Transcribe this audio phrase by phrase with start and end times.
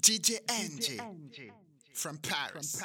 [0.00, 1.00] DJ NG
[1.92, 2.82] from Paris.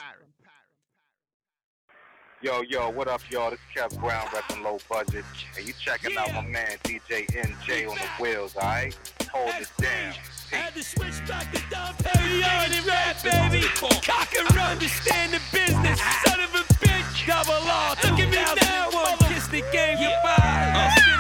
[2.42, 3.52] Yo, yo, what up, y'all?
[3.52, 5.24] This is Kev Brown repping low budget.
[5.56, 8.98] And you checking out my man DJ NJ on the wheels, alright?
[9.32, 10.14] Hold it down.
[10.52, 13.66] Had to switch back to Dom Perignon and rap, baby.
[14.06, 16.02] Cock and run to stand the business.
[16.26, 17.96] Son of a bitch, double R.
[18.04, 21.13] Look at me now, one kiss the game goodbye.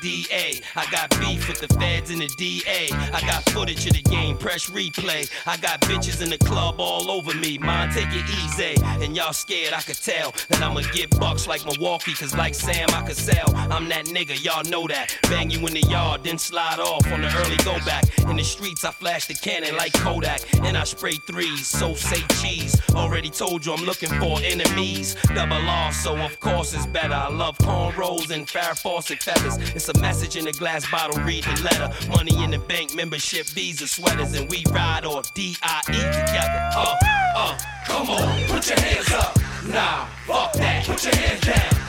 [0.00, 0.60] J-A-D-A.
[0.76, 2.88] I got beef with the feds and the DA.
[3.12, 5.30] I got footage of the game, press replay.
[5.46, 7.58] I got bitches in the club all over me.
[7.58, 8.74] Mine, take it easy.
[9.04, 12.14] And y'all scared, I could tell that I'ma get bucks like Milwaukee.
[12.14, 13.54] Cause like Sam, I could sell.
[13.54, 15.16] I'm that nigga, y'all know that.
[15.24, 18.04] Bang you in the yard, then slide off on the early go back.
[18.28, 20.40] In the streets, I flash the cannon like Kodak.
[20.62, 22.80] And I spray threes, so say cheese.
[22.94, 25.16] Already told you I'm looking for enemies.
[25.34, 27.14] Double R, so of course it's better.
[27.14, 29.56] I love cornrows and Farrah Fawcett feathers.
[29.74, 31.90] It's a message in a glass bottle, read the letter.
[32.08, 36.70] Money in the bank, membership, visa, sweaters, and we ride or D-I-E together.
[36.76, 36.96] Uh,
[37.36, 39.36] uh, come on, put your hands up.
[39.66, 41.82] Nah, fuck that, put your hands down.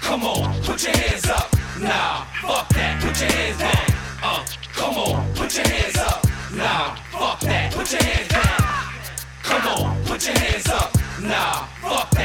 [0.00, 1.52] Come on, put your hands up.
[1.80, 3.86] Nah, fuck that, put your hands down.
[4.22, 6.24] Uh, come on, put your hands up.
[6.54, 8.58] Nah, fuck that, put your hands down.
[9.42, 10.94] Come on, put your hands up.
[11.20, 12.17] Nah, fuck that,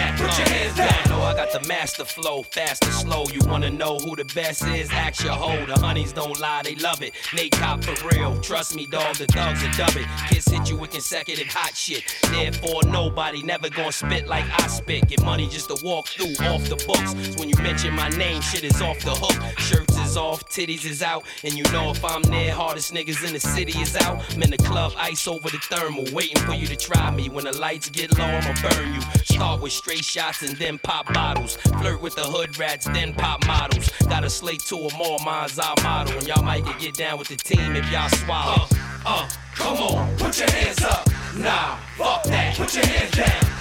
[1.34, 3.26] I got master flow, fast and slow.
[3.32, 4.90] You wanna know who the best is?
[4.92, 5.66] Ask your hoe.
[5.66, 7.14] The honeys don't lie, they love it.
[7.36, 8.40] Nate Cop for real.
[8.42, 10.08] Trust me, dog, the thugs are dub it.
[10.30, 12.04] Kids hit you with consecutive hot shit.
[12.32, 15.08] Therefore, nobody never gonna spit like I spit.
[15.08, 17.12] Get money just to walk through off the books.
[17.34, 19.60] So when you mention my name, shit is off the hook.
[19.60, 21.24] Shirts is off, titties is out.
[21.44, 24.24] And you know if I'm there, hardest niggas in the city is out.
[24.34, 26.06] I'm in the club, ice over the thermal.
[26.14, 27.30] Waiting for you to try me.
[27.30, 29.02] When the lights get low, I'ma burn you.
[29.24, 31.56] Start with straight shots and then pop bottles.
[31.80, 33.90] Flirt with the hood rats, then pop models.
[34.10, 36.18] Got a slate to them all, mine's our model.
[36.18, 38.66] And y'all might get get down with the team if y'all swallow.
[39.06, 41.08] Uh, uh, come on, put your hands up.
[41.38, 43.54] Nah, fuck that, put your hands down.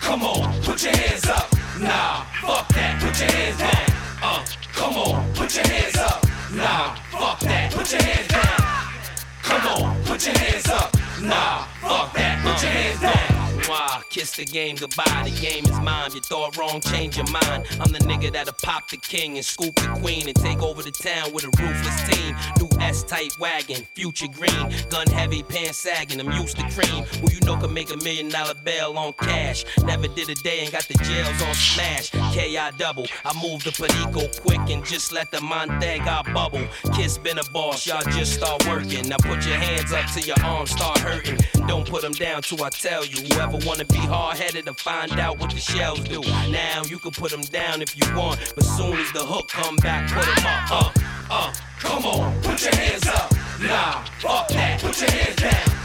[0.00, 1.52] Come on, put your hands up.
[1.80, 3.98] Nah, fuck that, put your hands down.
[4.22, 6.24] Uh, come on, put your hands up.
[6.52, 8.78] Nah, fuck that, put your hands down.
[9.42, 10.94] Come on, put your hands up.
[11.20, 13.47] Nah, fuck that, put your hands down.
[14.10, 15.04] Kiss the game goodbye.
[15.24, 16.10] The game is mine.
[16.12, 17.66] You thought wrong, change your mind.
[17.80, 20.90] I'm the nigga that'll pop the king and scoop the queen and take over the
[20.90, 22.34] town with a ruthless team.
[22.58, 26.20] New S-type wagon, future green, gun heavy, pants sagging.
[26.20, 27.04] I'm used to cream.
[27.20, 29.64] Who you know can make a million dollar bail on cash?
[29.84, 32.10] Never did a day and got the jails on smash.
[32.34, 32.70] K.I.
[32.72, 33.06] double.
[33.24, 36.66] I move the Perico quick and just let the Montega bubble.
[36.94, 39.08] Kiss been a boss, y'all just start working.
[39.08, 41.38] Now put your hands up till your arms start hurting.
[41.66, 43.22] Don't put them down till I tell you.
[43.28, 46.20] Whoever wanna be hard headed to find out what the shells do.
[46.50, 49.76] Now you can put them down if you want, but soon as the hook come
[49.76, 50.70] back, put them up.
[50.70, 50.92] Uh,
[51.30, 53.32] uh, come on, put your hands up.
[53.60, 55.76] Nah, fuck that, put your hands down.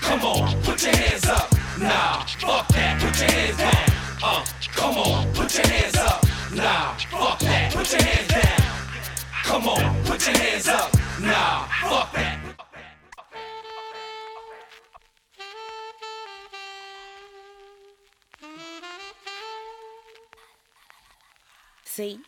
[0.00, 1.52] Come on, put your hands up.
[1.78, 3.88] Nah, fuck that, put your hands down.
[4.22, 4.44] Uh,
[4.74, 6.24] come on, put your hands up.
[6.54, 8.88] Nah, fuck that, put your hands down.
[9.44, 10.92] Come on, put your hands up.
[11.20, 12.47] Nah, fuck that.
[21.98, 22.20] See?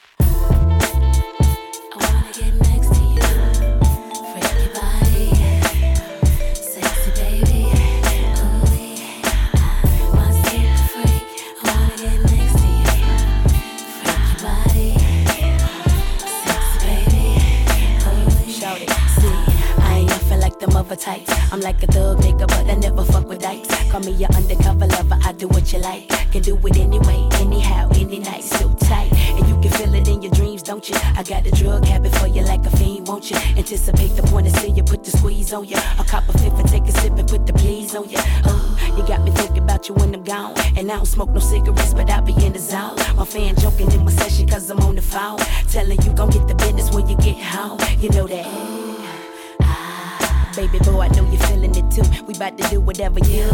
[20.61, 21.31] Them other types.
[21.53, 23.69] I'm like a thug nigga, but I never fuck with dykes.
[23.91, 26.09] Call me your undercover lover, I do what you like.
[26.31, 29.13] Can do it anyway, anyhow, any night, so tight.
[29.13, 30.95] And you can feel it in your dreams, don't you?
[31.17, 33.37] I got the drug habit for you like a fiend, won't you?
[33.57, 35.77] Anticipate the point of see you, put the squeeze on you.
[35.77, 38.19] A cop a fifth and take a sip and put the please on you.
[38.45, 40.55] Oh, you got me thinking about you when I'm gone.
[40.77, 42.97] And I don't smoke no cigarettes, but I be in the zone.
[43.17, 45.39] My fan joking in my session, cause I'm on the phone.
[45.69, 47.81] Telling you gon' get the business when you get home.
[47.99, 48.80] You know that.
[50.57, 52.03] Baby boy, I know you're feeling it too.
[52.27, 53.47] We bout to do whatever you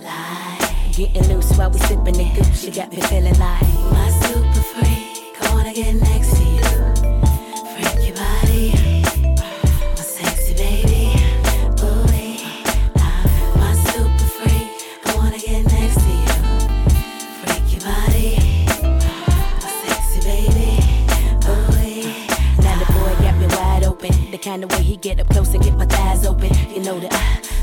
[0.00, 0.92] like.
[0.92, 2.56] Getting loose while we sipping it.
[2.56, 3.62] She got me feeling like
[3.92, 5.42] my super freak.
[5.42, 6.47] I wanna get next to you.
[24.48, 26.50] Kind of way he get up close and get my thighs open.
[26.74, 27.12] You know that.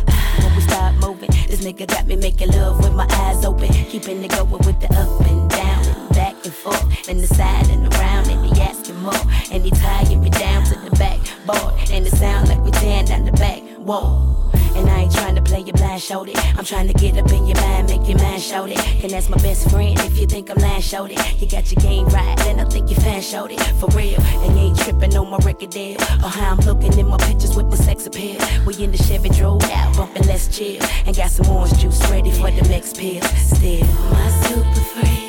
[0.07, 3.69] Uh, when we start moving, this nigga got me making love with my eyes open.
[3.89, 7.91] Keeping it going with the up and down, back and forth, and the side and
[7.91, 9.25] around, and he asking more.
[9.51, 13.25] And he tying me down to the backboard, and it sound like we tearing down
[13.25, 14.51] the back wall.
[14.75, 16.33] And I ain't trying to play your blind shoulder.
[16.57, 19.04] I'm trying to get up in your mind, make your mind shout it.
[19.04, 21.42] And that's my best friend if you think I'm lying, shout it.
[21.42, 23.62] You got your game right, then I think you fan shout it.
[23.80, 25.98] For real, and you ain't tripping on my record deal.
[26.24, 28.39] Or how I'm looking in my pictures with my sex appeal.
[28.66, 30.81] We in the Chevy drove out, bumping less chill.
[31.06, 33.21] And got some orange juice ready for the next pill.
[33.21, 35.25] Still, my super friend.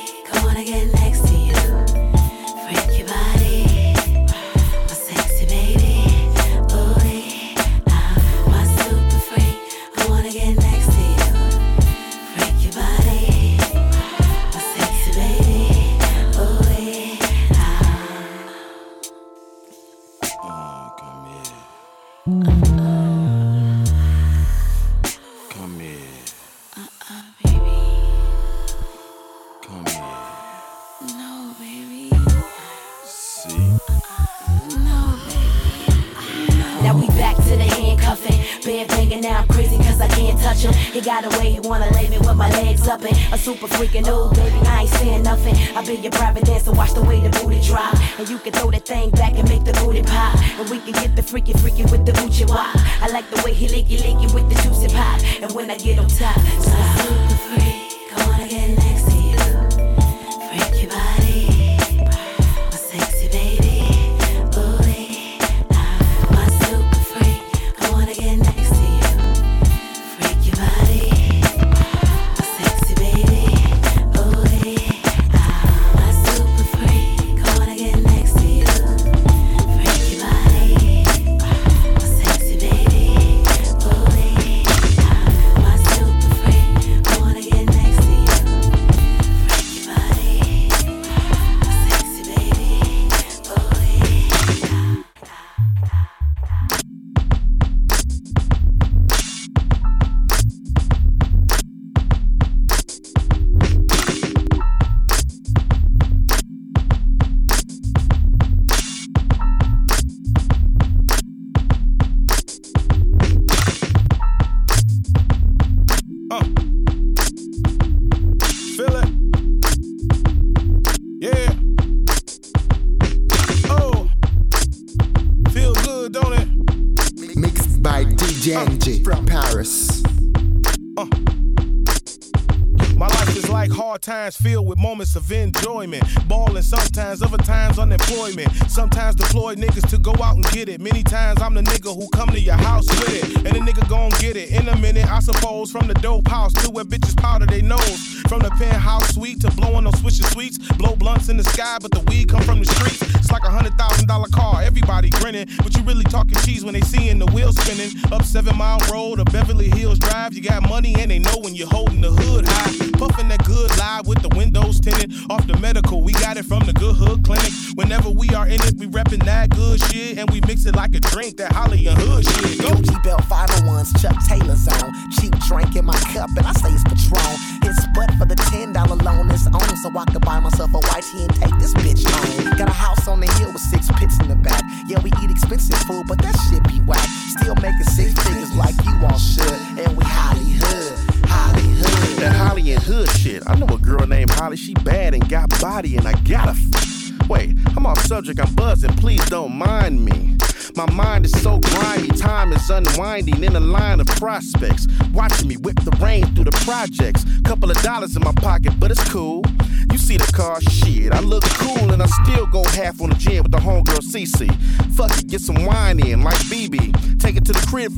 [43.47, 44.59] super freaking new, baby.
[44.67, 45.55] I ain't saying nothing.
[45.77, 47.95] I'll be your private dancer, watch the way the booty drop.
[48.19, 50.37] And you can throw that thing back and make the booty pop.
[50.59, 52.75] And we can get the freaky freaky with the oochie wop.
[53.01, 55.21] I like the way he licky licky with the juicy pop.
[55.41, 58.86] And when I get on top, so Super freak, gonna get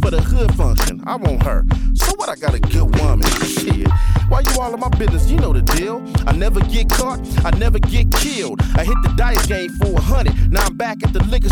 [0.09, 1.03] for the hood function.
[1.07, 1.65] I want her.
[1.95, 3.29] So what I got a good woman?
[3.43, 3.89] Shit.
[4.29, 5.31] Why you all in my business?
[5.31, 6.03] You know the deal.
[6.27, 8.61] I never get caught, I never get killed.
[8.77, 10.35] I hit the dice game for a hundred.
[10.51, 11.49] Now I'm back at the liquor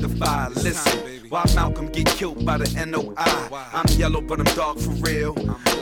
[0.00, 0.48] testify.
[0.48, 0.99] Listen,
[1.30, 3.14] why Malcolm get killed by the NOI?
[3.16, 5.36] I'm yellow, but I'm dark for real.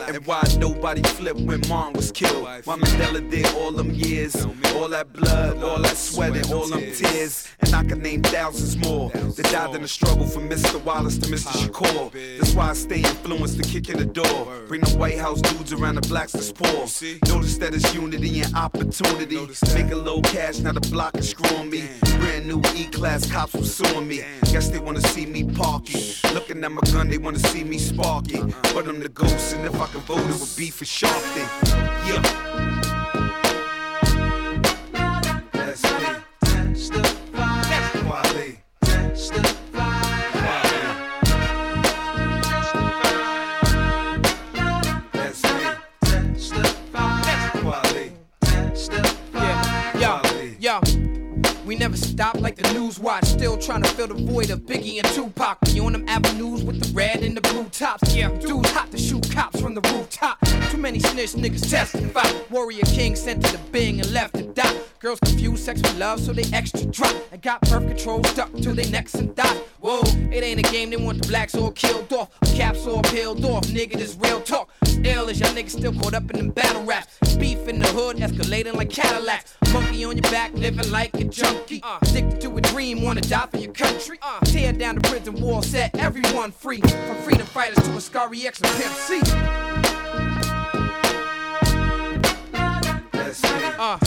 [0.07, 2.45] And why nobody flipped when Martin was killed?
[2.64, 4.37] Why Mandela did all them years,
[4.75, 7.49] all that blood, all that sweat, and all them tears.
[7.61, 10.83] And I can name thousands more that died in the struggle from Mr.
[10.85, 11.67] Wallace to Mr.
[11.67, 12.12] Shakur.
[12.38, 14.64] That's why I stay influenced to kick in the door.
[14.69, 16.69] Bring the White House dudes around the blacks that's poor.
[16.71, 19.37] Notice that it's unity and opportunity.
[19.75, 21.88] Make a little cash, now the block is screwing me.
[22.19, 24.23] Brand new E-class cops was suing me.
[24.52, 26.02] Guess they wanna see me parking.
[26.35, 28.54] Looking at my gun, they wanna see me sparking.
[28.75, 31.49] But I'm the ghost, and if I can vote, it would be for Sharpton.
[32.09, 32.88] Yeah.
[51.68, 53.26] We never stop like the news watch.
[53.26, 55.58] Still trying to fill the void of Biggie and Tupac.
[55.75, 58.16] We on them avenues with the red and the blue tops.
[58.16, 60.38] Yeah, dudes hot to shoot cops from the rooftop.
[60.70, 62.26] Too many snitch niggas testify.
[62.48, 64.78] Warrior King sent to the Bing and left to die.
[65.00, 67.14] Girls confuse sex with love, so they extra drop.
[67.31, 69.61] And got birth control stuck to their necks and die.
[69.81, 70.00] Whoa,
[70.33, 72.31] it ain't a game, they want the blacks all killed off.
[72.57, 74.71] Caps all peeled off, nigga, this real talk.
[75.05, 77.37] Ill as y'all niggas still caught up in them battle raps.
[77.37, 79.57] Beef in the hood, escalating like Cadillacs.
[79.73, 81.81] Monkey on your back, living like a junkie.
[81.85, 84.19] Uh, addicted to a dream, wanna die for your country.
[84.21, 86.81] Uh, tear down the prison wall, set everyone free.
[86.81, 89.21] From freedom fighters to Ascari X and Pimp C.
[93.12, 93.50] That's me.
[93.78, 93.99] Uh,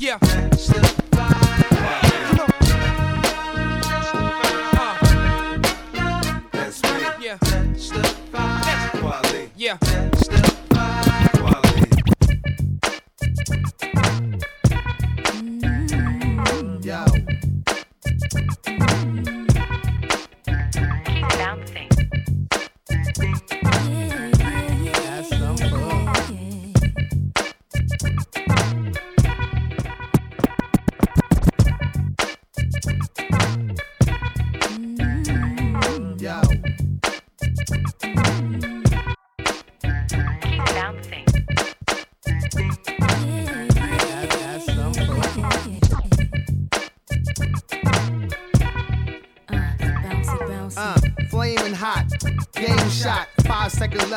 [0.00, 0.18] Yeah.
[0.18, 0.50] Come
[4.80, 4.98] on.
[6.52, 6.82] That's
[9.32, 9.50] me.
[9.56, 9.78] yeah.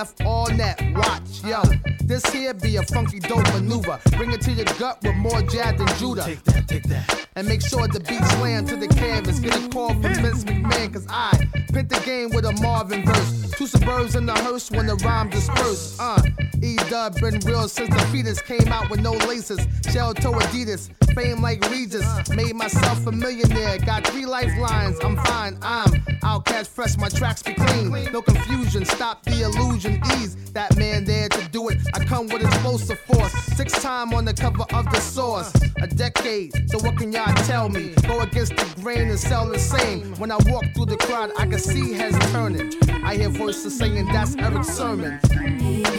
[0.01, 0.81] Left, all net.
[0.95, 1.61] Watch, yo,
[2.03, 3.99] this here be a funky dope maneuver.
[4.17, 6.23] Bring it to your gut with more jab than Judah.
[6.23, 7.27] Take that, take that.
[7.35, 9.39] And make sure the beat slam to the canvas.
[9.39, 11.31] Get a call from Vince McMahon, cause I
[11.71, 13.51] pent the game with a Marvin verse.
[13.51, 15.97] Two suburbs in the hearse when the rhyme disperse.
[15.99, 16.21] Uh,
[16.61, 19.59] E Dub been real since the fetus came out with no laces.
[19.91, 22.05] Shell toe Adidas, fame like Regis.
[22.29, 24.97] Made myself a millionaire, got three lifelines.
[25.03, 27.91] I'm fine, I'm outcast fresh, my tracks be clean.
[28.11, 30.35] No confusion, stop the illusion, ease.
[30.51, 31.79] That man there to do it.
[31.93, 33.31] I come with explosive force.
[33.55, 35.51] Six time on the cover of the source.
[35.81, 37.93] A decade, so what can y'all tell me?
[38.07, 40.13] Go against the grain and sell the same.
[40.15, 42.73] When I walk through the crowd, I can see heads turning.
[43.03, 45.19] I hear voices saying that's Erick Sermon.
[45.29, 45.91] Yeah,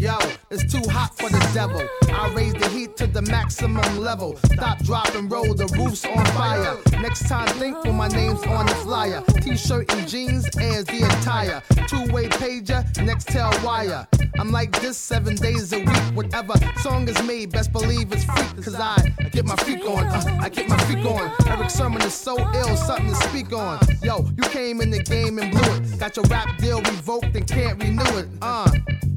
[0.00, 0.16] Yo,
[0.48, 1.82] it's too hot for the devil.
[2.10, 4.34] I raise the heat to the maximum level.
[4.46, 6.78] Stop, drop, and roll, the roof's on fire.
[7.02, 9.22] Next time, when my name's on the flyer.
[9.42, 11.62] T shirt and jeans as the attire.
[11.86, 14.08] Two way pager, next tail wire.
[14.38, 16.14] I'm like this seven days a week.
[16.14, 18.64] Whatever song is made, best believe it's freak.
[18.64, 18.96] Cause I
[19.32, 20.06] get my freak on.
[20.06, 21.30] Uh, I get my freak on.
[21.46, 23.78] Erick Sermon is so ill, something to speak on.
[24.02, 25.98] Yo, you came in the game and blew it.
[25.98, 28.28] Got your rap deal revoked and can't renew it.
[28.40, 28.70] Uh.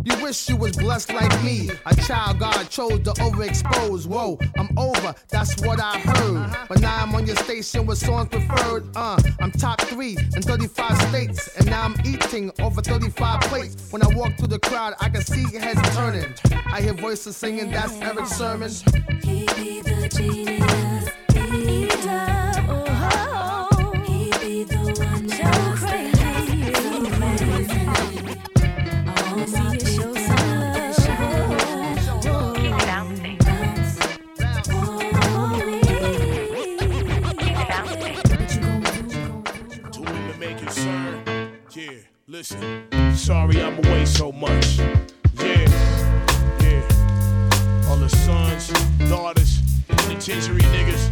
[0.06, 1.70] You wish you was blessed like me.
[1.86, 4.08] A child God chose to overexpose.
[4.08, 6.56] Whoa, I'm over, that's what I heard.
[6.68, 8.86] But now I'm on your station with songs preferred.
[8.96, 11.48] Uh, I'm top three in 35 states.
[11.58, 13.92] And now I'm eating over 35 plates.
[13.92, 16.34] When I walk through the crowd, I can see heads turning.
[16.68, 18.72] I hear voices singing, that's Erick Sermon.
[19.24, 21.10] He be the genius.
[42.34, 42.84] Listen.
[43.16, 44.80] Sorry I'm away so much.
[45.38, 45.70] Yeah,
[46.60, 47.86] yeah.
[47.88, 48.70] All the sons,
[49.08, 51.03] daughters, penitentiary niggas.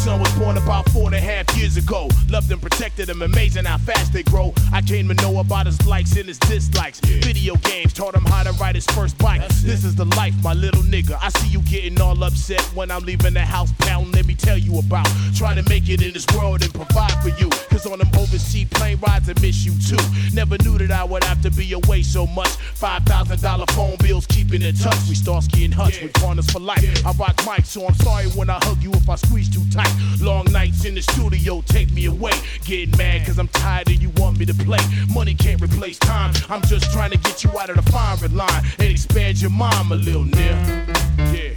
[0.00, 2.08] Son was born about four and a half years ago.
[2.30, 4.54] Loved and protected him, amazing how fast they grow.
[4.72, 7.00] I came to know about his likes and his dislikes.
[7.00, 9.46] Video games taught him how to ride his first bike.
[9.62, 11.18] This is the life, my little nigga.
[11.20, 14.14] I see you getting all upset when I'm leaving the house pound.
[14.14, 17.28] Let me tell you about trying to make it in this world and provide for
[17.40, 17.50] you.
[17.68, 20.02] Cause on them overseas plane rides, I miss you too.
[20.32, 22.48] Never knew that I would have to be away so much.
[22.48, 24.98] $5,000 phone bills, keeping in touch.
[25.08, 26.84] We start skiing huts with partners for life.
[27.04, 29.89] I rock mics, so I'm sorry when I hug you if I squeeze too tight.
[30.20, 32.32] Long nights in the studio take me away.
[32.64, 34.80] Getting mad cause I'm tired and you want me to play.
[35.14, 36.32] Money can't replace time.
[36.48, 39.90] I'm just trying to get you out of the firing line and expand your mind
[39.90, 40.86] a little near.
[41.32, 41.54] Yeah,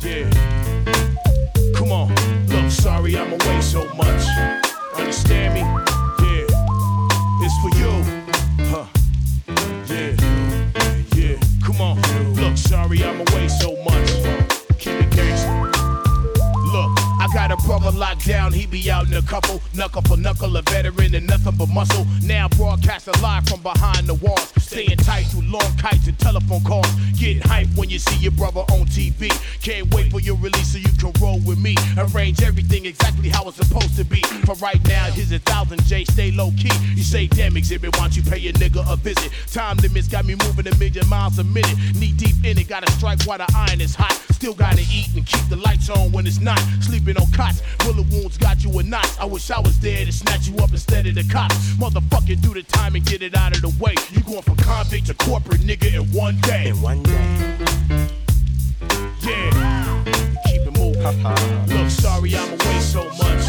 [0.00, 0.30] yeah.
[1.74, 2.14] Come on,
[2.48, 4.22] look, sorry I'm away so much.
[4.96, 5.60] Understand me?
[6.24, 6.46] Yeah,
[7.42, 7.92] it's for you.
[8.70, 8.86] Huh.
[9.88, 10.14] Yeah,
[11.16, 11.36] yeah.
[11.64, 13.91] Come on, look, sorry I'm away so much.
[17.64, 19.60] Brother locked down, he be out in a couple.
[19.74, 22.06] Knuckle for knuckle, a veteran and nothing but muscle.
[22.22, 24.52] Now broadcasting live from behind the walls.
[24.58, 26.88] Staying tight through long kites and telephone calls.
[27.18, 29.30] Getting hyped when you see your brother on TV.
[29.62, 31.76] Can't wait for your release so you can roll with me.
[31.96, 34.22] Arrange everything exactly how it's supposed to be.
[34.44, 36.72] For right now, here's a thousand J, stay low key.
[36.94, 39.30] You say, damn Xzibit, why don't you pay a nigga a visit?
[39.52, 41.76] Time limits got me moving a million miles a minute.
[41.94, 44.12] Knee deep in it, gotta strike while the iron is hot.
[44.32, 46.58] Still gotta eat and keep the lights on when it's not.
[46.80, 49.16] Sleeping on cots, bullet wounds got you a knot.
[49.20, 51.54] I wish I was there to snatch you up instead of the cops.
[51.74, 53.94] Motherfucker, do the time and get it out of the way.
[54.10, 56.68] You going from convict to corporate nigga in one day.
[56.68, 57.56] In one day.
[59.22, 60.04] Yeah.
[60.46, 61.22] Keep it moving.
[61.76, 63.44] Look, sorry I'm away so much.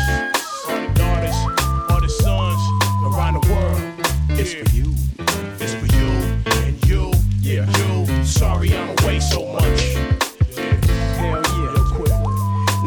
[0.70, 1.36] All the daughters,
[1.90, 2.62] all the sons
[3.06, 4.40] around the world.
[4.40, 4.94] It's for you.
[5.60, 6.10] It's for you
[6.64, 7.12] and you.
[7.42, 7.68] Yeah.
[7.78, 8.26] You.
[8.26, 10.13] Sorry I'm away so much.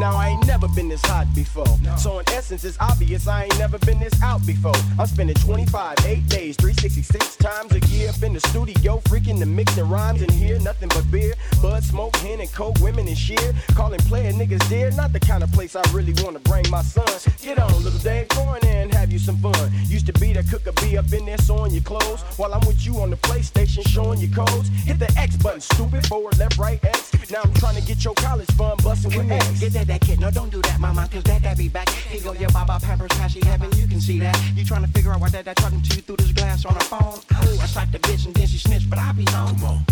[0.06, 1.66] Now I ain't never been this hot before.
[1.98, 4.78] So in essence, it's obvious I ain't never been this out before.
[5.00, 9.46] I'm spending 25, 8 days, 366 times a year up in the studio, freaking the
[9.46, 10.60] mixing rhymes in here.
[10.60, 13.52] Nothing but beer, bud, smoke, hen, and coke, women and sheer.
[13.74, 17.04] Calling player niggas dear, not the kind of place I really wanna bring my son.
[17.42, 19.72] Get on, little Dave, go in there and have you some fun.
[19.88, 22.64] Used to be that cook a be up in there sewing your clothes while I'm
[22.64, 24.68] with you on the PlayStation showing your codes.
[24.84, 27.10] Hit the X button, stupid, forward, left, right, X.
[27.28, 29.58] Now I'm trying to get your college fund busting with X.
[29.58, 30.20] Get that, that kid.
[30.20, 31.88] No, don't do that, mama, cause that, that be back.
[31.88, 34.36] Here go your baba pampers, pashy heaven, you can see that.
[34.54, 36.74] You trying to figure out why that, that talking to you through this glass on
[36.74, 37.18] the phone.
[37.34, 39.56] Oh, I slapped the bitch and then she snitched, but I be home.
[39.56, 39.84] Come on.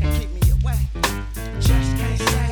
[0.00, 0.78] Can't keep me away.
[1.60, 2.45] Just can't stay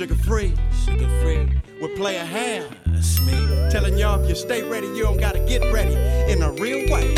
[0.00, 0.54] Suga Free,
[0.86, 1.60] Suga Free.
[1.78, 3.34] With player ham, that's me.
[3.70, 5.92] Telling y'all if you stay ready, you don't gotta get ready
[6.32, 7.12] in a real way.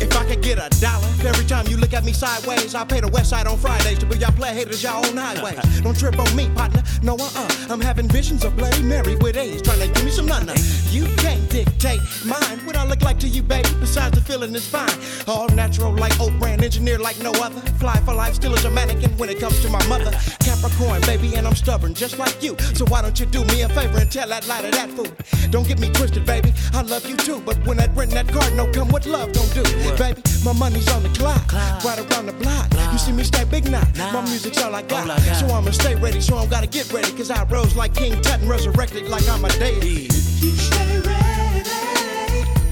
[0.00, 3.00] If I could get a dollar every time you look at me sideways, I pay
[3.00, 5.80] the west side on Fridays to be y'all play haters y'all own highways.
[5.80, 6.82] Don't trip on me, partner.
[7.02, 7.48] No, uh uh.
[7.68, 10.54] I'm having visions of Bloody Mary with A's trying to give me some nana.
[10.90, 12.58] You can't dictate mine.
[12.64, 14.98] What I look like to you, baby, besides the feeling is fine.
[15.26, 17.60] All natural like oak brand, engineered like no other.
[17.78, 20.10] Fly for life, still as a mannequin when it comes to my mother.
[20.40, 22.56] Capricorn, baby, and I'm stubborn just like you.
[22.74, 25.06] So why don't you do me a favor and tell that lie to that fool?
[25.50, 26.52] Don't get me twisted, baby.
[26.72, 29.52] I love you too, but when that rent that card no come what love don't
[29.54, 29.62] do,
[29.96, 30.22] baby.
[30.44, 31.52] My money's on the clock,
[31.84, 32.68] right around the block.
[32.92, 33.82] You see me stay big now.
[34.12, 35.20] My music's all I got.
[35.36, 37.10] So I'ma stay ready, so I'm gotta get ready.
[37.12, 40.08] Cause I rose like King Tut and resurrected like I'm a deity.
[40.40, 41.70] You stay ready.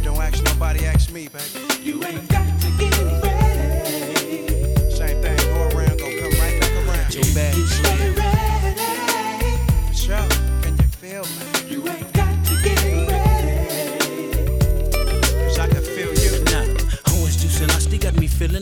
[0.02, 1.82] Don't ask nobody, ask me, baby.
[1.82, 4.90] You ain't got to get ready.
[4.90, 7.10] Same thing, go around, go come right back around.
[7.10, 7.54] Too bad.
[7.54, 8.17] You stay ready.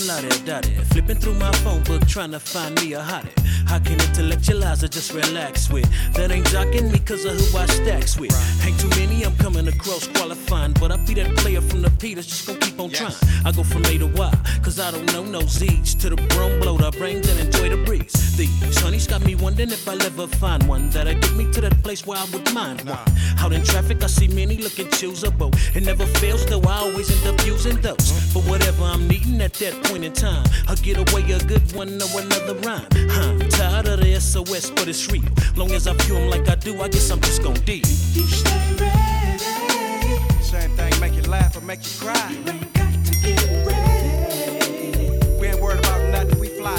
[0.07, 0.61] Da.
[0.91, 3.31] Flipping through my phone book, trying to find me a hottie.
[3.69, 5.89] I can intellectualize or just relax with.
[6.15, 8.33] That ain't jocking me cause of who I stacks with.
[8.65, 12.15] Ain't too many I'm coming across qualifying, but I be that player from the P
[12.15, 13.15] that's just gonna keep on trying.
[13.45, 15.95] I go from A to Y, cause I don't know no Z's.
[15.97, 18.26] To the broom blow the brains and enjoy the breeze.
[18.37, 21.83] These honeys got me wondering if I'll ever find one that'll get me to that
[21.83, 22.99] place where I would mind one.
[23.39, 25.55] Out in traffic, I see many looking choosable.
[25.75, 28.13] It never fails though, I always end up using those.
[28.35, 31.89] For whatever I'm needing at that point in time, I'll get away a good one
[31.89, 32.87] or another rhyme.
[33.09, 35.25] Huh, I'm tired of the SOS, but it's real.
[35.57, 37.85] Long as I view 'em like I do, I guess I'm just gonna deal.
[40.43, 42.33] Same thing, make you laugh or make you cry.
[42.33, 45.09] You ain't got to get ready.
[45.41, 46.79] We ain't worried about nothing, we fly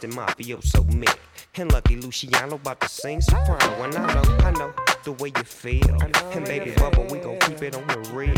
[0.00, 1.16] than mafioso Mick.
[1.56, 3.82] And lucky Luciano about to sing soprano.
[3.82, 5.98] And I know, I know the way you feel.
[6.32, 8.34] And baby bubble, we gon' keep it on the real.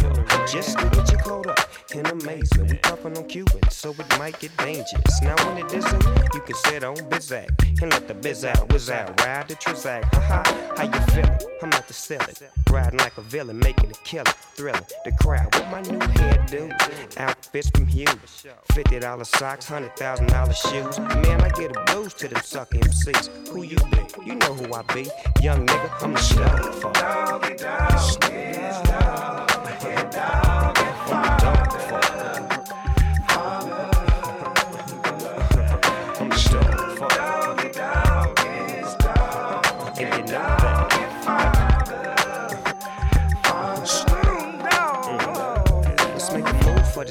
[0.47, 2.71] Just to get you caught up in amazement.
[2.71, 5.23] We puffin' on Cuban, so it might get dangerous.
[5.23, 7.49] Now when it isn't, you can sit on Bizac
[7.83, 10.05] and let the biz out, whiz out, ride the Trizac.
[10.15, 11.53] Ha ha, how you feelin'?
[11.63, 14.25] I'm to sell it, riding like a villain, making a killer,
[14.57, 17.19] thrilling the crowd with my new hairdo.
[17.19, 20.99] Outfits from Hughes, fifty dollar socks, hundred thousand dollar shoes.
[20.99, 23.49] Man, I get a boost to them suck MCs.
[23.49, 24.27] Who you be?
[24.27, 25.09] You know who I be,
[25.41, 26.03] young nigga.
[26.03, 26.21] I'm the
[26.61, 26.73] star.
[26.73, 26.93] for.
[26.93, 28.92] I'm dog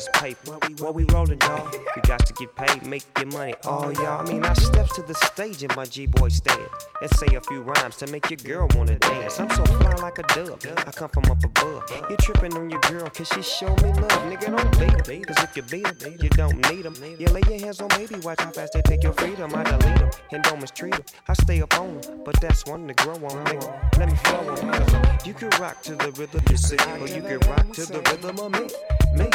[0.01, 0.57] this paper.
[0.79, 3.53] While we rollin', dog, we got to get paid, make your money.
[3.65, 6.69] Oh, y'all, I mean, I steps to the stage in my G-boy stand
[7.01, 9.39] and say a few rhymes to make your girl wanna dance.
[9.39, 10.59] I'm so fly like a dove.
[10.77, 11.83] I come from up above.
[12.09, 14.21] You trippin' on your girl cause she show me love.
[14.29, 15.25] Nigga, don't beat her.
[15.25, 16.95] Cause if you beat her, you don't need them.
[17.19, 19.53] You lay your hands on me, watch how fast they take your freedom.
[19.53, 21.03] I delete them and don't mistreat them.
[21.27, 23.97] I stay up on them, but that's one to grow on, nigga.
[23.97, 27.07] Let me flow on cause uh, you can rock to the rhythm you see, or
[27.07, 28.67] you can rock to the rhythm of me.
[29.13, 29.25] Me,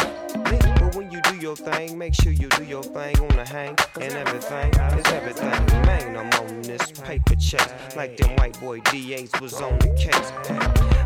[0.51, 0.59] me.
[0.81, 3.77] But when you do your thing, make sure you do your thing on the hang
[4.01, 5.51] and everything is everything.
[5.85, 10.33] Man, I'm on this paper chase like them white boy DAs was on the case.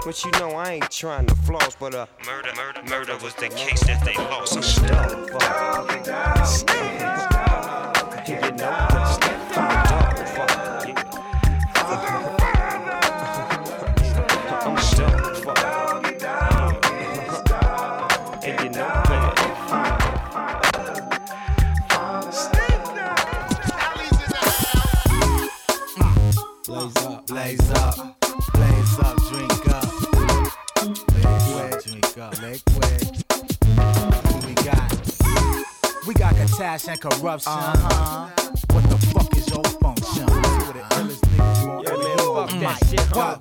[0.05, 3.49] But you know I ain't trying to floss, but uh, murder, murder, murder was the
[3.49, 4.57] case that they lost.
[4.57, 5.11] I'm stuck.
[8.29, 9.40] You know,
[27.31, 27.95] Blaze up,
[28.53, 29.85] blaze up, drink up.
[31.15, 33.25] Liquid, drink up, liquid.
[34.27, 34.91] What we got?
[36.07, 37.53] We got Katash and corruption.
[37.53, 38.29] Uh-huh.
[38.73, 40.27] What the fuck is your function?
[40.27, 41.23] Two of the illest
[41.85, 42.89] Yeah, on man, the fuck that mic.
[42.91, 43.39] shit, huh,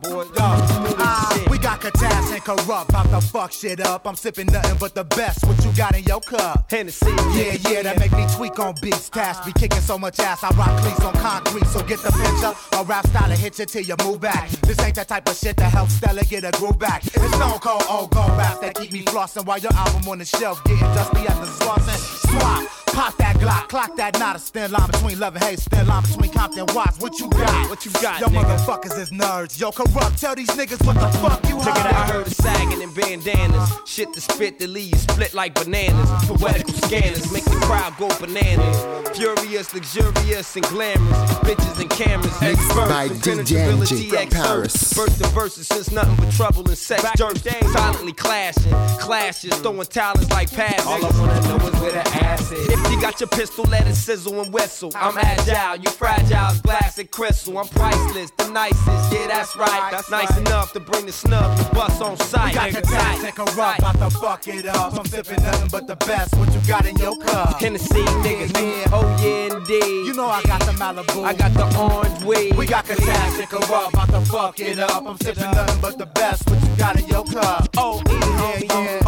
[1.89, 1.99] What?
[1.99, 2.07] boy?
[2.07, 4.07] Yo, we got Katash and Kurupt, about to fuck shit up.
[4.07, 5.45] I'm sipping nothing but the best.
[5.45, 6.69] What you got in your cup?
[6.69, 7.07] Hennessy.
[7.07, 9.09] Yeah, yeah, that make me tweak on beats.
[9.09, 11.65] Tash be kicking so much ass, I rock cleats on concrete.
[11.67, 12.53] So get the picture.
[12.77, 14.49] A rap style hit you till you move back.
[14.61, 17.05] This ain't that type of shit that helps Stella get a groove back.
[17.05, 20.25] It's Stone Cold old gold rap that keep me flossing while your album on the
[20.25, 22.29] shelf getting dusty at the Swanson.
[22.29, 22.78] Swap.
[22.93, 26.03] Pop that Glock, clock that knot, a thin line between Love and Hate, thin line
[26.03, 26.99] between Compton and Watts.
[26.99, 27.69] What you got?
[27.69, 28.43] What you got, Yo, nigga?
[28.57, 29.59] motherfuckers is nerds.
[29.59, 30.19] Yo, Kurupt.
[30.19, 32.93] Tell these niggas what the fuck you Check it out, I heard of sagging and
[32.95, 33.69] bandanas.
[33.85, 36.09] Shit to spit the leave you split like bananas.
[36.27, 39.17] Poetical scanners make the crowd go bananas.
[39.17, 41.29] Furious, luxurious, and glamorous.
[41.39, 42.41] Bitches and cameras.
[42.41, 43.11] Mixed Experts by in
[43.45, 44.29] DJ from.
[44.29, 44.93] Paris.
[44.93, 47.03] Burst and verses since nothing but trouble and sex.
[47.15, 47.37] Dirt
[47.71, 48.71] silently clashing.
[48.99, 50.85] Clashes, throwing talents like passes.
[50.85, 52.78] All I wanna know is where the ass is.
[52.91, 54.91] You got your pistol, let it sizzle and whistle.
[54.95, 57.57] I'm agile, you fragile, glass and crystal.
[57.57, 59.13] I'm priceless, the nicest.
[59.13, 59.89] Yeah, that's right.
[59.91, 62.49] That's nice enough to bring the snub to bust on sight.
[62.49, 63.23] We got Nigga, Katash tight.
[63.23, 64.97] and Kurupt, about to fuck it up.
[64.97, 66.35] I'm sipping nothing but the best.
[66.35, 67.59] What you got in your cup?
[67.59, 68.53] Hennessy, niggas.
[68.53, 68.89] Yeah.
[68.93, 70.07] Oh yeah, indeed.
[70.07, 71.23] You know I got the Malibu.
[71.23, 72.55] I got the orange weed.
[72.57, 75.05] We got Katash and corrupt, about to fuck it up.
[75.05, 76.49] I'm sipping nothing but the best.
[76.49, 77.69] What you got in your cup?
[77.77, 78.98] Oh, yeah, yeah.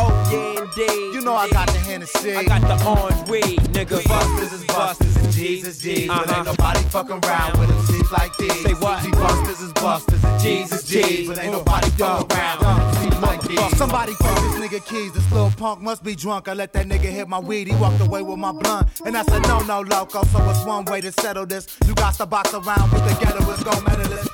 [0.77, 2.36] You know I got the Hennessy.
[2.36, 4.07] I got the orange weed, nigga.
[4.07, 6.07] Busters is busters and G's is G's.
[6.07, 6.36] But Uh-huh.
[6.38, 8.62] ain't nobody fucking around with them C's like these.
[8.63, 9.03] Say what?
[9.03, 11.27] See, busters is busters and G's is G's.
[11.27, 13.77] But ain't nobody fucking around with them C's motherfucker.
[13.77, 15.12] Somebody fuck this nigga keys.
[15.13, 16.47] This little punk must be drunk.
[16.47, 17.67] I let that nigga hit my weed.
[17.67, 18.88] He walked away with my blunt.
[19.05, 20.23] And I said, no, no, loco.
[20.23, 21.67] So it's one way to settle this.
[21.86, 23.49] You got to box around with the ghetto.
[23.51, 24.29] It's go medalist.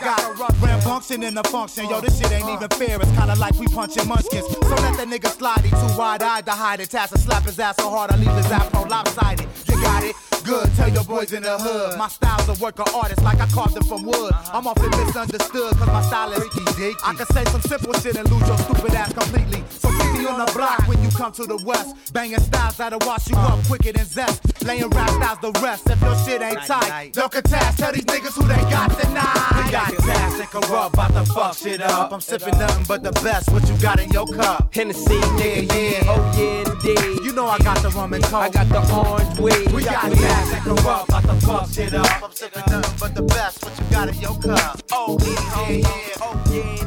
[0.00, 1.88] Got rambunctious in the function.
[1.88, 3.00] Yo, this shit ain't even fair.
[3.00, 4.46] It's kinda like we punching munchkins.
[4.46, 5.60] So let that nigga slide.
[5.64, 6.90] He too wide eyed to hide it.
[6.90, 9.48] Task to slap his ass so hard I leave his afro lopsided.
[9.66, 10.14] You got it?
[10.44, 11.98] Good, tell your boys in the hood.
[11.98, 14.32] My style's a work of artist, like I carved it from wood.
[14.52, 16.94] I'm often misunderstood, cause my style is geeky.
[17.04, 19.62] I can say some simple shit and lose your stupid ass completely.
[19.70, 22.12] So keep me on the block when you come to the west.
[22.12, 24.64] Banging styles that'll wash you up quicker than zest.
[24.64, 25.88] Laying rap styles the rest.
[25.90, 27.78] If your shit ain't tight, no contest.
[27.78, 29.64] Tell these niggas who they got tonight.
[29.64, 32.12] We got gas and Kurupt, about to fuck shit up.
[32.12, 33.52] I'm sipping nothing but the best.
[33.52, 34.74] What you got in your cup?
[34.74, 36.02] Hennessy, yeah, yeah.
[36.06, 37.24] Oh yeah, indeed.
[37.24, 38.42] You know I got the rum and coke.
[38.42, 39.72] I got the orange weed.
[39.72, 42.22] We got gas and Kurupt, about to fuck shit up.
[42.22, 43.64] I'm sipping nothing but the best.
[43.64, 44.82] What you got in your cup?
[44.92, 45.86] Oh yeah, yeah.
[46.20, 46.86] Oh yeah,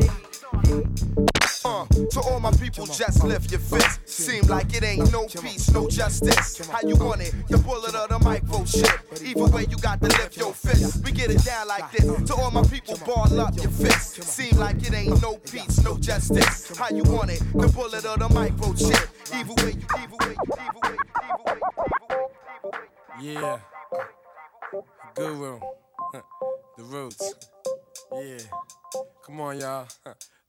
[0.00, 0.19] indeed.
[0.70, 4.08] Uh, to all my people, just lift your fist.
[4.08, 6.64] Seem like it ain't no peace, no justice.
[6.68, 7.34] How you want it?
[7.48, 8.88] The bullet or the micro shit.
[9.22, 11.04] Either way, you got to lift your fist.
[11.04, 12.04] We get it down like this.
[12.28, 14.22] To all my people, ball up your fist.
[14.22, 16.76] Seem like it ain't no peace, no justice.
[16.78, 17.40] How you want it?
[17.52, 19.08] The bullet or the micro shit.
[19.34, 21.58] Either way, you, either way, you, either way, either way.
[23.20, 23.58] Yeah.
[25.14, 25.60] Guru.
[26.78, 27.34] The roots.
[28.12, 28.38] Yeah.
[29.26, 29.86] Come on, y'all.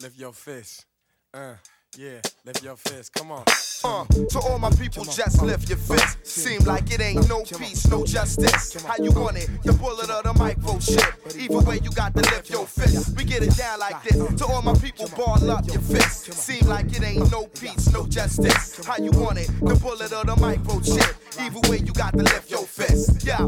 [0.02, 0.86] Lift your fist.
[1.32, 1.54] Uh,
[1.98, 3.14] yeah, lift your fist.
[3.14, 3.44] Come on.
[3.84, 6.26] Uh, to all my people, just lift your fist.
[6.26, 8.82] Seem like it ain't no peace, no justice.
[8.86, 9.50] How you want it?
[9.64, 11.04] The bullet or the micro shit.
[11.38, 13.18] Either way, you got to lift your fist.
[13.18, 14.18] We get it down like this.
[14.36, 16.32] To all my people, ball up your fist.
[16.34, 18.86] Seem like it ain't no peace, no justice.
[18.86, 19.48] How you want it?
[19.60, 21.16] The bullet or the micro shit.
[21.40, 23.26] Either way, you got to lift your fist.
[23.26, 23.48] Yeah,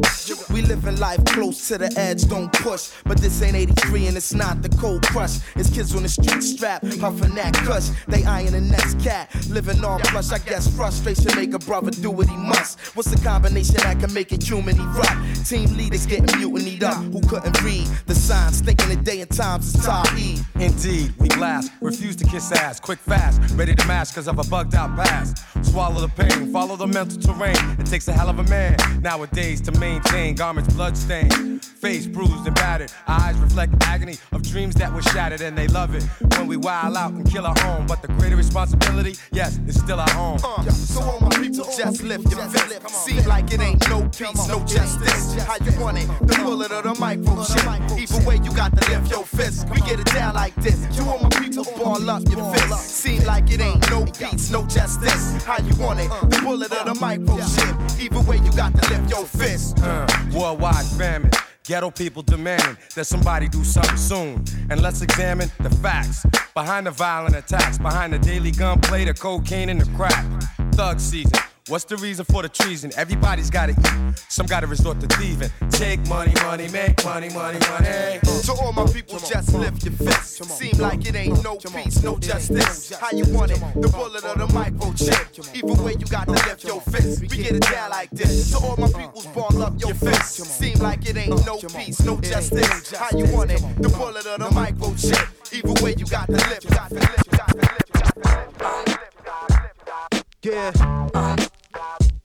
[0.51, 2.89] we living life close to the edge, don't push.
[3.06, 5.38] But this ain't 83 and it's not the cold crush.
[5.56, 7.89] It's kids on the street strap, huffing that cush.
[8.08, 10.32] They eyeing the next cat, living on plush.
[10.32, 12.80] I guess frustration make a brother do what he must.
[12.96, 15.46] What's the combination that can make a human erupt?
[15.48, 19.74] Team leaders getting mutinied up, who couldn't read the signs, thinking the day and times
[19.74, 20.38] is Tahi.
[20.56, 24.43] Indeed, we blast, refuse to kiss ass, quick fast, ready to mash cause of a
[24.43, 25.46] bugged out past.
[25.65, 27.56] Swallow the pain, follow the mental terrain.
[27.80, 32.56] It takes a hell of a man nowadays to maintain garments bloodstained, face bruised and
[32.56, 32.91] battered.
[33.08, 36.04] Eyes reflect agony of dreams that were shattered, and they love it
[36.38, 37.86] when we wild out and kill our own.
[37.88, 40.39] But the greater responsibility, yes, it's still our own.
[40.45, 42.89] Uh, so all my people just lift your fist.
[42.89, 45.33] Seem like it ain't no peace, no justice.
[45.43, 46.07] How you want it?
[46.21, 47.65] The bullet or the micro shit.
[47.67, 49.67] Either way, you got to lift your fist.
[49.69, 50.79] We get it down like this.
[50.95, 52.89] To all my people, ball up your fist.
[52.89, 55.43] Seem like it ain't no peace, no justice.
[55.43, 56.09] How you want it?
[56.29, 57.75] The bullet or the micro shit.
[57.99, 59.79] Either way, you got to lift your fist.
[59.79, 61.31] Uh, worldwide famine.
[61.65, 64.43] Ghetto people demanding that somebody do something soon.
[64.69, 69.69] And let's examine the facts behind the violent attacks, behind the daily gunplay, the cocaine,
[69.69, 70.26] and the crack.
[70.73, 71.39] Thug season.
[71.69, 72.91] What's the reason for the treason?
[72.97, 74.17] Everybody's gotta eat.
[74.28, 75.49] Some gotta resort to thieving.
[75.69, 78.19] Take money, money, make money, money, money.
[78.43, 80.43] To all my people, just lift your fist.
[80.43, 82.91] Seem like it ain't no peace, no justice.
[82.91, 83.62] How you want it?
[83.82, 85.15] The bullet or the micro chip.
[85.56, 87.21] Either way, you got to lift your fist.
[87.21, 88.52] We get it down like this.
[88.52, 90.43] To all my peoples, ball up your fist.
[90.43, 92.91] Seem like it ain't no peace, no justice.
[92.91, 93.62] How you want it?
[93.82, 95.28] The bullet or the micro chip.
[95.54, 97.04] Either way, you got to lift, got to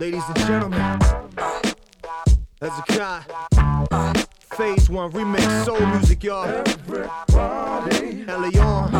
[0.00, 1.00] Ladies and gentlemen,
[2.60, 3.24] that's a cut.
[4.56, 6.44] Phase one remix, soul music, y'all.
[6.44, 8.92] Everybody, Leon.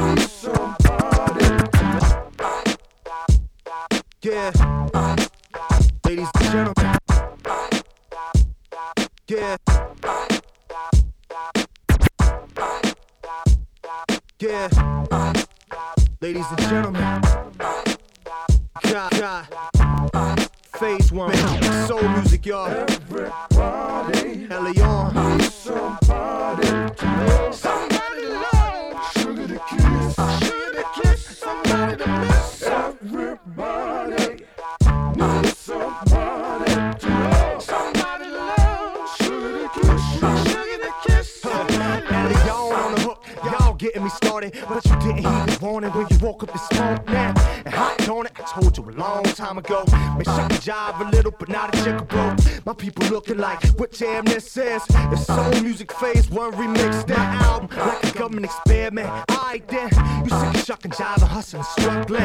[4.23, 4.51] Yeah.
[6.05, 6.99] Ladies and gentlemen.
[9.29, 9.57] Yeah.
[14.41, 14.69] Yeah.
[16.21, 17.23] Ladies and gentlemen.
[18.83, 20.49] God, God.
[20.79, 21.35] Phase one,
[21.89, 22.69] soul music, y'all.
[22.69, 25.41] Everybody, Leon.
[25.41, 29.13] Somebody to Somebody to love.
[29.13, 30.15] Sugar to kiss.
[30.47, 31.39] Sugar to kiss.
[31.39, 32.63] Somebody to miss.
[32.63, 34.45] Everybody
[35.17, 37.63] needs somebody to love.
[37.63, 39.17] Somebody to love.
[39.17, 40.03] Sugar to kiss.
[40.53, 41.45] Sugar to kiss.
[41.45, 43.25] Leon on the hook.
[43.45, 46.79] Y'all getting me started, but you didn't heed the warning when you woke up this
[46.79, 47.03] morning.
[47.65, 49.85] And hot on it, I told you a long time ago.
[50.17, 52.48] May shut job a little, but not a check broke.
[52.79, 54.83] People looking like what jam this is.
[54.89, 59.09] It's soul music phase one remix that album like a government experiment.
[59.31, 59.91] Alright then,
[60.25, 62.23] you sick of shucking jive and hustling, and struggling.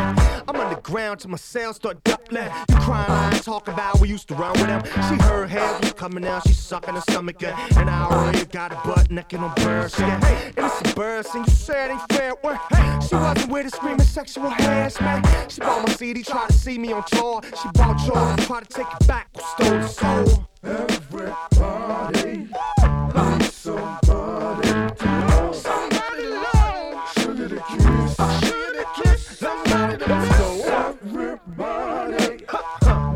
[0.48, 2.52] I'm underground till my sound start doubling.
[2.70, 4.84] You crying, I talking about we used to run with them.
[5.10, 7.56] She heard head was coming out, she sucking her stomach good.
[7.76, 9.98] And I already got a butt naked on birds.
[10.00, 11.46] Yeah, hey, and it's embarrassing.
[11.46, 12.34] You said ain't fair.
[12.42, 12.60] Where
[13.08, 15.52] she wasn't with it, screaming sexual harassment.
[15.52, 17.42] She bought my CD, tried to see me on tour.
[17.62, 20.43] She bought yours, tried to take it back, stole the soul.
[20.66, 25.56] Everybody needs somebody to love.
[25.56, 27.14] Somebody to love.
[27.18, 28.16] Sugar to kiss.
[28.48, 29.22] Sugar to kiss.
[29.40, 30.98] Somebody to love.
[31.04, 32.46] Everybody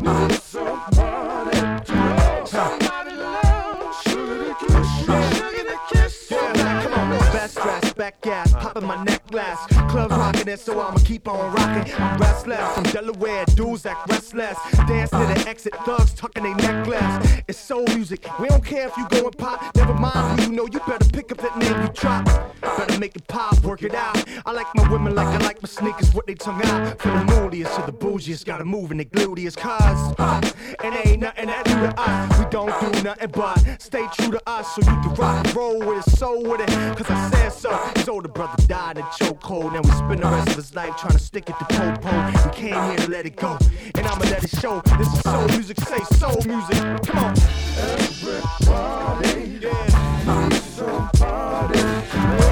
[0.02, 1.56] needs somebody
[1.86, 2.48] to love.
[2.48, 4.02] Somebody to love.
[4.02, 4.88] Sugar to kiss.
[5.06, 6.30] Sugar to kiss.
[6.30, 7.08] Yeah, come on.
[7.32, 9.58] Best dressed, back gas, popping my necklace.
[9.90, 11.92] Club rocking it, so I'ma keep on rocking.
[11.94, 12.74] I'm restless.
[12.74, 14.56] From Delaware, dudes act restless.
[14.86, 17.42] Dance to the exit, thugs tucking their necklace.
[17.48, 18.26] It's soul music.
[18.40, 19.74] We don't care if you go and pop.
[19.76, 20.68] Never mind who you know.
[20.70, 22.24] You better pick up that name you drop.
[22.60, 24.22] Better make it pop, work it out.
[24.44, 27.00] I like my women like I like my sneakers, what they tongue out.
[27.00, 29.56] From the moodiest to the bougiest, gotta move in the gluteus.
[29.56, 30.40] Cause uh,
[30.84, 32.38] it ain't nothing that do to us.
[32.38, 35.78] We don't do nothing but stay true to us so you can rock and roll
[35.78, 36.68] with it, soul with it.
[36.96, 37.76] Cause I said so.
[37.96, 39.72] His older brother died in chokehold.
[39.72, 42.48] Now we spend the rest of his life trying to stick it to Popo.
[42.48, 43.58] We came here to let it go.
[43.94, 44.82] And I'ma let it show.
[44.98, 46.78] This is soul music, say soul music.
[47.06, 47.34] Come on.
[47.78, 50.48] Everybody, yeah.
[50.50, 52.47] Somebody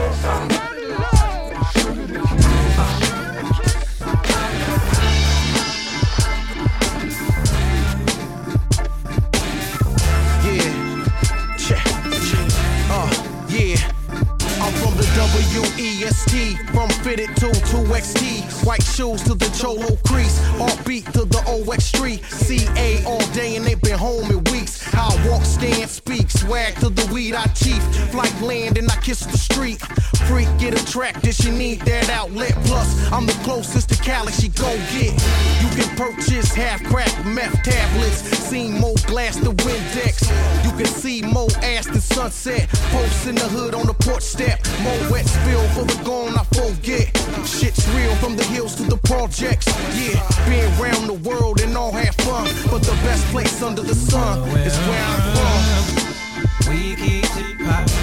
[15.77, 18.67] W-E-S-T, from fitted to to XT.
[18.67, 22.21] White shoes to the Cholo crease, all beat to the OX3.
[22.45, 24.87] CA all day and they been home in weeks.
[24.93, 27.83] I walk, stand, speak, swag to the weed I chief.
[28.11, 29.81] Flight land and I kiss the street.
[30.29, 32.53] Freak get attracted, she need that outlet.
[32.67, 35.15] Plus, I'm the closest to Cali she go get.
[35.63, 38.21] You can purchase half crack meth tablets.
[38.51, 40.29] Seen more glass than Windex.
[40.65, 42.69] You can see more ass than sunset.
[42.91, 44.59] Posts in the hood on the porch step.
[44.83, 47.17] More wet spill for the gone I forget.
[47.47, 49.67] Shit's real from the hills to the projects.
[49.95, 52.47] Yeah, been around the world and all have fun.
[52.71, 56.71] But the best place under the sun is where I'm from.
[56.71, 57.96] We keep it poppin'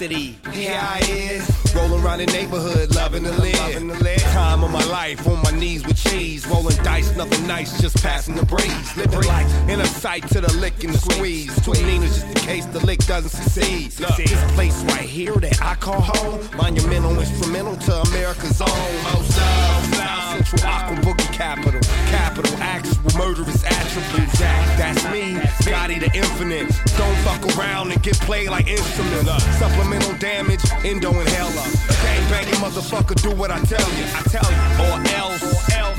[0.00, 0.38] Monstrosity.
[0.52, 4.22] Here I is, rolling around the neighborhood, loving to live.
[4.32, 8.36] Time of my life, on my knees with cheese, rolling dice, nothing nice, just passing
[8.36, 8.96] the breeze.
[8.96, 11.52] Living life in a sight to the lick and the squeeze.
[11.64, 13.98] Two Ninas just in case the lick doesn't succeed.
[13.98, 18.68] Look, This place right here that I call home, monumental, instrumental to America's own.
[19.02, 24.40] Most of South Central Aqua Capital, capital actual murderous attributes.
[24.40, 26.66] That's me, Scotty the Infinite.
[26.98, 29.28] Don't fuck around and get played like instruments.
[29.28, 31.68] Uh, supplemental damage, endo inhaler.
[32.02, 34.04] Gang banging motherfucker, do what I tell you.
[34.16, 35.42] I tell you, or else,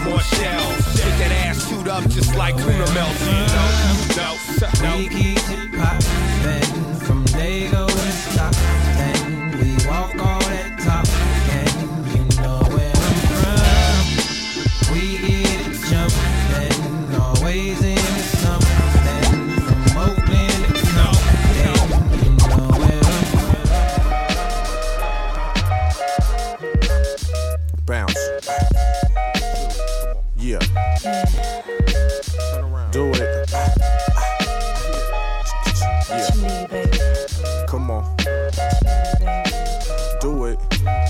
[0.04, 0.97] more shells.
[0.97, 3.25] Get that ass chewed up just like tuna melts.
[4.17, 4.36] No,
[4.84, 9.58] no, We keep it poppin' from Dago to Stockton.
[9.58, 10.49] We walk all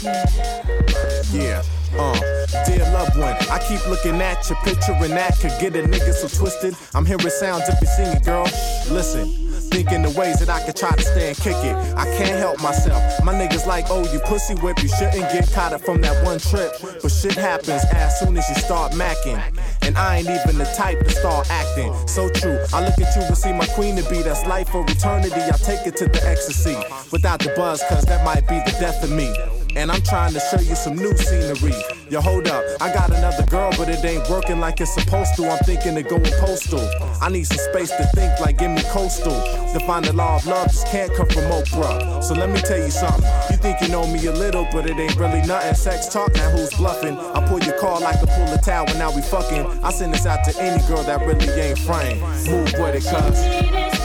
[0.01, 1.62] Yeah.
[1.97, 2.13] Uh,
[2.65, 6.27] dear loved one, I keep looking at you, picturing that could get a nigga so
[6.27, 6.75] twisted.
[6.93, 8.43] I'm hearing sounds if you sing it, girl.
[8.89, 9.47] Listen.
[9.69, 11.75] Thinking the ways that I could try to stay and kick it.
[11.95, 13.23] I can't help myself.
[13.23, 14.81] My niggas like, oh, you pussy whip.
[14.81, 16.71] You shouldn't get caught up from that one trip.
[16.81, 19.39] But shit happens as soon as you start macking.
[19.83, 21.93] And I ain't even the type to start acting.
[22.07, 22.57] So true.
[22.73, 24.23] I look at you and see my queen to be.
[24.23, 25.35] That's life for eternity.
[25.35, 26.77] I take it to the ecstasy.
[27.12, 29.58] Without the buzz, cause that might be the death of me.
[29.75, 31.73] And I'm trying to show you some new scenery.
[32.10, 35.47] Yo, hold up, I got another girl, but it ain't working like it's supposed to.
[35.47, 36.89] I'm thinking of going postal.
[37.21, 39.39] I need some space to think, like give me coastal.
[39.73, 42.23] To find the law of love just can't come from Oprah.
[42.23, 43.23] So let me tell you something.
[43.51, 45.75] You think you know me a little, but it ain't really nothing.
[45.75, 47.17] Sex talk, now who's bluffing?
[47.17, 49.84] I pull your car like a pull a towel, now we fucking.
[49.84, 52.21] I send this out to any girl that really ain't framed.
[52.49, 53.98] Move with it, cuz.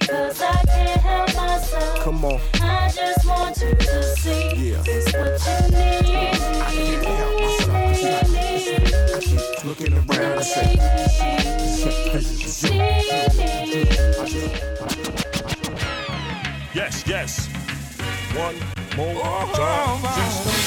[0.00, 2.00] Cause I can't help myself.
[2.00, 2.40] Come on.
[2.54, 4.70] I just want you to see.
[4.70, 4.82] Yeah.
[4.86, 6.34] It's what you need.
[6.60, 7.88] I can't help myself.
[9.64, 10.76] Looking around and say,
[16.74, 17.46] Yes, yes.
[18.36, 18.56] One
[18.96, 20.00] more oh, time.
[20.04, 20.57] Oh, oh.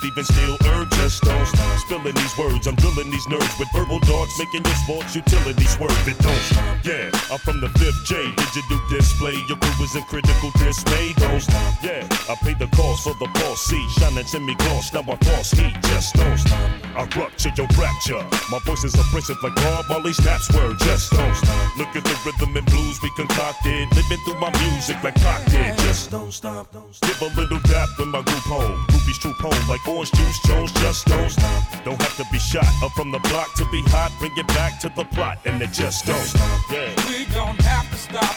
[0.00, 1.78] Thief and still urge just don't stop.
[1.80, 6.08] Spilling these words, I'm drilling these nerves with verbal darts, making your sports utility swerve.
[6.08, 6.84] It don't stop.
[6.84, 8.32] Yeah, I'm from the fifth J.
[8.32, 11.12] Digital display, your crew is in critical dismay.
[11.18, 11.74] Don't stop.
[11.84, 13.90] Yeah, I pay the cost for the boss seat.
[13.98, 15.74] Shining semi gloss, now I false heat.
[15.90, 16.70] Just don't stop.
[16.94, 18.22] I rupture your rapture.
[18.54, 20.78] My voice is abrasive like Bob Marley snaps word.
[20.78, 21.76] Just don't stop.
[21.76, 23.90] Look at the rhythm and blues we concocted.
[23.98, 25.18] Living through my music like
[25.50, 25.76] did.
[25.78, 26.70] Just don't stop.
[27.02, 28.78] Give a little dap when my group home.
[28.86, 30.38] Groupies troop home like orange juice.
[30.46, 31.84] Jones just don't stop.
[31.84, 34.14] Don't have to be shot up from the block to be hot.
[34.20, 36.70] Bring it back to the plot and it just don't stop.
[36.70, 36.94] Yeah.
[37.10, 38.36] We don't have to stop.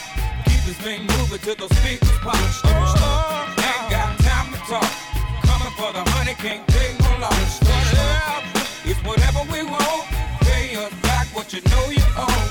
[0.50, 2.34] Keep this thing moving till those speakers pop.
[2.66, 3.33] Ain't got
[4.74, 4.92] talk.
[5.46, 7.60] Coming for the honey, can't take no loss.
[8.86, 10.06] It's whatever we want.
[10.42, 12.44] Pay us back what you know you owe.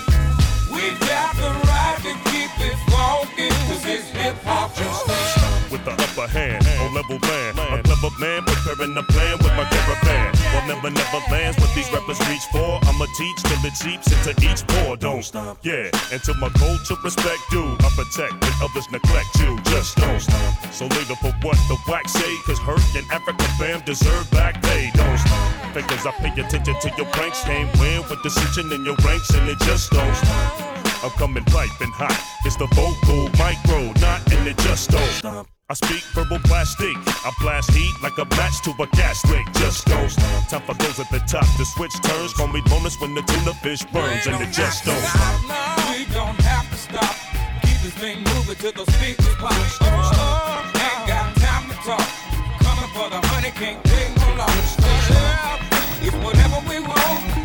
[0.75, 3.55] We got the right to keep it walking.
[3.69, 4.75] Cause it's hip hop.
[4.75, 5.42] Just.
[5.85, 7.59] With the upper hand on level land.
[7.59, 10.33] A clever man preparing a plan with my caravan.
[10.53, 12.79] Well, never, never lands what these rappers reach for.
[12.83, 14.97] I'ma teach till it seeps into each pore.
[14.97, 15.59] Don't stop.
[15.63, 17.77] Yeah, until my culture respect due.
[17.81, 19.59] I protect when others neglect you.
[19.71, 20.73] Just don't stop.
[20.73, 22.33] So later for what the wax say?
[22.47, 24.91] Cause hurt and Africa fam deserve back pay.
[24.95, 25.52] Don't stop.
[25.75, 27.43] Because I pay attention to your pranks.
[27.45, 30.73] Can't win with dissension in your ranks and it just don't stop.
[31.03, 32.13] I'm coming piping hot.
[32.45, 35.47] It's the vocal micro, not and it just don't.
[35.71, 36.95] I speak verbal plastic.
[37.25, 39.51] I blast heat like a match to a gas leak.
[39.55, 40.49] Just don't stop.
[40.49, 42.35] Time for those at the top to switch turns.
[42.35, 45.01] Call me bonus when the tuna fish burns and it just don't.
[45.89, 47.17] We don't have to stop.
[47.65, 49.57] Keep this thing moving till those speakers pop.
[49.57, 52.09] Oh, ain't got time to talk.
[52.61, 55.32] Coming for the honey, can't take no loss.
[56.73, 57.42] We want.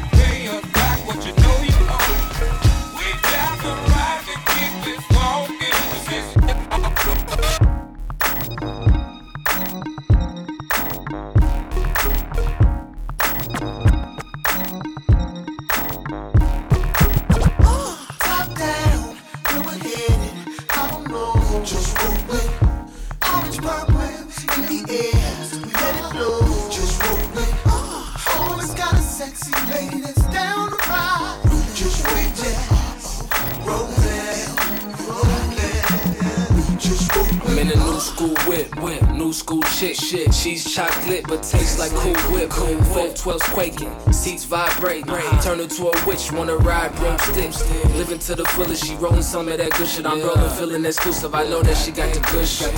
[39.78, 40.34] Chick, shit.
[40.34, 42.50] She's chocolate, but tastes like cool whip.
[42.50, 45.08] Cool whip, 12's quaking, seats vibrate.
[45.08, 45.42] Uh-huh.
[45.42, 47.62] Turn her to a witch, wanna ride broomsticks.
[47.62, 47.98] Uh-huh.
[47.98, 50.06] Living to the fullest, she rolling some of that good shit.
[50.06, 51.36] I'm rolling, feeling exclusive.
[51.36, 52.74] I know that she got the good shit.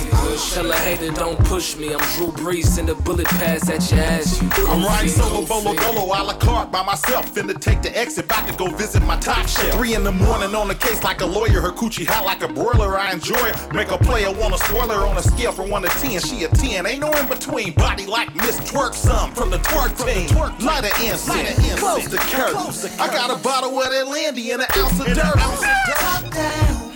[0.52, 1.94] Tell her hater, don't push me.
[1.94, 4.42] I'm Drew Brees, send a bullet pass at your ass.
[4.42, 7.34] You I'm riding solo, bolo, dolo, a la carte by myself.
[7.34, 9.72] Finna take the exit, about to go visit my top shelf.
[9.74, 11.60] Three in the morning on the case like a lawyer.
[11.62, 12.98] Her coochie hot like a broiler.
[12.98, 13.72] I enjoy it.
[13.72, 16.20] Make a player want a spoiler on a scale from one to ten.
[16.20, 16.89] She a ten.
[16.90, 17.72] Ain't no in between.
[17.74, 20.36] Body like Miss Twerk some from the twerk team.
[20.66, 22.84] Light of incense, close the curtains.
[22.98, 25.14] I got a bottle of that Landy and an ounce of dirt.
[25.14, 26.90] Top down,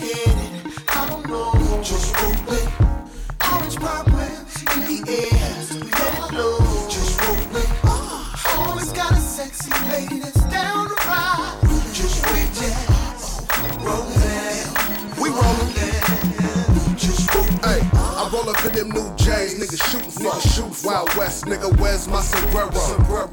[0.00, 0.72] headed?
[0.88, 1.80] I don't know.
[1.80, 2.68] Just roll it.
[3.52, 4.14] Orange pop in
[4.80, 5.80] the air.
[5.80, 6.79] We let it blow.
[18.50, 22.20] Roll up in them new J's, nigga shootin' for shoot Wild West, nigga, where's my
[22.20, 22.70] sombrero?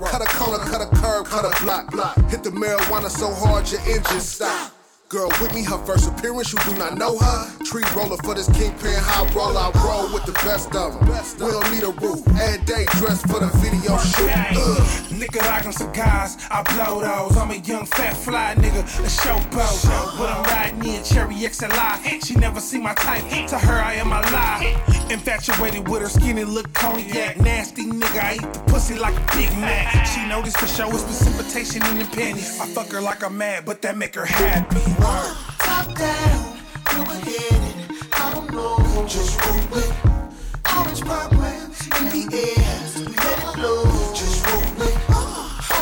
[0.06, 2.16] Cut a corner, cut a curb, cut a block, block.
[2.30, 4.77] Hit the marijuana so hard your engine stop.
[5.10, 7.64] Girl with me, her first appearance, you do not know her.
[7.64, 11.08] Tree roller for this kingpin high roll, I roll with the best of them.
[11.40, 14.28] We don't need a roof, and day dressed for the video shoot.
[14.28, 15.12] Ugh.
[15.18, 17.38] Nicaraguan cigars, I blow those.
[17.38, 20.18] I'm a young fat fly nigga, a showboat.
[20.18, 22.26] But I'm riding in Cherry XLI.
[22.26, 25.10] She never see my type, to her I am alive.
[25.10, 27.38] Infatuated with her skinny look cognac.
[27.38, 30.06] Nasty nigga, I eat the pussy like a Big Mac.
[30.06, 32.60] She noticed for show it's precipitation in the panties.
[32.60, 34.97] I fuck her like I'm mad, but that make her happy.
[34.98, 36.60] Top down,
[37.08, 37.92] we're headed?
[38.14, 39.06] I don't know.
[39.08, 39.94] Just roll it.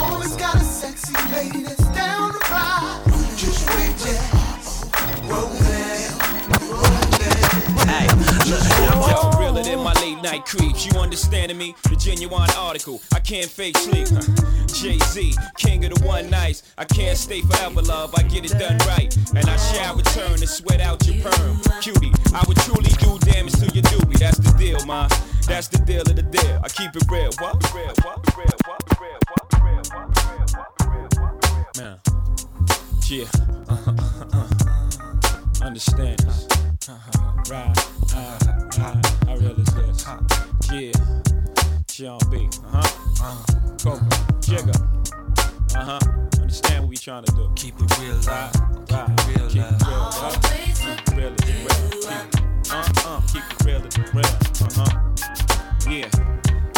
[0.02, 1.85] Always got a sexy lady that's
[8.46, 10.86] Yo, realer than my late night creeps.
[10.86, 11.76] You understanding me?
[11.90, 13.02] The genuine article.
[13.12, 14.08] I can't fake sleep.
[14.68, 16.62] Jay Z, king of the one nights.
[16.78, 18.14] I can't stay forever, love.
[18.14, 19.16] I get it done right.
[19.36, 21.60] And I shall return and sweat out your perm.
[21.82, 24.20] Cutie, I would truly do damage to your doobie.
[24.20, 25.08] That's the deal, ma.
[25.48, 26.62] That's the deal of the deal.
[26.64, 27.32] I keep it real.
[27.40, 27.58] What?
[27.74, 28.38] Real, what?
[28.38, 29.00] Real, what?
[29.02, 29.54] Real, what?
[29.64, 30.16] Real, what?
[30.22, 31.34] Real, what?
[31.78, 31.84] Real?
[31.84, 32.00] Man.
[33.08, 33.26] Yeah.
[33.70, 33.92] Uh-huh,
[34.34, 35.66] uh-huh.
[35.66, 36.55] Understand this.
[36.88, 37.44] Uh-huh.
[37.50, 37.74] Right.
[38.14, 38.38] Uh,
[38.80, 40.06] uh, I real is this.
[40.72, 40.92] Yeah.
[41.88, 42.48] Jon B.
[42.64, 42.78] Uh-huh.
[42.78, 43.42] Uh-huh.
[43.78, 44.10] Coko.
[44.42, 44.76] Jigga.
[45.76, 46.00] Uh-huh.
[46.40, 47.52] Understand what we trying to do.
[47.56, 48.52] Keep it real, right?
[48.92, 49.08] Right.
[49.18, 50.38] Keep it real, Keep it real, right?
[50.46, 52.22] Keep it real as real.
[52.70, 53.22] Uh-uh.
[53.34, 54.26] Keep it real as real.
[54.62, 54.92] Uh-huh.
[55.90, 56.10] Yeah.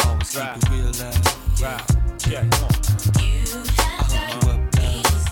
[0.06, 1.20] Always keep it real, right?
[1.60, 1.84] Right.
[2.26, 2.48] Yeah.
[2.48, 2.72] Come on.
[3.78, 4.62] I hook you up,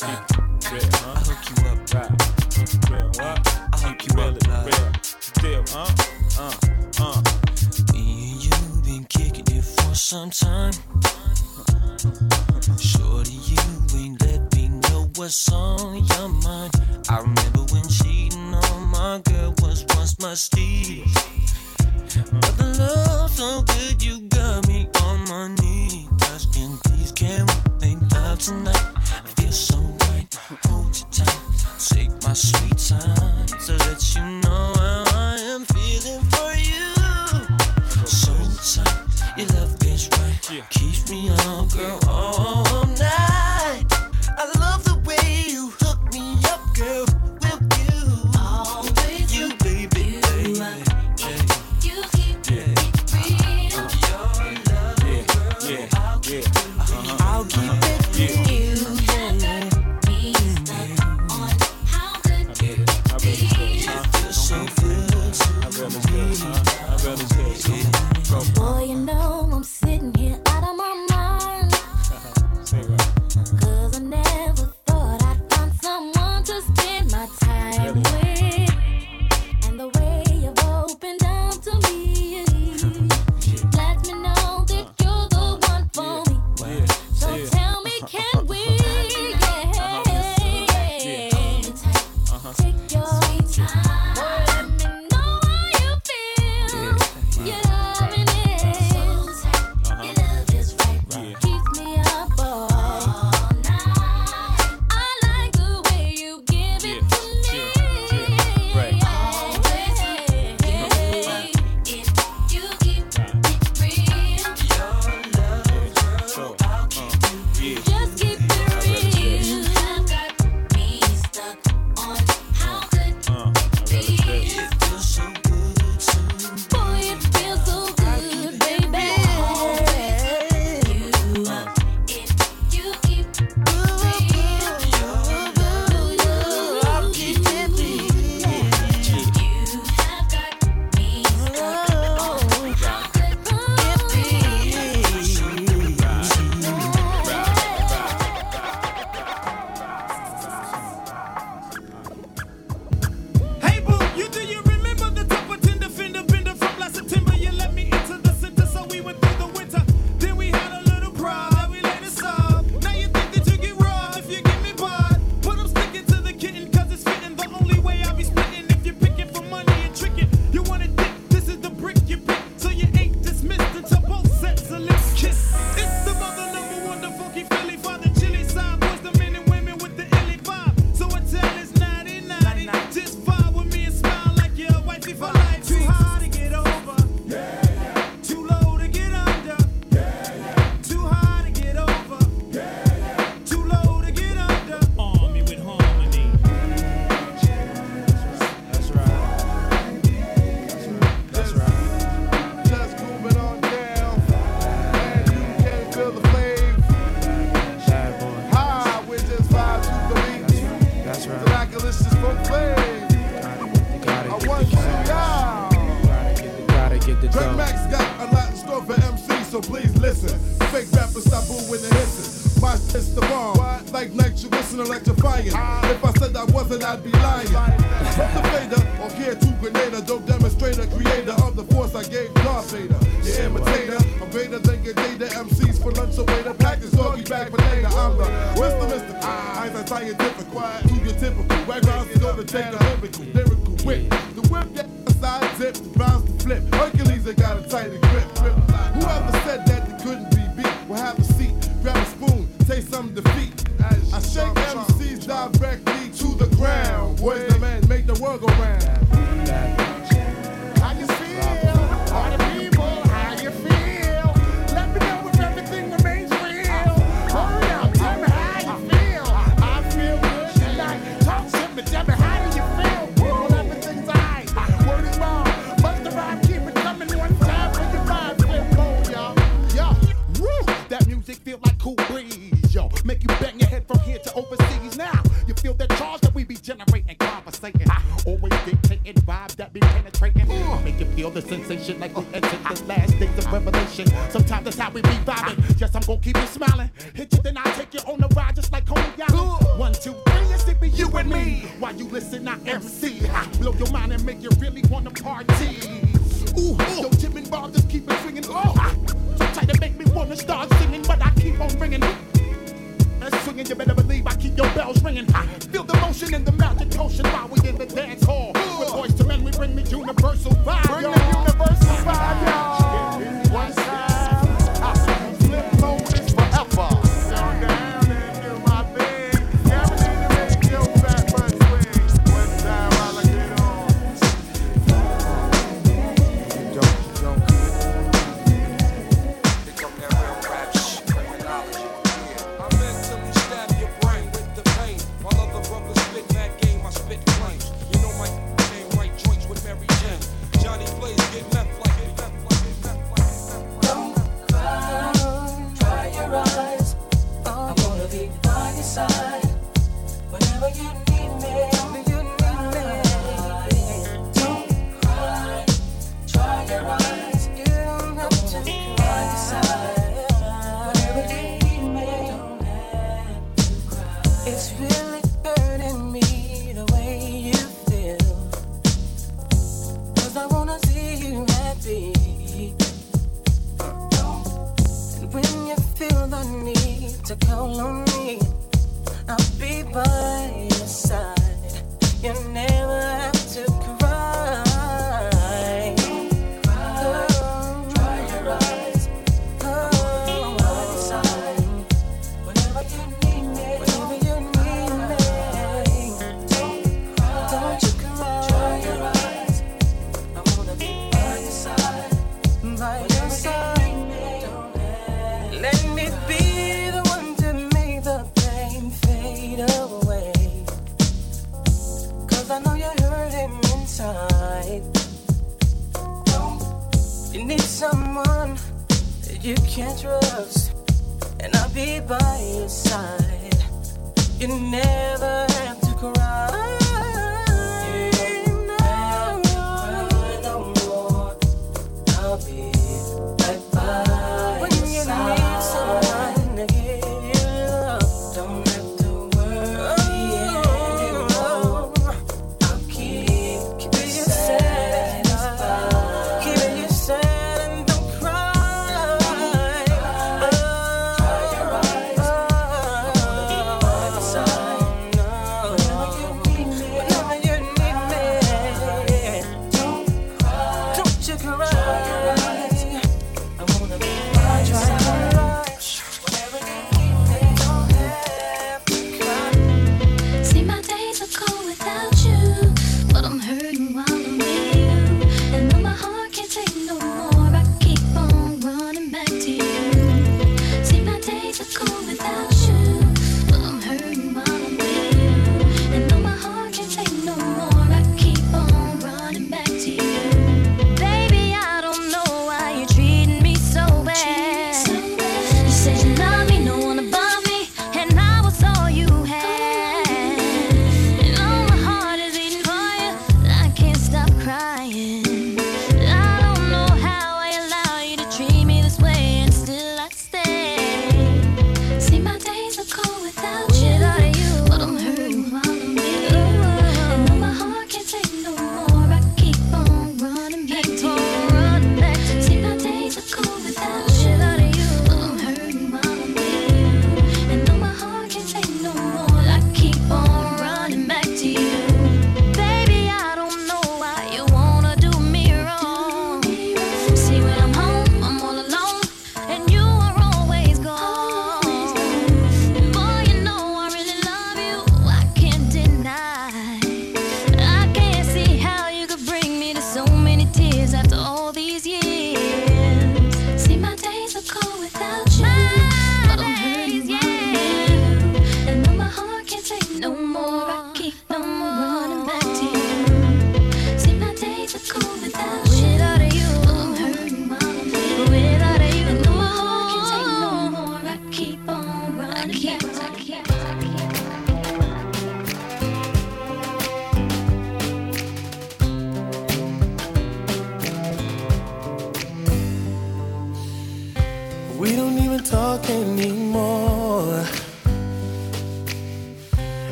[0.00, 0.20] now.
[0.60, 1.10] Keep real, huh?
[1.10, 2.12] I hook you up, right?
[2.50, 3.49] Keep it real, what?
[5.50, 5.90] Deal, huh?
[6.38, 6.54] Uh,
[7.00, 7.22] uh.
[7.92, 10.72] Me and you been kicking it for some time.
[12.78, 13.58] Shorty, you
[13.96, 16.72] ain't let me know what's on your mind.
[17.08, 21.02] I remember when cheating on my girl was once my steed.
[22.30, 26.06] But the love so good, you got me on my knees.
[26.32, 27.46] Asking, please, can
[27.80, 28.86] we make love tonight?
[28.94, 30.28] I feel so right.
[30.66, 31.38] Hold you tight.
[31.88, 35.09] Take my sweet time to let you know how
[39.40, 40.62] your love is right.
[40.70, 42.89] Keeps me on, girl, all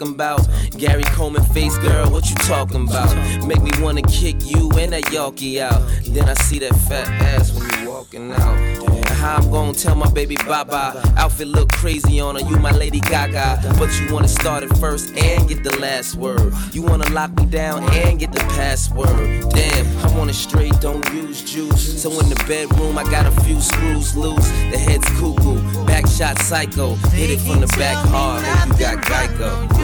[0.00, 0.48] talking about.
[0.78, 3.14] Gary Coleman face girl, what you talking about?
[3.46, 5.82] Make me wanna kick you and that Yorkie out.
[6.06, 8.56] Then I see that fat ass when you walking out.
[8.56, 10.94] And how I'm gonna tell my baby bye bye.
[11.16, 13.74] Outfit look crazy on her, you my Lady Gaga.
[13.78, 16.52] But you wanna start it first and get the last word.
[16.72, 19.50] You wanna lock me down and get the password.
[19.50, 22.00] Damn, I want it straight, don't use juice.
[22.02, 24.48] So in the bedroom, I got a few screws loose.
[24.70, 26.94] The head's cuckoo, back shot psycho.
[27.12, 29.79] Hit it from the back hard, hope you got Geico.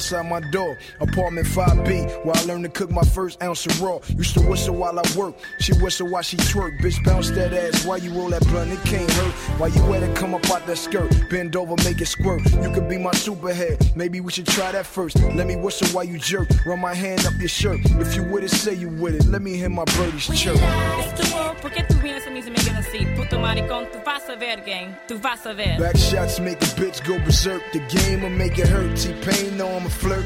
[0.00, 0.78] Outside my door.
[1.00, 3.98] Apartment 5B, where I learned to cook my first ounce of raw.
[4.08, 5.34] Used to whistle while I work.
[5.60, 6.78] She whistle while she twerk.
[6.80, 8.72] Bitch, bounce that ass while you roll that blunt.
[8.72, 9.32] It can't hurt.
[9.60, 11.10] While you let it come up out that skirt.
[11.28, 12.40] Bend over, make it squirt.
[12.62, 13.94] You could be my superhead.
[13.94, 15.20] Maybe we should try that first.
[15.34, 16.48] Let me whistle while you jerk.
[16.64, 17.80] Run my hand up your shirt.
[17.84, 19.26] If you with it, say you with it.
[19.26, 20.56] Let me hear my birdies chirp.
[20.56, 21.50] Estuvo,
[21.88, 23.06] tú vienes a mí se me quedas así?
[23.16, 24.96] Puto maricón, tú vas a ver, gang.
[25.06, 25.78] Tú vas a ver.
[25.78, 27.62] Back shots make a bitch go berserk.
[27.72, 28.96] The game will make it hurt.
[28.96, 30.24] T-Pain know I'm a flirt.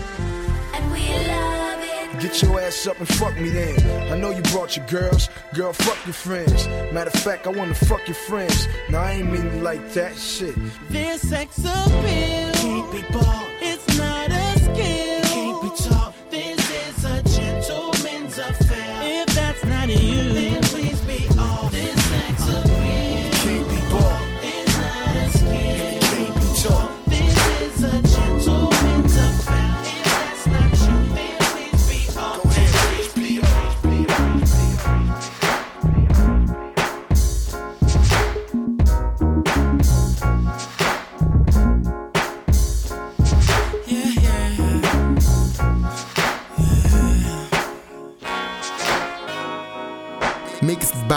[0.74, 2.20] And we love it.
[2.20, 4.12] Get your ass up and fuck me then.
[4.12, 5.28] I know you brought your girls.
[5.54, 6.68] Girl, fuck your friends.
[6.92, 8.68] Matter of fact, I wanna fuck your friends.
[8.88, 10.54] Now I ain't mean like that shit.
[10.88, 13.53] This sex appeal can't be bought.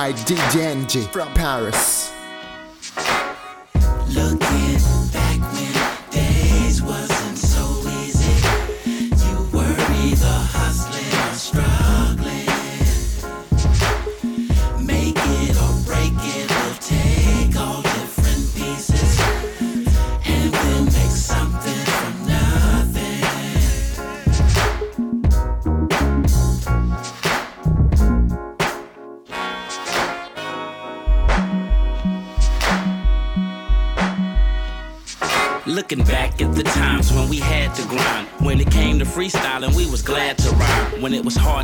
[0.08, 2.17] By DJ from Paris.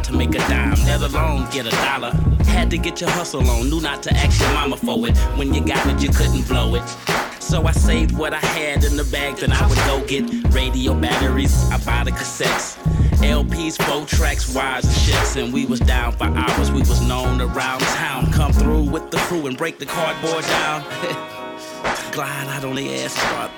[0.04, 2.12] To make a dime, let alone get a dollar.
[2.46, 5.18] Had to get your hustle on, knew not to ask your mama for it.
[5.38, 6.88] When you got it, you couldn't blow it.
[7.40, 10.94] So I saved what I had in the bag, then I would go get radio
[10.94, 11.70] batteries.
[11.72, 12.78] I buy the cassettes.
[13.24, 16.72] LPs, four tracks, wires, and shits, and we was down for hours.
[16.72, 18.32] We was known around town.
[18.32, 20.84] Come through with the crew and break the cardboard down.
[22.12, 23.52] Glide out on the ass start.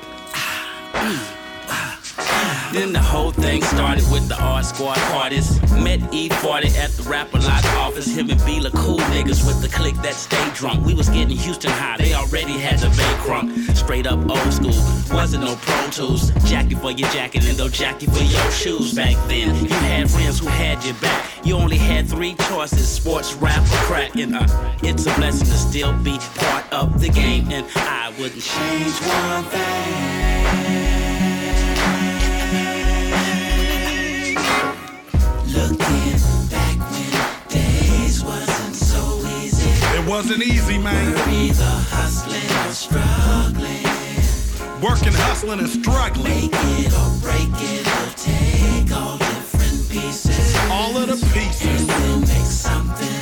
[2.75, 5.61] Then the whole thing started with the art squad parties.
[5.71, 8.05] Met E40 at the rapper lot office.
[8.05, 10.85] Him and Beela cool niggas with the clique that stay drunk.
[10.85, 13.73] We was getting Houston high, they already had the bay crunk.
[13.77, 14.75] Straight up old school,
[15.15, 16.31] wasn't no Pro Tools.
[16.49, 18.93] Jackie for your jacket and no Jackie for your shoes.
[18.93, 21.45] Back then, you had friends who had your back.
[21.45, 24.17] You only had three choices sports, rap, or crack.
[24.17, 24.45] And uh,
[24.83, 27.49] it's a blessing to still be part of the game.
[27.51, 30.34] And I wouldn't change one thing.
[40.05, 41.13] It wasn't easy, man.
[41.15, 43.81] We're either hustling or struggling.
[44.79, 46.23] Working, hustling, and struggling.
[46.23, 50.55] Make it or break it, we'll take all different pieces.
[50.69, 51.65] All of the pieces.
[51.65, 53.17] And we'll make something.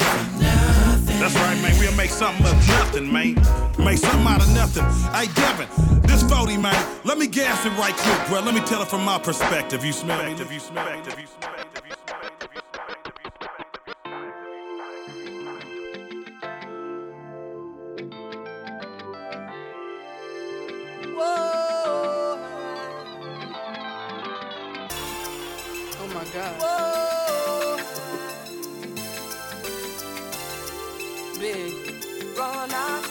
[1.24, 1.80] That's right, man.
[1.80, 3.36] We'll make something of nothing, man.
[3.80, 4.84] Make something out of nothing.
[5.16, 5.70] Hey, Devin,
[6.02, 6.76] this 40, man.
[7.06, 8.42] Let me gas it right quick, bro.
[8.42, 9.86] Let me tell it from my perspective.
[9.86, 10.32] You smell me?
[10.32, 10.98] You smell me?
[10.98, 11.73] You smell me?
[26.34, 26.56] God.
[26.60, 27.78] Whoa.
[31.40, 31.74] Big.
[32.36, 33.06] Ronald.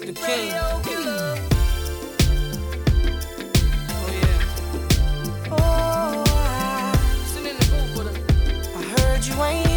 [0.00, 0.50] The king.
[0.50, 1.38] Mm.
[3.92, 5.52] Oh, yeah.
[5.52, 6.24] oh,
[8.76, 9.69] I heard you ain't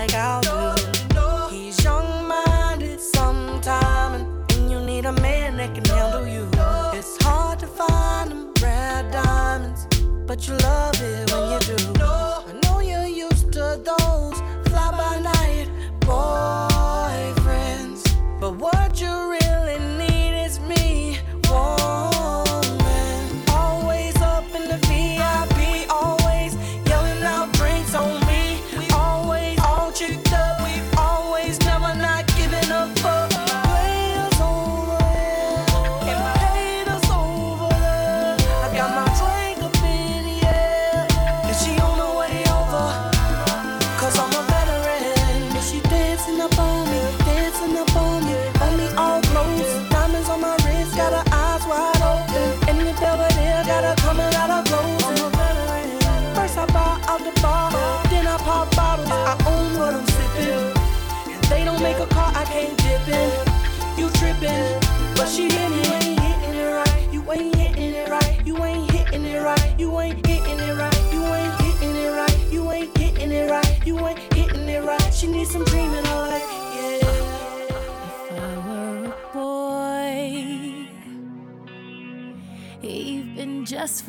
[0.00, 0.49] like out.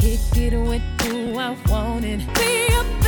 [0.00, 2.20] kick it with who I wanted.
[2.34, 3.07] Be a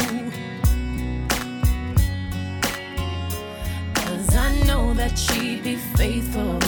[4.93, 6.59] that she'd be faithful,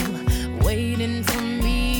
[0.64, 1.93] waiting for me.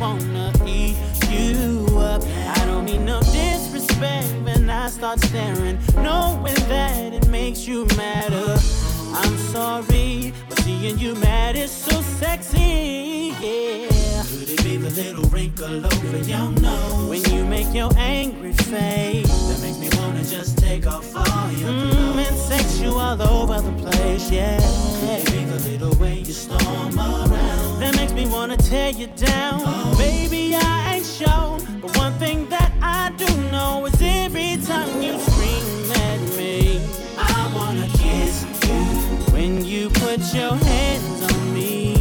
[0.00, 0.96] wanna eat
[1.30, 2.22] you up.
[2.56, 8.56] I don't mean no disrespect when I start staring, knowing that it makes you madder.
[9.14, 14.22] I'm sorry, but seeing you mad is so sexy, yeah.
[14.28, 17.08] Could it be the little wrinkle over your nose?
[17.08, 21.70] When you make your angry face, that makes me wanna just take off all your
[21.70, 21.94] clothes.
[21.94, 24.55] Mm, and sex you all over the place, yeah.
[29.06, 29.96] You down.
[29.96, 31.58] Baby, I ain't sure.
[31.80, 36.80] But one thing that I do know is every time you scream at me,
[37.18, 39.32] I wanna kiss you.
[39.32, 41.94] When you put your hands on me,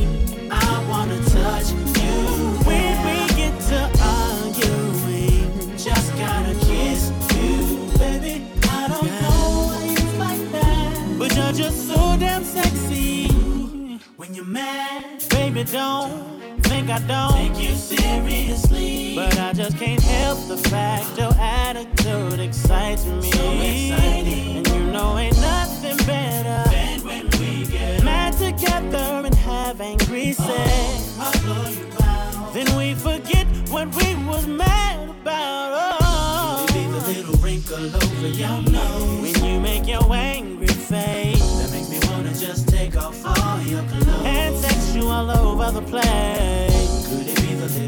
[0.51, 2.16] I wanna touch you.
[2.70, 8.47] when we get to arguing, Just gotta kiss you, baby.
[8.70, 11.20] I don't know why you like that.
[11.20, 13.28] but you're just so damn sexy.
[14.18, 16.24] When you're mad, Baby, don't
[16.86, 17.33] think I don't.
[17.33, 19.15] take you seriously.
[19.15, 23.31] But I just can't help the fact your attitude excites me.
[23.31, 24.57] So exciting.
[24.57, 30.36] And you know ain't nothing better And when we get mad together and have angry
[30.39, 31.17] oh, sex.
[31.19, 31.86] I'll blow you.
[32.53, 35.99] Then we forget what we was mad about.
[36.01, 36.65] Oh.
[36.67, 39.21] Be the little wrinkle over your nose?
[39.21, 43.83] When you make your angry face That makes me wanna just take off all your
[43.83, 44.25] clothes.
[44.25, 46.74] and sex you all over the place.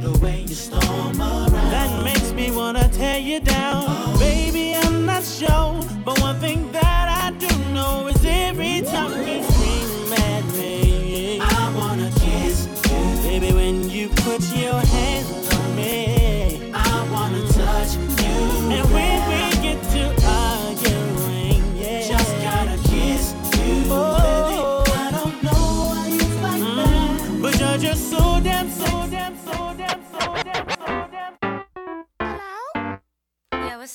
[0.08, 1.52] The way you storm around?
[1.52, 4.18] That makes me wanna tear you down.
[4.18, 5.84] Baby, I'm not sure.
[6.06, 11.74] But one thing that I do know is every time you scream at me, I
[11.76, 13.22] wanna kiss you.
[13.28, 15.47] baby, when you put your hands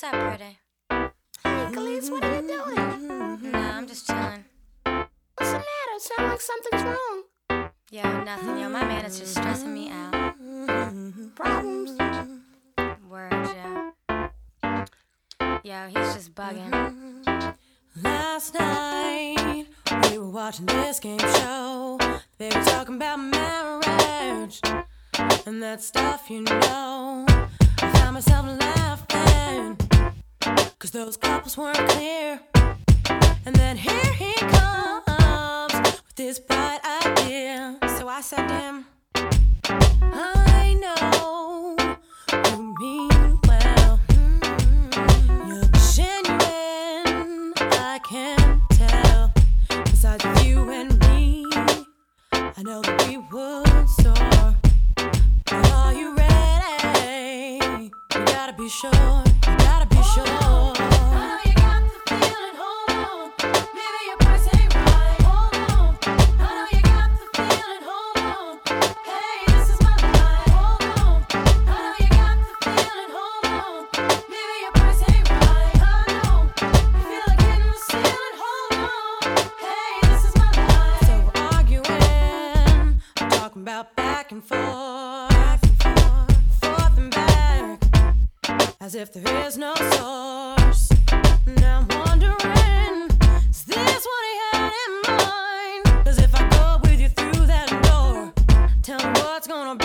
[0.03, 0.57] what's up, pretty?
[1.43, 3.51] Hey, Kelis, what are you doing?
[3.51, 4.43] Nah, I'm just chilling.
[4.83, 5.99] What's the matter?
[5.99, 7.69] Sound like something's wrong.
[7.89, 8.57] Yo, nothing.
[8.59, 10.11] Yo, my man is just stressing me out.
[11.35, 11.91] Problems?
[13.09, 13.93] Word, yo.
[15.63, 17.55] Yo, he's just bugging.
[18.01, 19.67] Last night
[20.09, 21.97] we were watching this game show.
[22.37, 24.59] They were talking about marriage
[25.45, 27.25] and that stuff, you know.
[27.77, 29.82] I found myself laughing
[30.83, 32.41] because those couples weren't clear.
[33.45, 37.77] And then here he comes with this bright idea.
[37.97, 38.85] So I said to him,
[40.01, 41.77] I know
[42.49, 43.99] you mean well.
[44.09, 45.47] Mm-hmm.
[45.47, 49.31] You're genuine, I can tell.
[49.85, 51.45] Besides you and me,
[52.33, 54.55] I know that we would soar.
[55.45, 57.89] But are you ready?
[58.13, 58.91] You gotta be sure.
[58.91, 60.42] You gotta be sure.
[88.93, 90.89] As if there is no source.
[91.57, 93.09] Now I'm wondering,
[93.49, 96.05] is this what he had in mind?
[96.05, 98.31] 'Cause if I go with you through that door,
[98.83, 99.82] tell me what's gonna be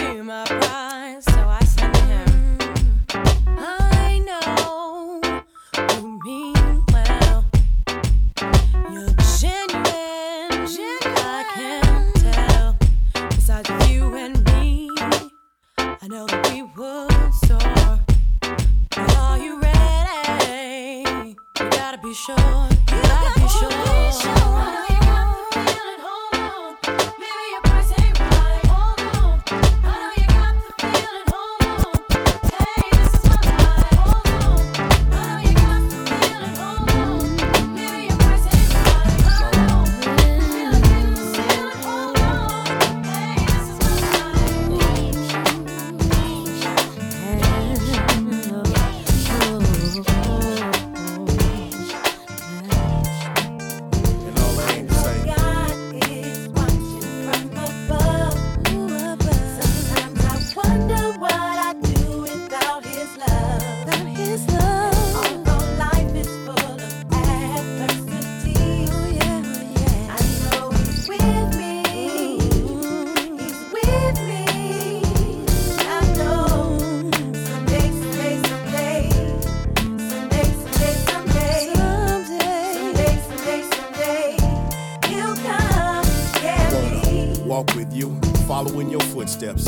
[87.59, 88.15] Walk with you,
[88.47, 89.65] follow in your footsteps.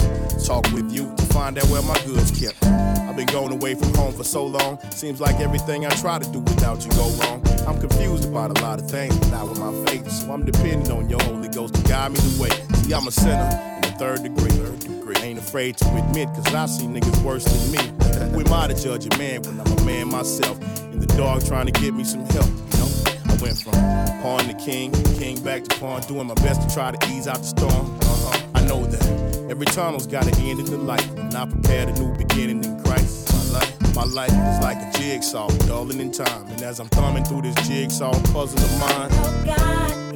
[0.47, 2.65] Talk with you to find out where my goods kept.
[2.65, 4.79] I've been going away from home for so long.
[4.93, 7.43] Seems like everything I try to do without you go wrong.
[7.67, 10.09] I'm confused about a lot of things, but not with my faith.
[10.09, 12.51] So I'm depending on your Holy Ghost to guide me the way.
[12.85, 14.51] See, I'm a sinner in the third degree.
[14.51, 15.17] Third degree.
[15.23, 17.83] Ain't afraid to admit, cause I see niggas worse than me.
[18.31, 20.61] Who am I to judge a man when I'm a man myself?
[20.93, 22.67] In the dark trying to get me some help, you know?
[22.67, 22.69] I
[23.41, 23.73] went from
[24.23, 27.39] pawn to king, king back to pawn, doing my best to try to ease out
[27.39, 27.99] the storm.
[28.01, 28.47] Uh-huh.
[28.55, 31.93] I know that every tunnel's got an end in the light, and I prepared a
[32.01, 33.33] new beginning in Christ.
[33.33, 36.47] My life, my life is like a jigsaw, dulling in time.
[36.49, 40.10] And as I'm thumbing through this jigsaw puzzle of mine, God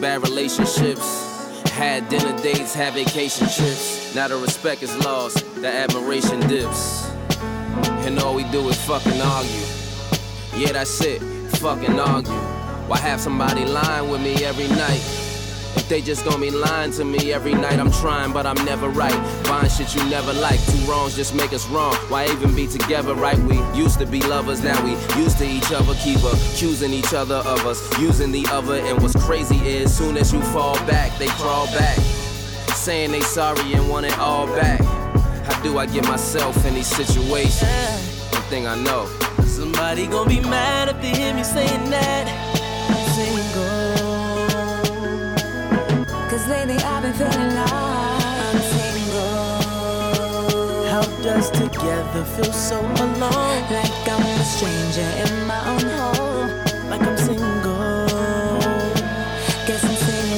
[0.00, 1.34] bad relationships.
[1.70, 4.14] Had dinner dates, had vacation trips.
[4.14, 7.10] Now the respect is lost, the admiration dips.
[8.06, 9.66] And all we do is fucking argue.
[10.54, 11.20] Yeah, that's it,
[11.58, 12.32] fucking argue.
[12.88, 15.25] Why have somebody lying with me every night?
[15.88, 19.14] They just gonna be lying to me every night, I'm trying, but I'm never right.
[19.44, 20.60] Buying shit you never like.
[20.66, 21.94] Two wrongs just make us wrong.
[22.08, 23.38] Why even be together, right?
[23.38, 25.94] We used to be lovers, now we used to each other.
[25.94, 28.74] Keep accusing each other of us, using the other.
[28.74, 31.96] And what's crazy is, soon as you fall back, they crawl back.
[32.74, 34.80] Saying they sorry and want it all back.
[35.46, 38.22] How do I get myself in these situations?
[38.32, 39.06] One thing I know.
[39.44, 42.26] Somebody gonna be mad if they hear me saying that.
[42.90, 43.85] I'm single.
[46.46, 49.62] Cause lately I've been feeling like I'm single.
[50.86, 53.62] Helped us together feel so alone.
[53.68, 56.50] Like I'm a stranger in my own home.
[56.88, 58.06] Like I'm single.
[59.66, 60.36] Guess I'm single.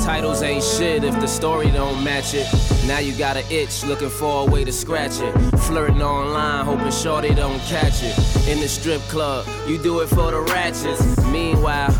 [0.00, 2.46] Titles ain't shit if the story don't match it.
[2.86, 5.34] Now you got an itch, looking for a way to scratch it.
[5.58, 8.16] Flirting online, hoping shorty don't catch it.
[8.48, 11.04] In the strip club, you do it for the ratchets.
[11.26, 11.92] Meanwhile,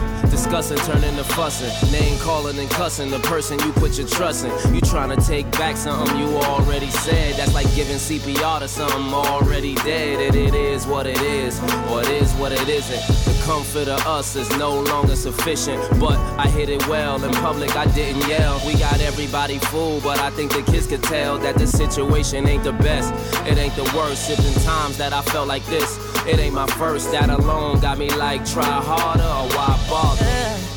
[0.47, 1.91] discussing turn into fussing.
[1.91, 4.75] Name calling and cussing the person you put your trust in.
[4.75, 7.35] You trying to take back something you already said.
[7.37, 10.21] That's like giving CPR to something already dead.
[10.21, 11.59] It, it is what it is,
[11.91, 13.36] or it is what it isn't.
[13.47, 15.81] Comfort of us is no longer sufficient.
[16.01, 18.61] But I hit it well in public, I didn't yell.
[18.67, 22.65] We got everybody fooled, but I think the kids could tell that the situation ain't
[22.65, 23.15] the best.
[23.47, 24.29] It ain't the worst.
[24.31, 25.97] If in times that I felt like this,
[26.27, 27.13] it ain't my first.
[27.13, 30.25] That alone got me like, try harder or why bother?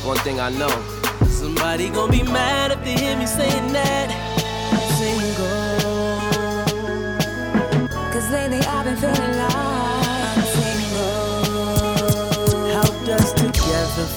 [0.06, 0.70] One thing I know.
[1.26, 4.10] Somebody gonna be mad if they hear me saying that.
[4.70, 5.40] I'm single.
[8.12, 9.79] Cause lately I've been feeling like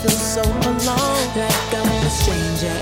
[0.02, 1.28] feel so alone.
[1.36, 2.76] Like I'm a stranger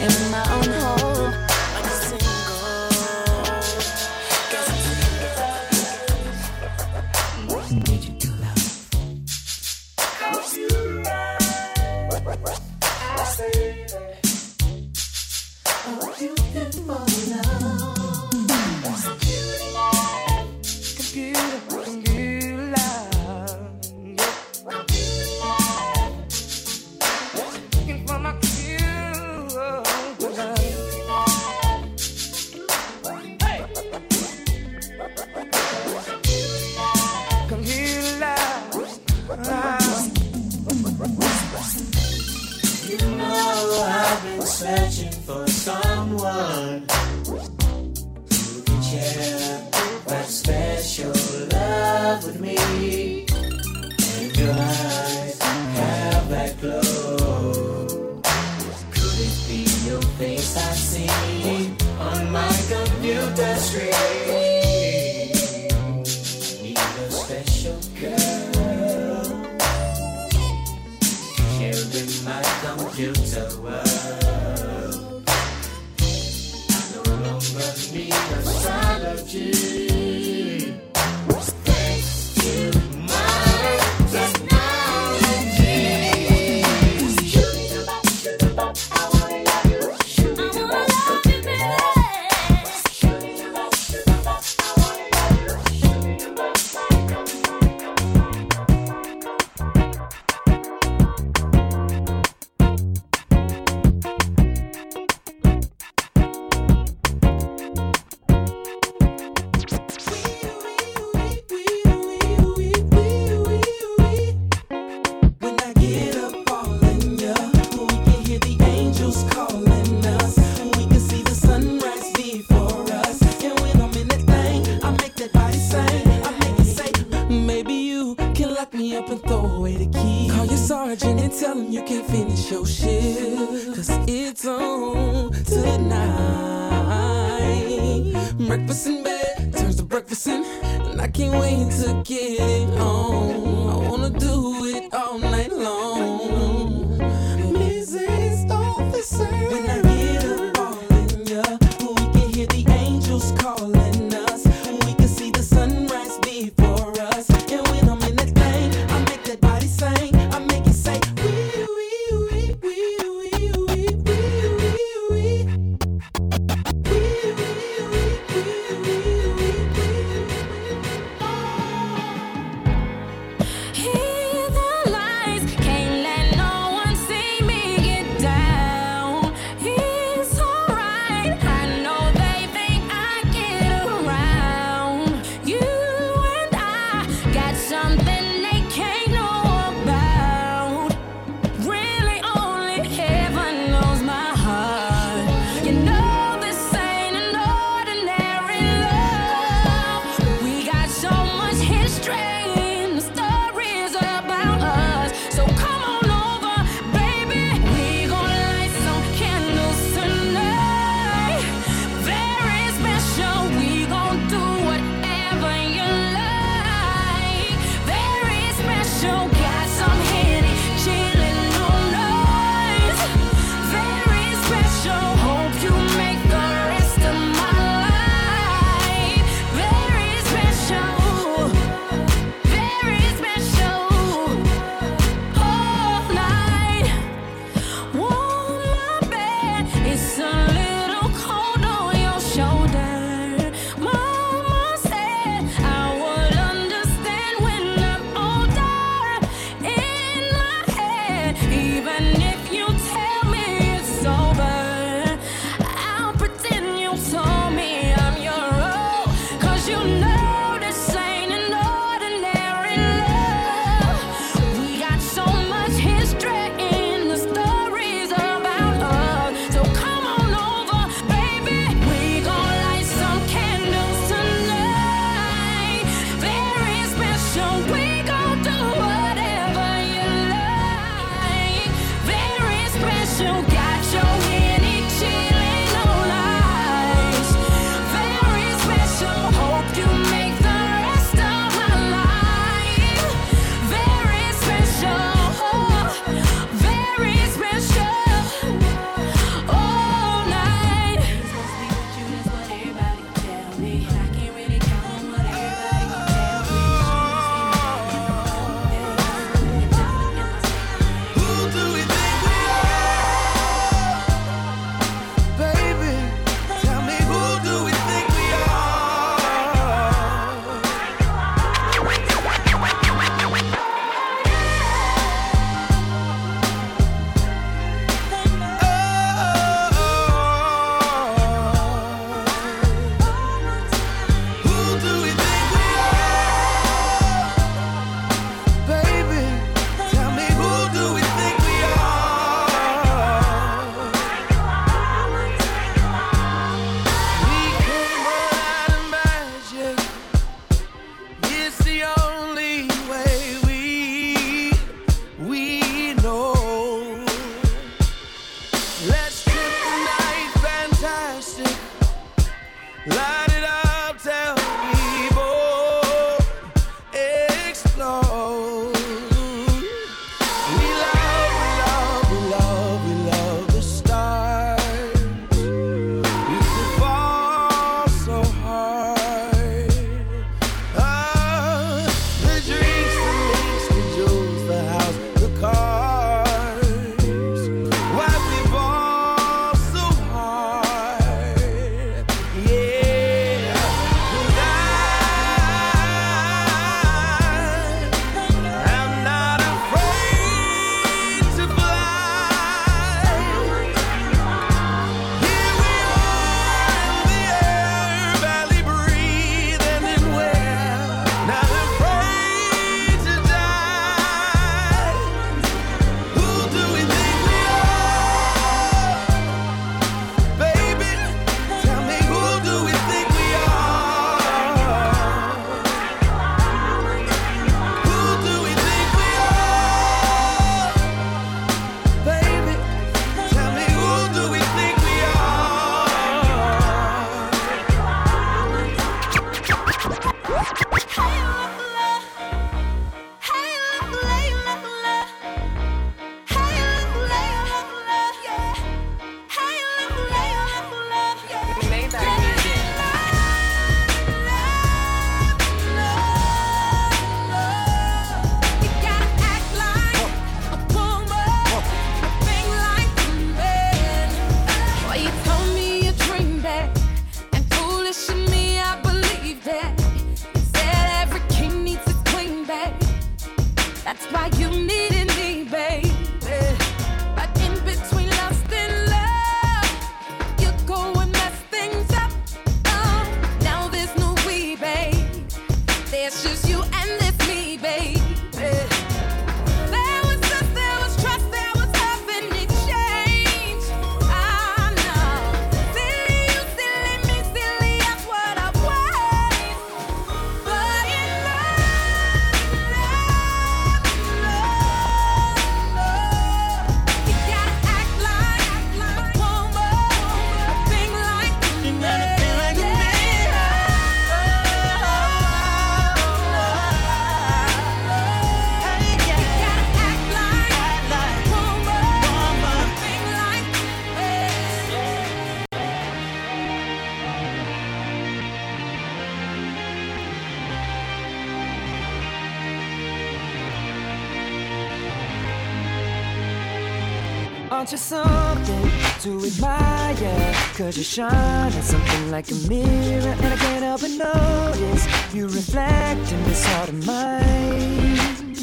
[537.71, 538.69] Aren't something
[538.99, 540.35] to admire?
[540.57, 545.27] Cause you shine at something like a mirror, and I can't help but notice you
[545.27, 548.33] reflect in this heart of mine.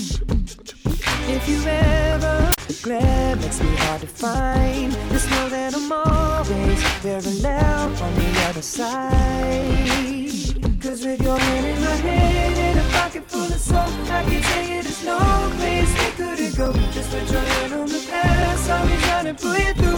[1.28, 2.50] If you ever
[2.82, 8.62] glad makes me hard to find, just know that I'm always loud on the other
[8.62, 9.12] side.
[10.80, 14.40] Cause with your hand in my hand and a pocket full of soap, I can
[14.40, 15.18] tell you there's no
[15.58, 16.72] place we couldn't go.
[16.92, 17.67] Just put your hand
[19.00, 19.97] trying to pull through.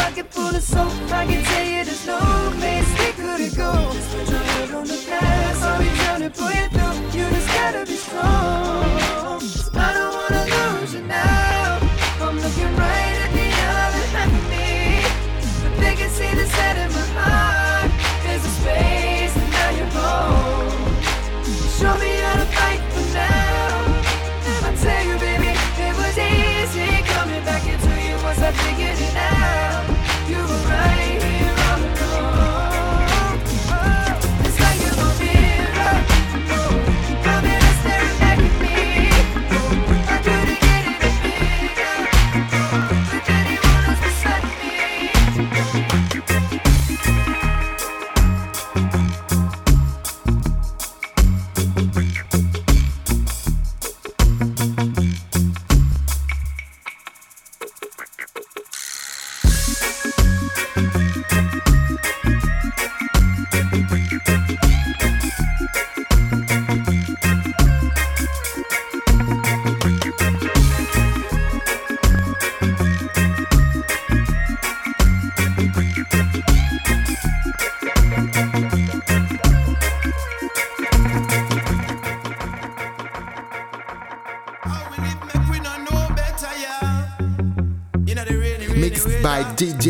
[0.00, 2.20] pocket full of soap, I can tell you there's no
[2.58, 3.72] place we couldn't go.
[3.92, 6.96] Just on the past, I'll be trying to pull you through.
[7.16, 9.40] You just gotta be strong.
[9.86, 11.78] I don't wanna lose you now.
[12.24, 13.48] I'm looking right at the
[13.78, 14.68] other half of me.
[15.62, 17.19] But they can see the set in my heart.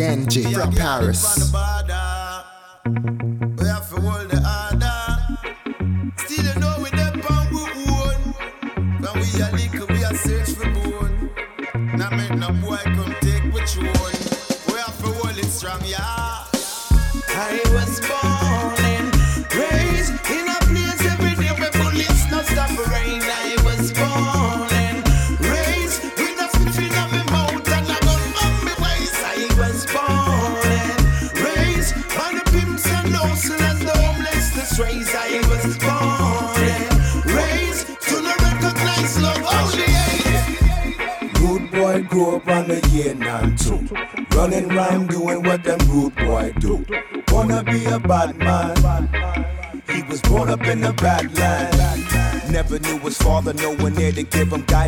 [0.01, 1.50] DJ from Paris.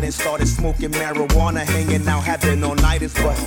[0.03, 0.15] Him guidance.
[0.15, 3.13] Started smoking marijuana, hanging out, having all nighters.
[3.13, 3.37] But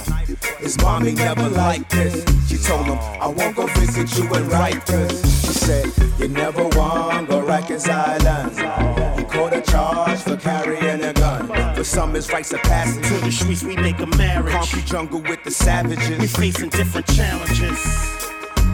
[0.58, 2.24] his mommy never liked this.
[2.48, 5.22] She told him, I won't go visit you in Rikers.
[5.46, 5.86] She said,
[6.18, 9.18] You never want go Rikers Island.
[9.18, 11.74] He caught a charge for carrying a gun.
[11.74, 13.02] For some, his rights are passing.
[13.02, 14.52] To the streets, we make a marriage.
[14.52, 16.18] Concrete jungle with the savages.
[16.18, 17.78] We facing different challenges.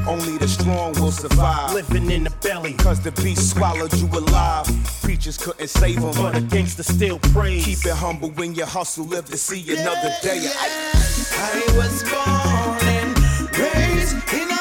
[0.07, 1.75] Only the strong will survive.
[1.75, 2.75] Living in the belly.
[2.75, 4.67] Cause the beast swallowed you alive.
[5.03, 6.13] Preachers couldn't save him.
[6.15, 7.65] But the gangster still prays.
[7.65, 10.41] Keep it humble when you hustle, live to see another day.
[10.47, 13.19] I was born and
[13.59, 14.52] raised in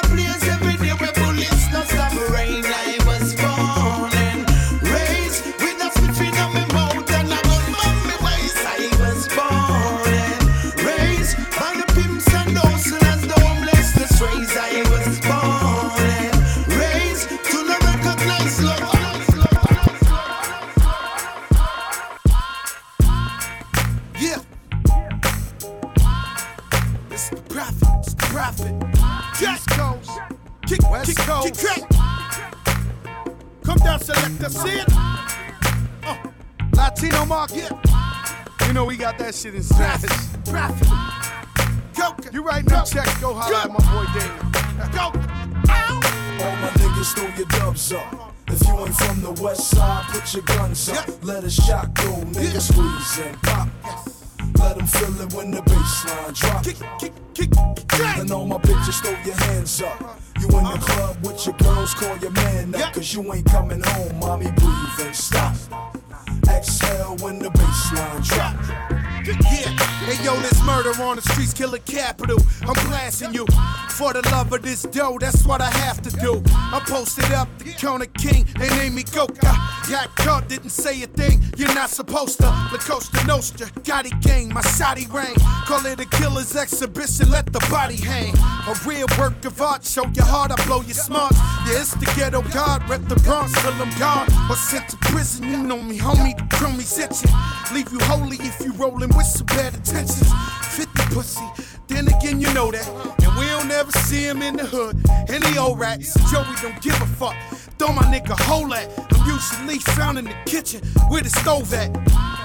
[74.72, 75.18] this dough.
[75.20, 76.42] That's what I have to do.
[76.56, 78.48] I'm posted up, the corner king.
[78.58, 79.52] They name me Goka.
[79.92, 81.44] Got caught, didn't say a thing.
[81.58, 82.46] You're not supposed to.
[82.46, 85.36] La Costa Nostra, Gotti gang, my shoddy ring.
[85.68, 87.30] Call it a killer's exhibition.
[87.30, 88.34] Let the body hang.
[88.72, 89.84] A real work of art.
[89.84, 91.38] Show your heart, I blow your smarts.
[91.68, 92.88] Yeah, it's the ghetto god.
[92.90, 94.28] Rep the Bronx till I'm gone.
[94.50, 95.50] Or sent to prison.
[95.52, 96.38] You know me, homie.
[96.38, 97.32] The crumbie's itching.
[97.74, 100.32] Leave you holy if you rolling with some bad intentions.
[100.72, 101.44] 50 pussy,
[101.88, 102.88] then again, you know that.
[103.24, 104.98] And we don't ever see him in the hood.
[105.30, 107.36] Any old rats, Joey don't give a fuck.
[107.78, 108.88] Throw my nigga hole at.
[109.14, 111.94] I'm usually found in the kitchen where the stove at.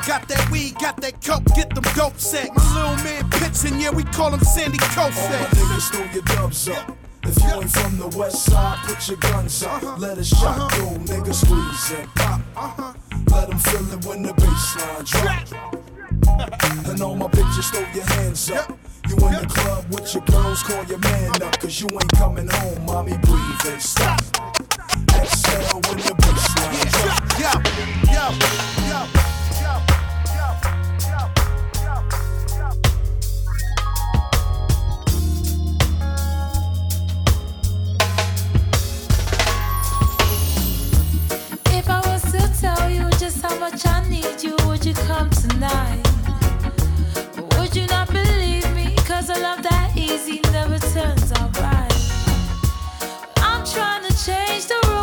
[0.07, 2.51] Got that weed, got that coke, get them dope sacks.
[2.57, 6.69] My little man pitching, yeah, we call him Sandy All my niggas throw your dubs
[6.69, 6.97] up.
[7.23, 9.83] If you ain't from the west side, put your guns up.
[9.83, 9.97] Uh-huh.
[9.99, 10.97] Let a shot uh-huh.
[10.97, 12.41] go, nigga squeeze and pop.
[12.57, 12.93] Uh-huh.
[13.31, 15.96] Let them feel it when the baseline drop.
[16.89, 18.71] And all my bitches throw your hands up.
[19.09, 21.61] You in the club with your girls, call your man up.
[21.61, 24.21] Cause you ain't coming home, mommy, breathe and stop.
[25.15, 27.23] Exhale when the baseline drop.
[27.39, 27.51] Yo,
[28.13, 28.25] yo,
[28.89, 29.01] yo.
[41.79, 45.31] If I was to tell you just how much I need you, would you come
[45.31, 46.06] tonight?
[48.07, 48.95] Believe me?
[49.07, 51.93] Cause a love that easy never turns out right.
[53.39, 54.96] I'm trying to change the rules,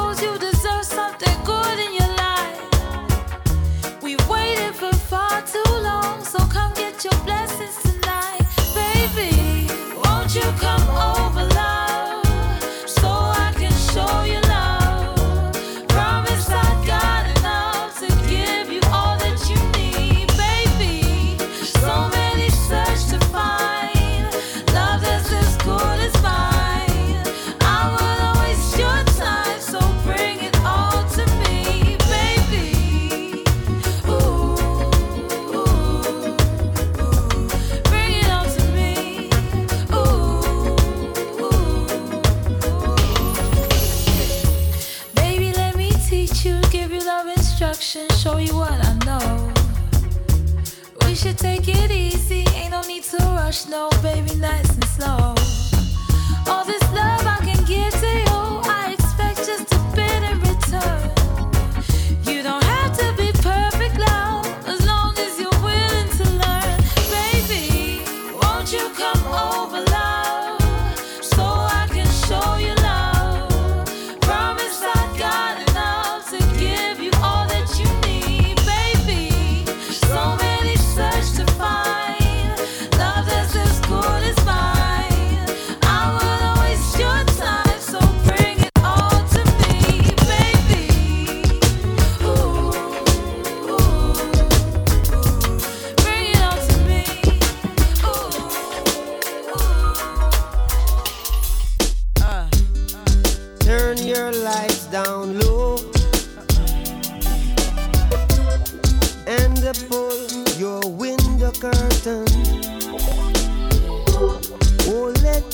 [53.69, 55.35] no, baby, nice and slow.
[56.47, 58.22] All this love I can give to you,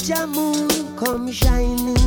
[0.09, 0.67] your moon
[0.97, 1.98] come shining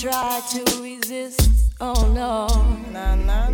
[0.00, 1.74] try to resist.
[1.80, 2.46] Oh no.
[2.92, 3.47] Nah, nah,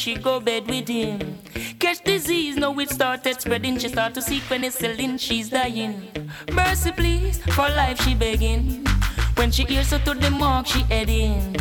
[0.00, 1.38] she go bed with him.
[1.78, 3.78] Catch disease, now it started spreading.
[3.78, 6.08] She start to seek penicillin, she's dying.
[6.50, 8.86] Mercy, please, for life she begging.
[9.34, 11.54] When she hears her to the mark, she heading.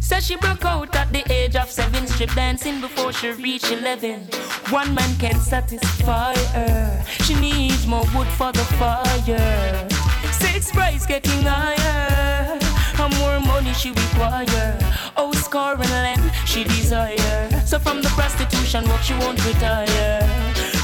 [0.00, 4.28] Says she broke out at the age of seven, strip dancing before she reached eleven.
[4.70, 7.04] One man can't satisfy her.
[7.24, 9.88] She needs more wood for the fire.
[10.32, 12.58] Six price getting higher.
[12.96, 14.78] And more money she require.
[15.16, 17.48] Oh, score and land she desire.
[17.64, 20.20] So from the prostitution work she won't retire.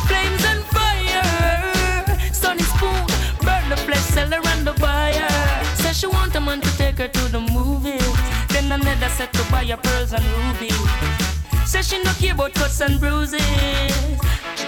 [0.06, 2.04] Flames and fire.
[2.32, 3.06] Sunny spoon,
[3.42, 5.28] burn the flesh seller and the buyer.
[5.74, 8.16] Says she want a man to take her to the movies.
[8.48, 10.78] Then another set to buy her pearls and rubies.
[11.66, 13.40] Says she no care about cuts and bruises.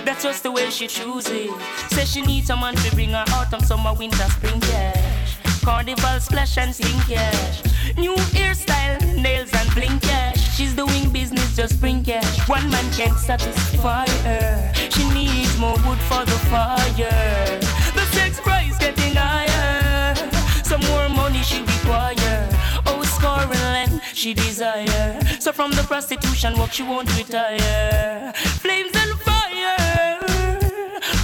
[0.05, 1.51] That's just the way she chooses.
[1.91, 5.37] Says she needs someone to bring her autumn, summer, winter, spring cash.
[5.65, 7.63] Carnival splash and sing cash.
[7.97, 10.38] New hairstyle, nails and bling cash.
[10.59, 12.49] She's doing business, just bring cash.
[12.49, 14.73] One man can't satisfy her.
[14.91, 17.61] She needs more wood for the fire.
[17.95, 20.17] The sex price getting higher.
[20.65, 22.49] Some more money she require.
[22.87, 25.21] Oh, scoring land she desire.
[25.39, 28.33] So from the prostitution work she won't retire.
[28.59, 30.19] Flames and fire.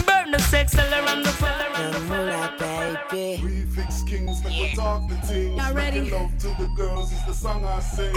[0.07, 1.91] Burn the sex seller and the fire.
[1.91, 3.05] The fire.
[3.11, 3.43] baby.
[3.43, 4.41] Refix kings,
[4.77, 5.57] talk the things.
[5.57, 6.09] Y'all ready?
[6.09, 8.15] Love to the girls is the song I sing.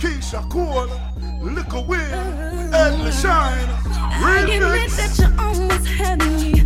[0.00, 0.88] Keyshia Cole,
[1.42, 2.70] Liquor Will, uh-huh.
[2.72, 3.68] Edna Shine.
[3.92, 6.59] I admit that you almost had me.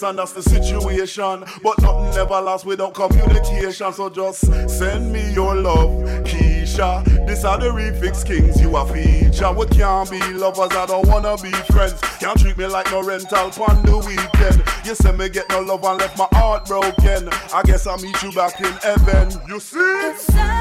[0.00, 1.44] text, and that's the situation.
[1.62, 3.92] But nothing never lasts without communication.
[3.92, 5.90] So just send me your love,
[6.24, 7.04] Keyshia.
[7.26, 9.52] This are the refix kings you are feature.
[9.52, 11.94] We can't be lovers, I don't wanna be friends.
[12.18, 14.62] Can't treat me like no rental on the weekend.
[14.84, 17.28] You say me get no love and left my heart broken.
[17.52, 19.30] I guess I'll meet you back in heaven.
[19.48, 20.59] You see?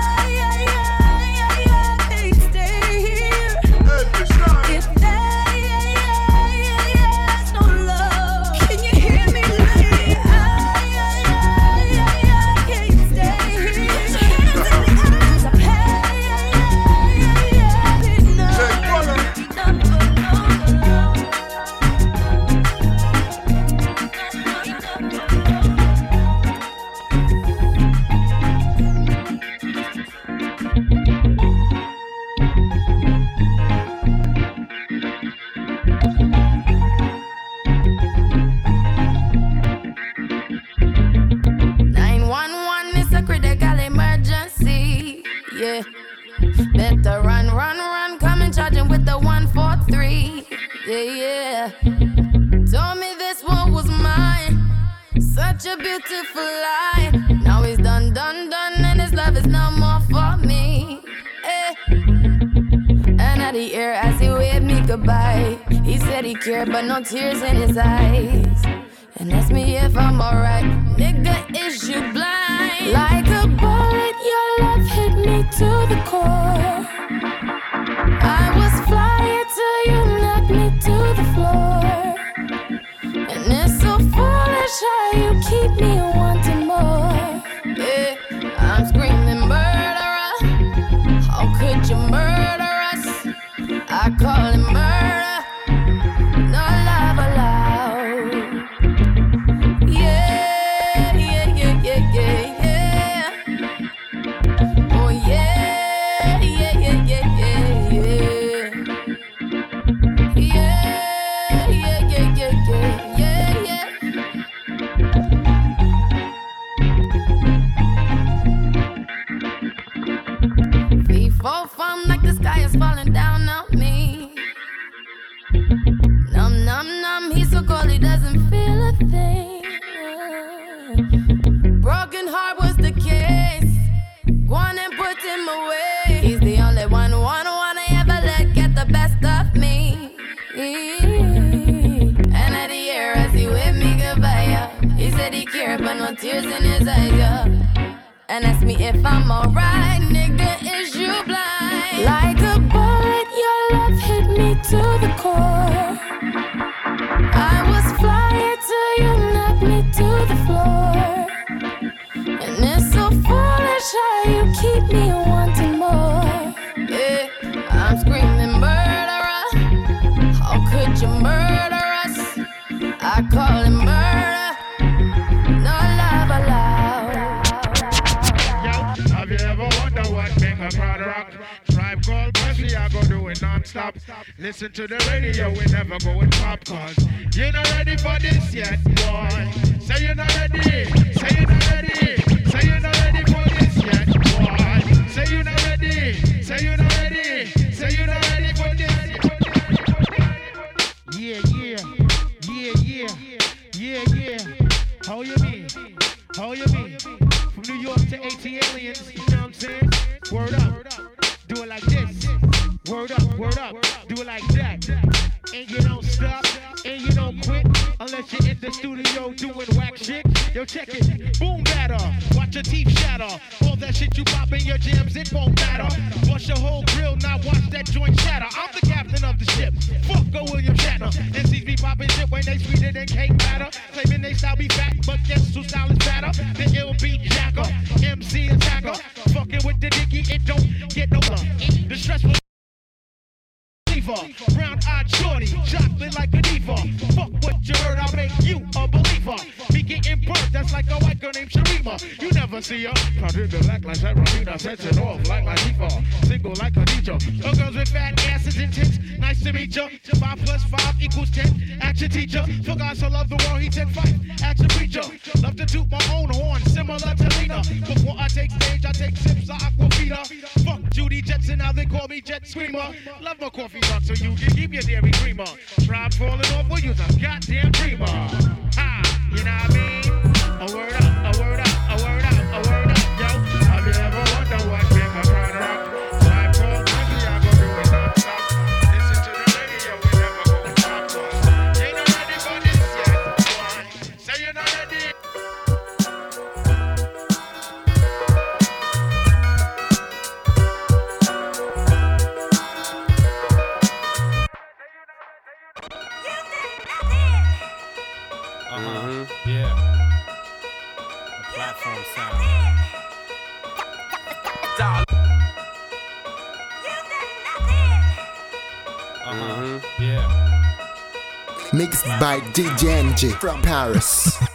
[323.19, 324.39] DJ from Paris.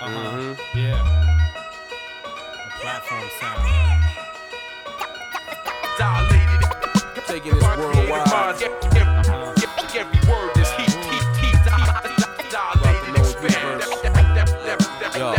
[0.00, 0.54] Uh-huh.
[0.74, 1.00] Yeah.
[2.64, 3.60] A platform sound.
[7.26, 8.62] Taking this worldwide.
[9.96, 11.60] Every word is heat, heat, heat.
[12.50, 13.80] Dilated, expand.
[15.16, 15.32] Yo,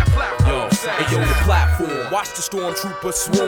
[0.48, 0.68] yo,
[0.98, 2.12] hey yo, the platform.
[2.12, 3.39] Watch the stormtroopers swarm.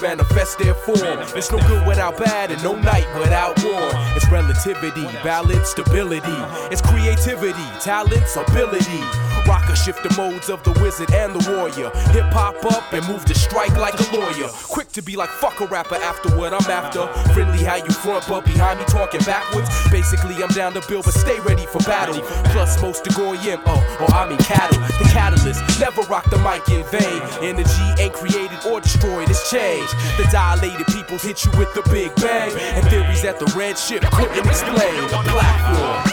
[0.00, 1.18] Manifest their form.
[1.34, 3.90] It's no good without bad and no night without war.
[4.14, 6.38] It's relativity, balance, stability.
[6.70, 9.02] It's creativity, talents, ability.
[9.48, 11.90] Rakaa shift the modes of the wizard and the warrior.
[12.12, 14.48] Hip hop up and move to strike like a lawyer.
[14.68, 17.06] Quick to be like fuck a rapper after what I'm after.
[17.34, 19.68] Friendly how you front, but behind me talking backwards.
[19.90, 22.20] Basically, I'm down to build, but stay ready for battle.
[22.52, 24.78] Plus, most to go in, oh, uh, or I mean cattle.
[24.98, 27.20] The catalyst never rock the mic in vain.
[27.42, 29.92] Energy ain't created or destroyed, it's changed.
[30.16, 32.52] The dilated people hit you with the big bang.
[32.58, 34.94] And theories that the red shift couldn't explain.
[35.08, 36.04] The platform.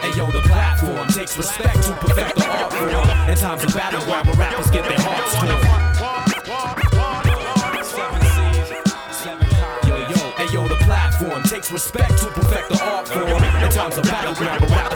[0.00, 3.28] Hey yo, the platform takes respect to perfect the art form.
[3.28, 5.50] In times of battleground where rappers get their hearts torn.
[9.88, 13.42] Yo, yo, hey yo, the platform takes respect to perfect the art form.
[13.42, 14.93] In times of battleground where rappers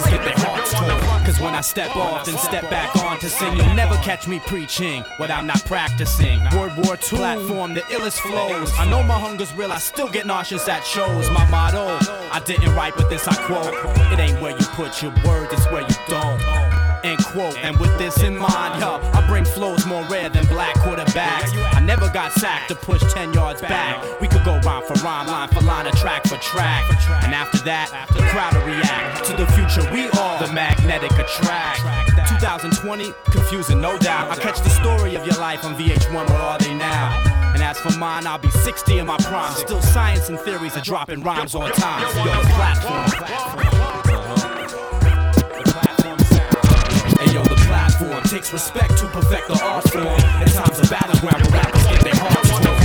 [1.58, 5.28] I step off and step back on to sing, you'll never catch me preaching what
[5.28, 6.38] I'm not practicing.
[6.56, 8.72] World War II platform, the illest flows.
[8.78, 11.28] I know my hunger's real, I still get nauseous at shows.
[11.32, 11.98] My motto,
[12.30, 13.74] I didn't write, but this I quote.
[14.12, 16.57] It ain't where you put your words, it's where you don't.
[17.32, 17.58] Quote.
[17.58, 21.52] And with this in mind, yo, I bring flows more rare than black quarterbacks.
[21.74, 24.02] I never got sacked to push 10 yards back.
[24.20, 26.84] We could go rhyme for rhyme, line for line, a track for track.
[27.24, 31.80] And after that, the crowd will react to the future we are, the magnetic attract.
[32.40, 34.30] 2020, confusing, no doubt.
[34.30, 37.52] I catch the story of your life on VH1, where are they now?
[37.54, 39.52] And as for mine, I'll be 60 in my prime.
[39.54, 42.02] Still, science and theories are dropping rhymes on time.
[42.16, 43.77] Yo, the platform.
[48.00, 50.06] Yo, the platform takes respect to perfect the art form.
[50.06, 52.78] In times of battleground where rappers get their hearts torn.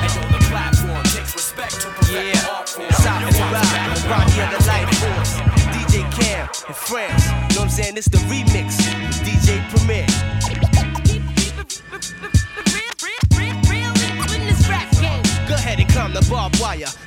[0.00, 2.88] Hey yo, the platform takes respect to perfect the art form.
[2.90, 5.32] Top of the ride, Ronnie of the Light Force,
[5.74, 7.24] DJ Cam in France.
[7.26, 7.96] You know what I'm saying?
[7.96, 8.76] It's the remix,
[9.24, 10.06] DJ Premier.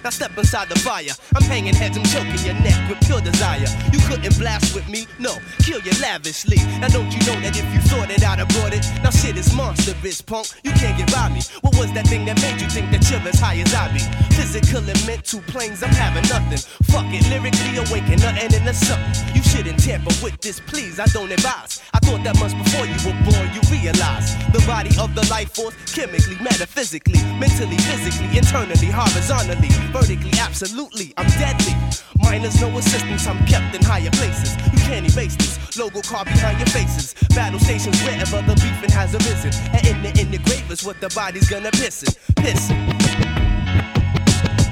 [0.09, 1.13] Now step inside the fire.
[1.35, 3.69] I'm hanging heads, I'm choking your neck with pure desire.
[3.93, 6.57] You couldn't blast with me, no, kill you lavishly.
[6.81, 8.81] Now don't you know that if you thought it, I'd have brought it.
[9.05, 10.49] Now shit is monstrous, punk.
[10.63, 11.41] You can't get by me.
[11.61, 14.01] What was that thing that made you think that you're as high as I be?
[14.33, 16.57] Physical and mental planes, I'm having nothing.
[16.89, 19.13] Fuck it, lyrically awaken, nothing in the something.
[19.37, 20.97] You shouldn't tamper with this, please.
[20.97, 21.85] I don't advise.
[21.93, 23.45] I thought that much before you were born.
[23.53, 29.69] You realize the body of the life force, chemically, metaphysically, mentally, physically, internally, horizontally,
[29.99, 31.13] vertically, absolutely.
[31.17, 31.75] I'm deadly.
[32.19, 34.55] Miners, no assistance, I'm kept in higher places.
[34.71, 37.13] You can't erase this logo car behind your faces.
[37.35, 39.51] Battle stations wherever the beefing has arisen.
[39.73, 42.13] And in the, in the grave is what the body's gonna piss in.
[42.35, 42.69] Piss.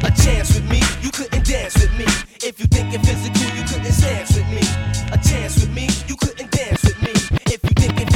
[0.04, 2.06] A chance with me, you couldn't dance with me.
[2.44, 4.64] If you thinking physical, you couldn't dance with me.
[5.12, 7.12] A chance with me, you couldn't dance with me.
[7.52, 8.07] If you thinking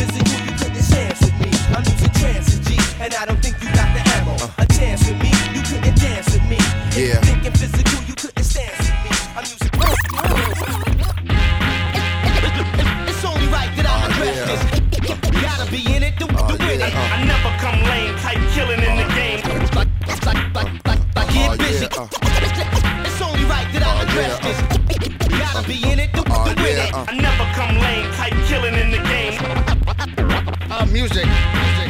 [24.15, 25.29] right that I.
[25.29, 26.93] Gotta be in it to, to win it.
[26.93, 27.05] Uh.
[27.07, 29.60] I never come lame, type killing in the game.
[30.71, 31.25] Uh, music.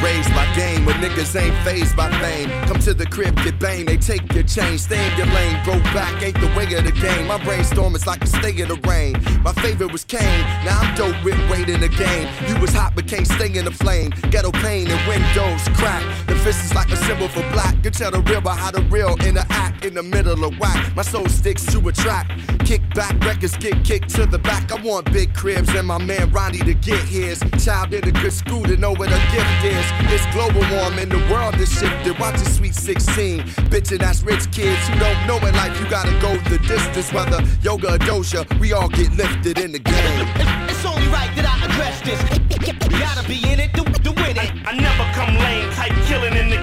[0.02, 2.50] Raise my game when niggas ain't phased by fame.
[2.66, 5.78] Come to the crib, get bang, they take your chain, stay in your lane, grow
[5.94, 7.28] back, ain't the way of the game.
[7.28, 9.14] My brainstorm is like a stay in the rain.
[9.44, 12.28] My favorite was Kane, now I'm dope with weight in the game.
[12.48, 14.10] You was hot but can't stay in the flame.
[14.32, 16.04] Ghetto pain and windows crack.
[16.26, 17.76] The fist is like a symbol for black.
[17.86, 20.96] You tell the real by how the real interact in the middle of whack.
[20.96, 22.32] My soul sticks to a track.
[22.66, 24.72] Kick back, records get kicked to the back.
[24.72, 27.44] I want big cribs and my man Ronnie to get his.
[27.64, 29.86] Child in a good school to know what a gift is.
[30.14, 32.18] It's global warming, the world is shifted.
[32.20, 33.42] Watch it, sweet 16.
[33.68, 35.78] Bitchin' that's rich kids who don't know in life.
[35.80, 38.42] You gotta go the distance, whether yoga or doja.
[38.60, 40.28] We all get lifted in the game.
[40.70, 42.22] It's only right that I address this.
[42.98, 44.52] Gotta be in it to, to win it.
[44.66, 46.61] I never come lame, type killing in the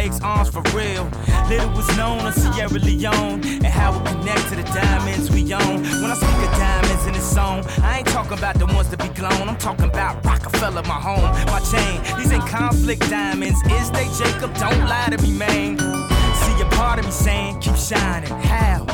[0.00, 1.04] legs, arms for real.
[1.48, 5.76] Little was known of Sierra Leone and how it connect to the diamonds we own.
[6.00, 9.00] When I speak of diamonds in this song, I ain't talking about the ones that
[9.02, 9.48] be glown.
[9.48, 11.96] I'm talking about Rockefeller, my home, my chain.
[12.18, 13.60] These ain't conflict diamonds.
[13.78, 14.54] Is they Jacob?
[14.54, 15.99] Don't lie to me, man.
[16.80, 18.30] Part of me saying, keep shining.
[18.30, 18.86] How?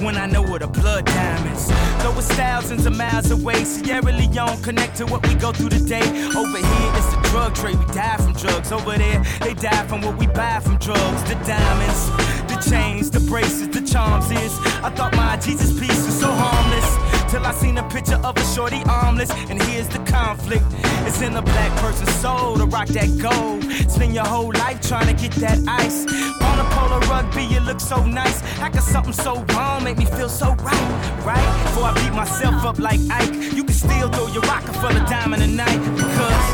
[0.00, 1.68] When I know what a blood diamonds.
[2.02, 6.08] Though it's thousands of miles away, Sierra Leone connect to what we go through today.
[6.34, 7.78] Over here, it's the drug trade.
[7.78, 8.72] We die from drugs.
[8.72, 11.22] Over there, they die from what we buy from drugs.
[11.24, 12.08] The diamonds,
[12.48, 14.58] the chains, the braces, the charms is.
[14.82, 17.03] I thought my Jesus piece was so harmless.
[17.34, 19.28] Till I seen a picture of a shorty armless.
[19.50, 20.62] And here's the conflict.
[21.04, 23.64] It's in a black person's soul to rock that gold.
[23.90, 26.06] Spend your whole life trying to get that ice.
[26.40, 28.40] On a polo rugby, you look so nice.
[28.60, 30.88] How could something so wrong make me feel so right?
[31.26, 31.64] Right?
[31.64, 35.80] Before I beat myself up like Ike, you can still throw your Rockefeller diamond tonight.
[35.96, 36.46] Because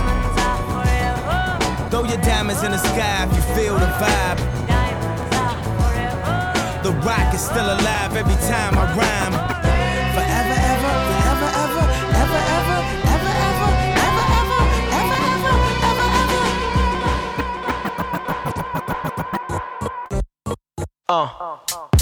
[1.90, 4.40] throw your diamonds in the sky if you feel the vibe.
[6.82, 9.50] The rock is still alive every time I rhyme.
[21.11, 21.28] Uh.
[21.41, 22.00] uh, uh.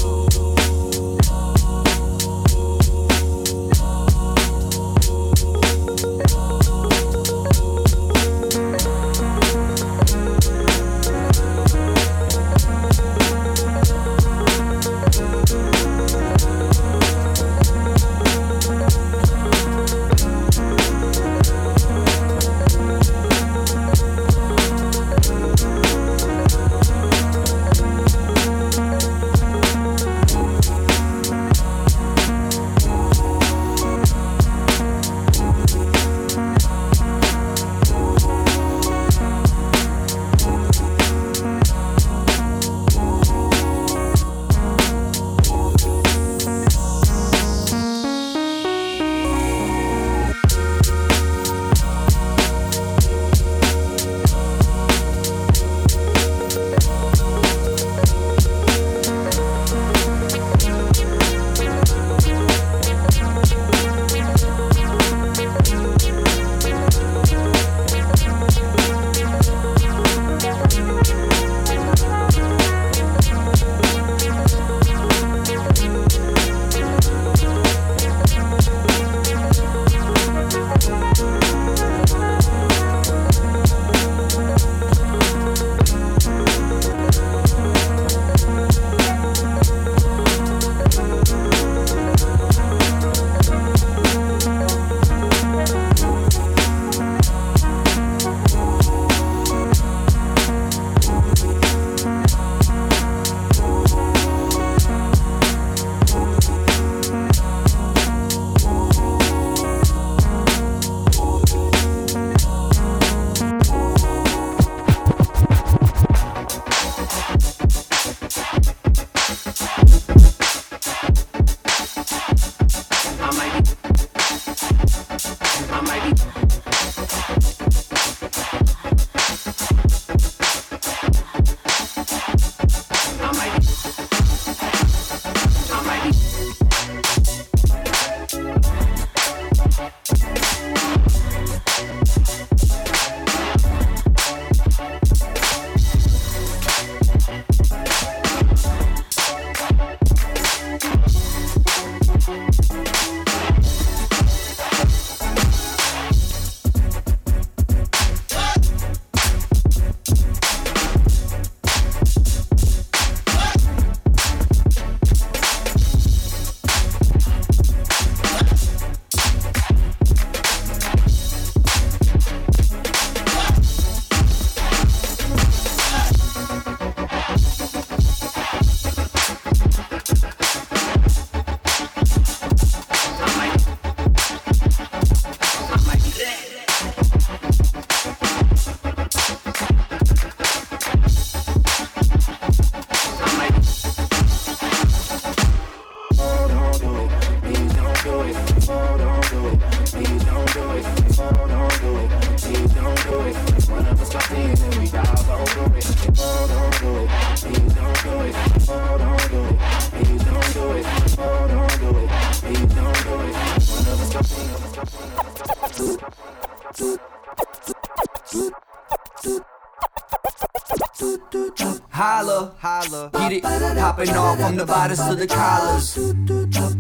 [223.99, 225.95] Popping off from the bodies to the collars.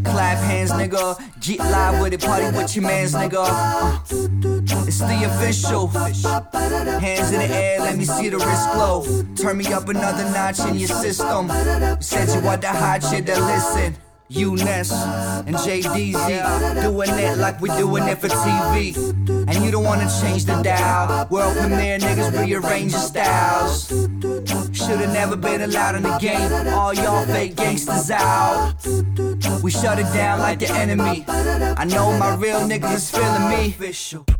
[0.05, 3.45] Clap hands, nigga, get live with it, party with your mans, nigga.
[4.87, 5.89] It's the official.
[5.89, 9.05] Hands in the air, let me see the wrist glow.
[9.35, 11.49] Turn me up another notch in your system.
[11.49, 13.97] You Said you want the hot shit, then listen.
[14.31, 18.95] Eunice and JDZ doing it like we doing it for TV.
[19.49, 21.27] And you don't wanna change the dial.
[21.31, 23.89] World premiere niggas rearrange your styles.
[24.89, 26.51] Should've never been allowed in the game.
[26.69, 28.75] All y'all fake gangsters out.
[29.63, 31.27] We shut it down like the enemy.
[31.29, 34.38] I know my real niggas is feeling me.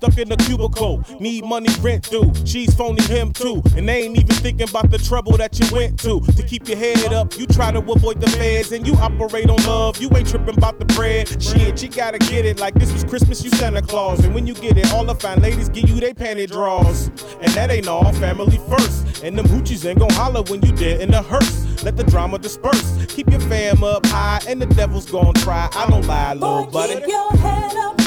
[0.00, 1.04] Stuck in a cubicle.
[1.20, 2.32] Need money, rent due.
[2.46, 5.98] She's phoning him too, and they ain't even thinking about the trouble that you went
[6.00, 6.20] to.
[6.20, 9.62] To keep your head up, you try to avoid the feds, and you operate on
[9.64, 9.98] love.
[9.98, 11.28] You ain't tripping about the bread.
[11.42, 14.24] Shit, you gotta get it like this was Christmas, you Santa Claus.
[14.24, 17.08] And when you get it, all the fine ladies give you they panty draws.
[17.42, 19.22] And that ain't all, family first.
[19.22, 21.84] And them hoochies ain't gon' holler when you dead in the hearse.
[21.84, 23.04] Let the drama disperse.
[23.06, 25.68] Keep your fam up high, and the devil's gon' try.
[25.74, 26.94] I don't lie, little buddy.
[26.94, 27.99] Keep your head up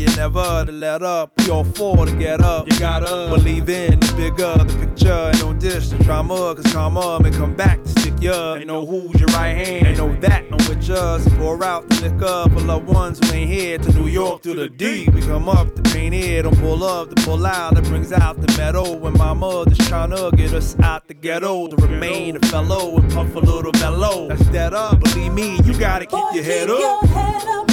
[0.00, 1.30] you never to let up.
[1.44, 2.70] You're four to get up.
[2.70, 5.12] You gotta believe in the bigger, the picture.
[5.12, 8.32] Ain't no dish the drama, cause karma may come back to stick you.
[8.32, 11.28] Ain't no who's your right hand, Ain't no that, no with us.
[11.34, 13.76] Pour out the liquor for loved ones who ain't here.
[13.78, 15.08] To New York, to the D.
[15.10, 16.42] We come up to paint it.
[16.42, 17.74] don't pull up, to pull out.
[17.74, 18.98] That brings out the metal.
[18.98, 23.12] When my mother's trying to get us out the ghetto, to remain a fellow and
[23.12, 24.28] puff a little mellow.
[24.28, 26.78] That's that up, believe me, you gotta keep Boy, your head up.
[26.78, 27.69] Your head up.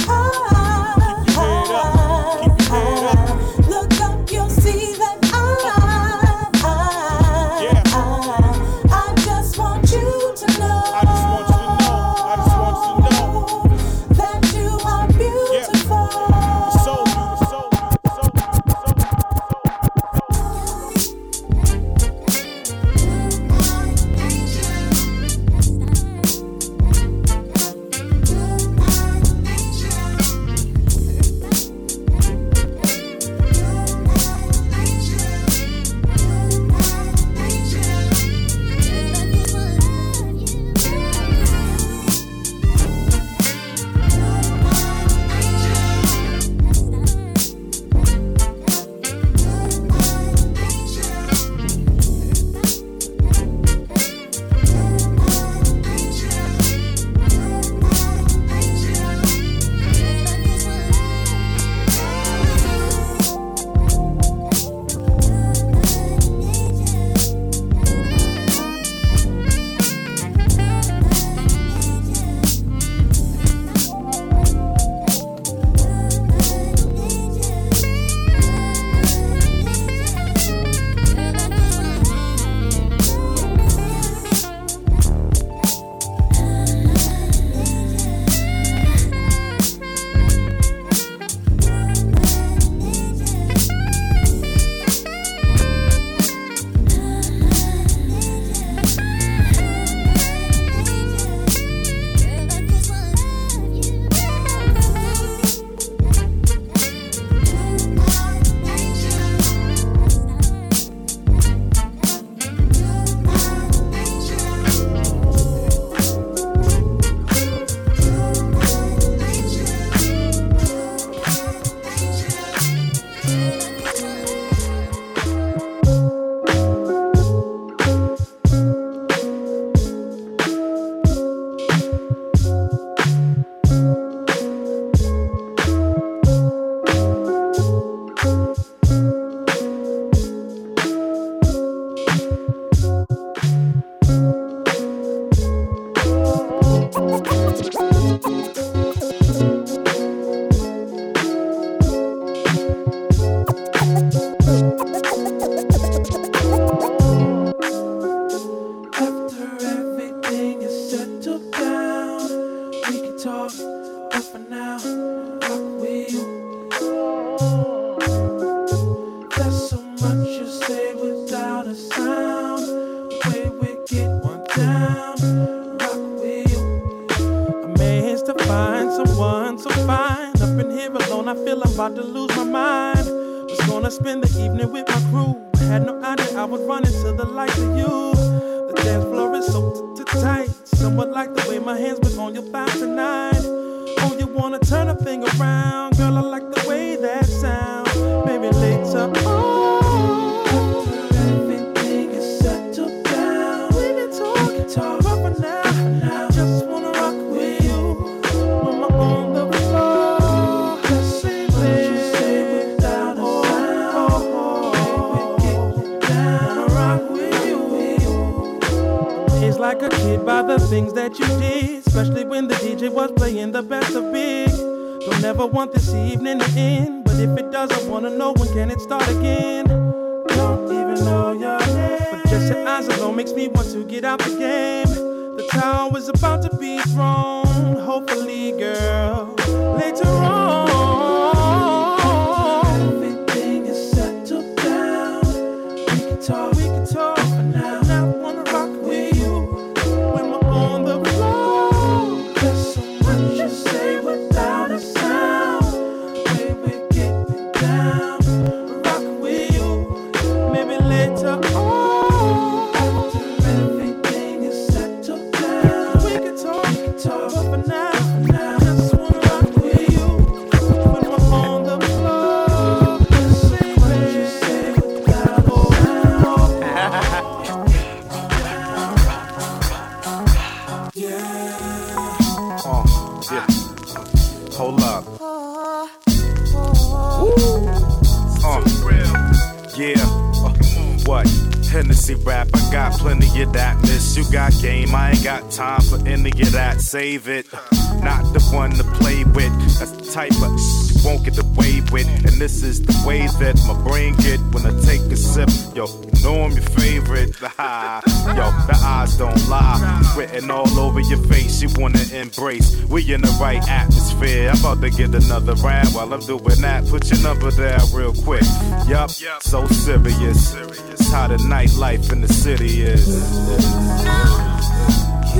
[296.88, 297.52] Save it.
[298.00, 299.52] Not the one to play with.
[299.78, 300.58] That's the type of
[300.88, 302.08] you won't get away with.
[302.24, 305.50] And this is the way that my brain get when I take a sip.
[305.76, 305.84] Yo,
[306.22, 307.38] know I'm your favorite.
[307.42, 310.14] Yo, the eyes don't lie.
[310.16, 312.82] Written all over your face, you wanna embrace.
[312.86, 314.48] We in the right atmosphere.
[314.48, 316.86] I'm about to get another round while I'm doing that.
[316.88, 318.44] Put your number down real quick.
[318.86, 319.10] Yup,
[319.42, 320.54] so serious.
[320.54, 323.06] It's how the nightlife in the city is.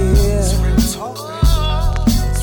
[0.00, 1.38] It's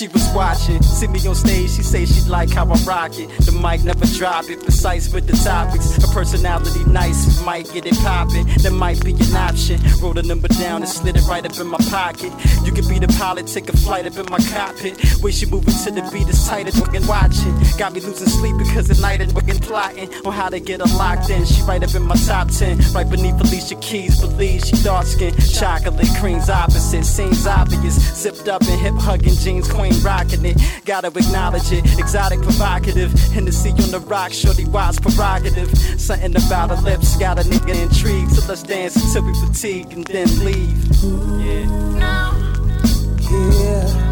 [0.00, 1.72] She was watching, see me on stage.
[1.72, 3.28] She say she like how I rock it.
[3.44, 5.94] The mic never drop it, precise with the topics.
[5.96, 8.46] Her personality nice, might get it poppin'.
[8.62, 9.78] That might be an option.
[10.00, 12.32] Wrote a number down and slid it right up in my pocket.
[12.64, 14.96] You could be the pilot, take a flight up in my cockpit.
[15.20, 17.52] Way she moving to the beat is tighter, fucking watching.
[17.76, 20.96] Got me losing sleep because at night I'm fucking plotting on how to get her
[20.96, 21.44] locked in.
[21.44, 24.18] She right up in my top ten, right beneath Alicia Keys.
[24.18, 27.04] Believe she dark skin, chocolate creams opposite.
[27.04, 30.56] Seems obvious, zipped up in hip hugging jeans, queen rocking it.
[30.84, 33.12] Gotta acknowledge it, exotic, provocative.
[33.36, 35.70] And to see you on the rock, shorty wise prerogative.
[36.00, 38.32] Something about her lips got a nigga intrigued.
[38.32, 40.84] So let's dance until we fatigue and then leave.
[41.40, 41.90] Yeah.
[43.30, 44.10] Yeah.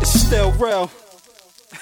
[0.00, 0.90] It's still real.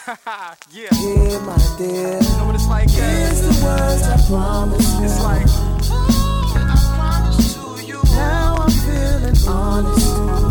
[0.70, 0.88] yeah.
[0.92, 2.20] Yeah, my dear.
[2.20, 2.88] You know what it's like?
[2.90, 3.10] Yeah.
[3.10, 5.04] Here's the words I promise you.
[5.04, 5.46] It's like.
[5.92, 6.20] Oh,
[8.14, 10.49] now I'm feeling honest.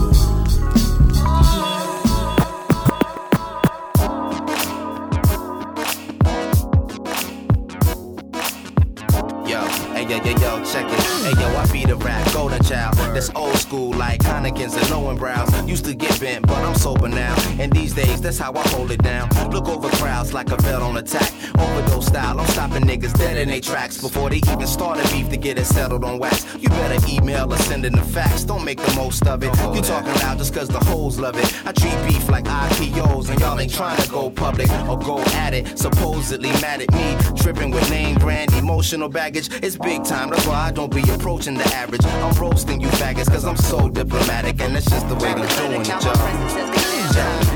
[10.09, 10.99] Yo, yo yo check it.
[11.21, 12.95] Hey yo, I be the rap golden child.
[13.13, 15.69] That's old school like Heineken's and Lowenbraus.
[15.69, 17.35] Used to get bent, but I'm sober now.
[17.59, 19.29] And these days, that's how I hold it down.
[19.51, 21.31] Look over crowds like a vet on attack.
[21.59, 25.29] Overdose style, I'm stopping niggas dead in their tracks before they even start a beef
[25.29, 26.43] to get it settled on wax.
[26.57, 28.45] You better email or send in the facts.
[28.45, 29.55] Don't make the most of it.
[29.75, 31.45] You talking loud just cause the hoes love it.
[31.67, 35.53] I treat beef like IPOs, and y'all ain't trying to go public or go at
[35.53, 35.77] it.
[35.77, 39.49] Supposedly mad at me, tripping with name brand emotional baggage.
[39.61, 42.05] It's big time, that's why I don't be approaching the average.
[42.05, 45.81] I'm roasting you faggots cause I'm so diplomatic, and that's just the way they doing
[45.81, 47.08] it, y'all.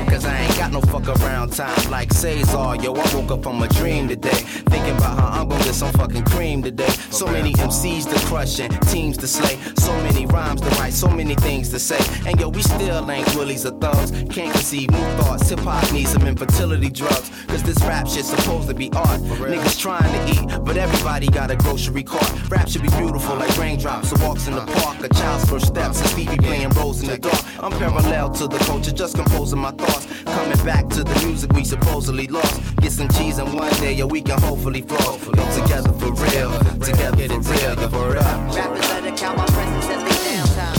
[0.08, 2.76] Cause I ain't got no fuck around time like Cesar.
[2.76, 4.30] Yo, I woke up from a dream today.
[4.70, 6.88] Thinking about how I'm gonna get some fucking cream today.
[7.10, 9.58] So many MCs to crush and teams to slay.
[9.76, 11.98] So many rhymes to write, so many things to say.
[12.28, 14.10] And yo, we still ain't willies or thugs.
[14.30, 15.48] Can't conceive new thoughts.
[15.48, 17.30] Hip hop needs some infertility drugs.
[17.48, 19.20] Cause this rap shit's supposed to be art.
[19.20, 22.50] Niggas trying to eat, but everybody got a grocery cart.
[22.50, 25.02] Rap should be beautiful like raindrops or walks in the park.
[25.02, 27.42] A child's first steps and Stevie playing roles in the dark.
[27.62, 30.06] I'm parallel to the culture, just composing my thoughts.
[30.24, 32.60] Coming back to the music we supposedly lost.
[32.76, 35.24] Get some cheese and one day, yo, we can hopefully floss.
[35.26, 36.50] Yo, together for real,
[36.80, 38.54] together for real, word up.
[38.54, 40.78] Rappers let it count my presence as they downtime.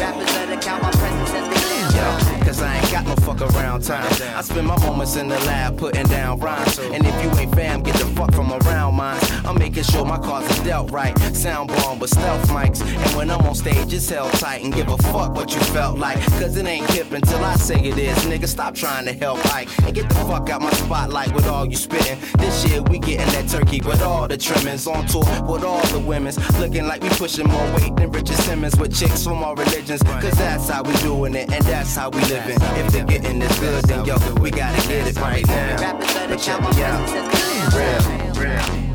[0.00, 2.38] Rappers let it count my presence as they downtime.
[2.38, 4.06] Yo, cause I ain't no fuck around time.
[4.36, 6.78] I spend my moments in the lab putting down rhymes.
[6.78, 9.20] And if you ain't fam, get the fuck from around mine.
[9.44, 11.16] I'm making sure my cards are dealt right.
[11.34, 12.82] Sound bomb with stealth mics.
[12.82, 15.98] And when I'm on stage, it's held tight and give a fuck what you felt
[15.98, 16.20] like.
[16.40, 18.16] Cause it ain't hip until I say it is.
[18.26, 19.68] Nigga, stop trying to help Ike.
[19.84, 22.18] And get the fuck out my spotlight with all you spitting.
[22.38, 24.86] This year we getting that turkey with all the trimmings.
[24.86, 26.38] On tour with all the women's.
[26.58, 30.02] Looking like we pushing more weight than Richard Simmons with chicks from all religions.
[30.02, 32.58] Cause that's how we doing it and that's how we living.
[32.60, 35.80] If they're getting this good, then yo, we gotta get it right now.
[35.80, 37.08] Rappers let it But check me out.
[37.08, 38.34] presence as they downtime.
[38.34, 38.87] Real, real,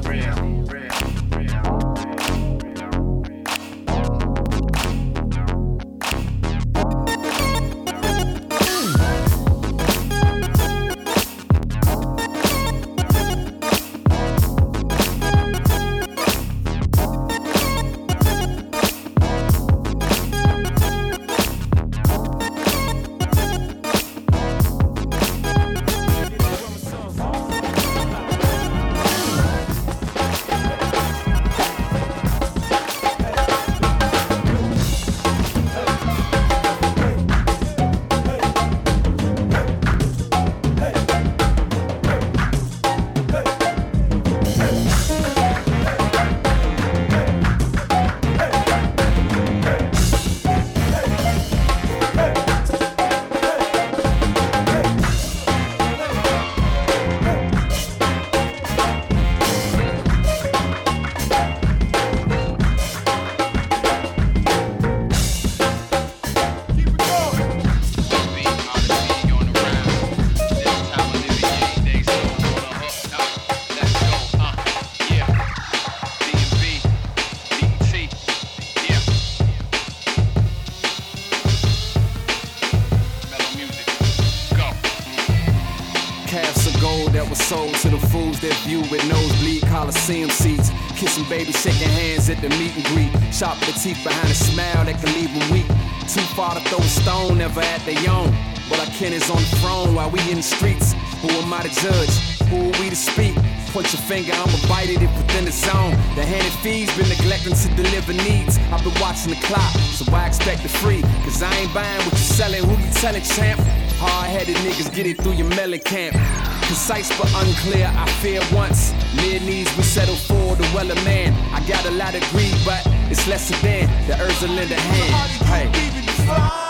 [93.43, 95.67] sharp the teeth behind a smile that can leave them weak.
[96.07, 98.31] Too far to throw a stone, never at their own.
[98.69, 100.95] But our kin is on the throne while we in the streets.
[101.19, 102.15] Who am I to judge?
[102.47, 103.35] Who are we to speak?
[103.75, 105.91] Point your finger, I'ma bite it if within the zone.
[106.15, 108.55] The hand it feeds been neglecting to deliver needs.
[108.71, 111.01] I've been watching the clock, so I expect the free.
[111.27, 113.59] Cause I ain't buying what you're selling, who you telling, champ?
[113.99, 116.15] Hard headed niggas get it through your melon camp.
[116.63, 118.93] Precise but unclear, I fear once.
[119.17, 121.33] Mere needs we settle for the well of man.
[121.51, 125.71] I got a lot of greed, but it's lesser than the Ursulinda hand.
[125.71, 126.62] Hey.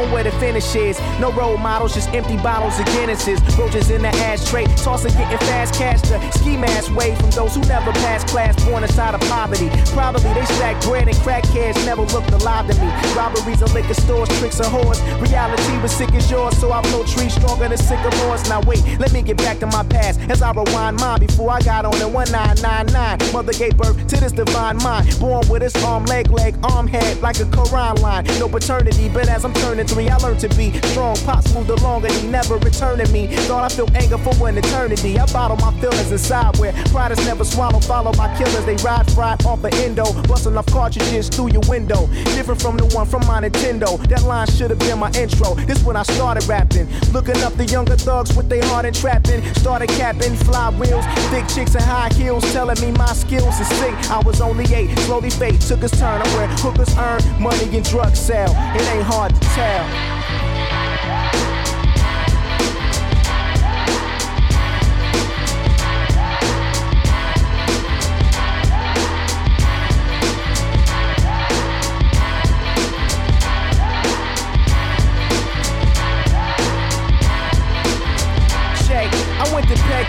[0.00, 0.29] From where
[0.60, 1.20] finish is.
[1.20, 3.40] No role models, just empty bottles of Guinnesses.
[3.58, 6.00] Roaches in the ashtray, tossing getting fast cash.
[6.02, 9.70] The ski mask way from those who never passed class, born inside of poverty.
[9.92, 12.88] Probably they stack bread and crack kids never looked alive to me.
[13.16, 15.00] Robberies of liquor stores, tricks of whores.
[15.20, 18.48] Reality was sick as yours, so I blow trees stronger than sycamores.
[18.48, 21.60] Now wait, let me get back to my past as I rewind mine before I
[21.60, 23.32] got on the 1999.
[23.32, 27.20] Mother gave birth to this divine mind, born with its arm, leg, leg, arm, head
[27.22, 28.24] like a Quran line.
[28.38, 31.16] No paternity, but as I'm turning three, I learned to be strong.
[31.16, 33.26] Pops moved along and he never returned to me.
[33.48, 35.18] Thought I feel anger for an eternity.
[35.18, 38.64] I bottle my feelings inside where pride is never swallowed, followed by killers.
[38.64, 42.06] They ride fried off an endo, busting off cartridges through your window.
[42.36, 43.98] Different from the one from my Nintendo.
[44.08, 45.54] That line should have been my intro.
[45.54, 46.88] This when I started rapping.
[47.12, 49.42] Looking up the younger thugs with their heart and trapping.
[49.54, 53.94] Started capping, fly wheels, thick chicks and high heels, telling me my skills is sick.
[54.10, 56.20] I was only eight, slowly fate took its turn.
[56.20, 58.50] I'm where hookers earn money and drugs sell.
[58.74, 60.39] It ain't hard to tell.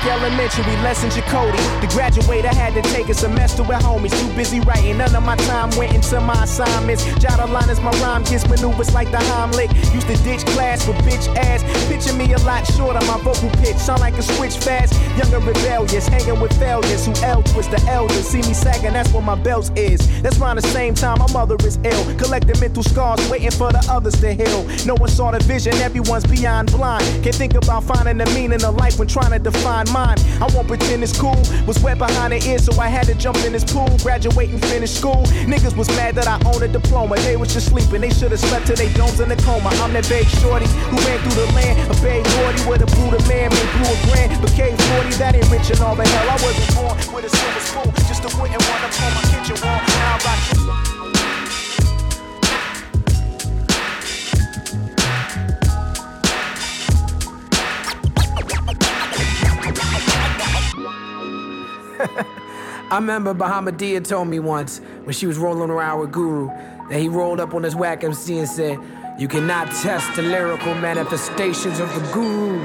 [0.02, 1.58] Peck Elementary, lesson Jacody.
[1.82, 4.12] To graduate, I had to take a semester with homies.
[4.20, 7.06] Too busy writing, none of my time went into my assignments.
[7.20, 9.72] Jot liners, my rhyme gets maneuvers like the Heimlich.
[9.94, 11.64] Used to ditch class with bitch ass.
[11.88, 14.94] Picture me a lot shorter, my vocal pitch sound like a switch fast.
[15.18, 18.28] Younger rebellious, hanging with failures who L twist the elders.
[18.28, 20.00] See me sagging, that's what my belt is.
[20.22, 22.16] That's around the same time my mother is ill.
[22.18, 24.66] Collecting mental scars, waiting for the others to heal.
[24.86, 27.04] No one saw the vision, everyone's beyond blind.
[27.24, 31.04] Can't think about finding the meaning of life when trying to define I won't pretend
[31.04, 31.36] it's cool.
[31.68, 33.90] Was wet behind the ears, so I had to jump in this pool.
[34.02, 35.24] Graduate and finish school.
[35.46, 37.16] Niggas was mad that I owned a diploma.
[37.18, 38.02] They was just sleeping.
[38.02, 39.70] They should have slept till they domes in the coma.
[39.84, 41.92] I'm that big shorty who ran through the land.
[41.92, 44.42] A big shorty with a Buddha man, made blue a grand.
[44.42, 46.30] Became 40, that ain't rich and all the hell.
[46.30, 47.92] I wasn't born with a silver spoon.
[48.08, 49.76] Just a wooden one up on my kitchen wall.
[49.76, 51.01] Now I rock
[62.92, 66.48] I remember Bahamadia told me once when she was rolling around with Guru
[66.90, 68.78] that he rolled up on his whack MC and said,
[69.18, 72.60] You cannot test the lyrical manifestations of the Guru.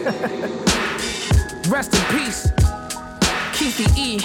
[1.70, 2.46] Rest in peace,
[3.52, 4.18] Keithy E.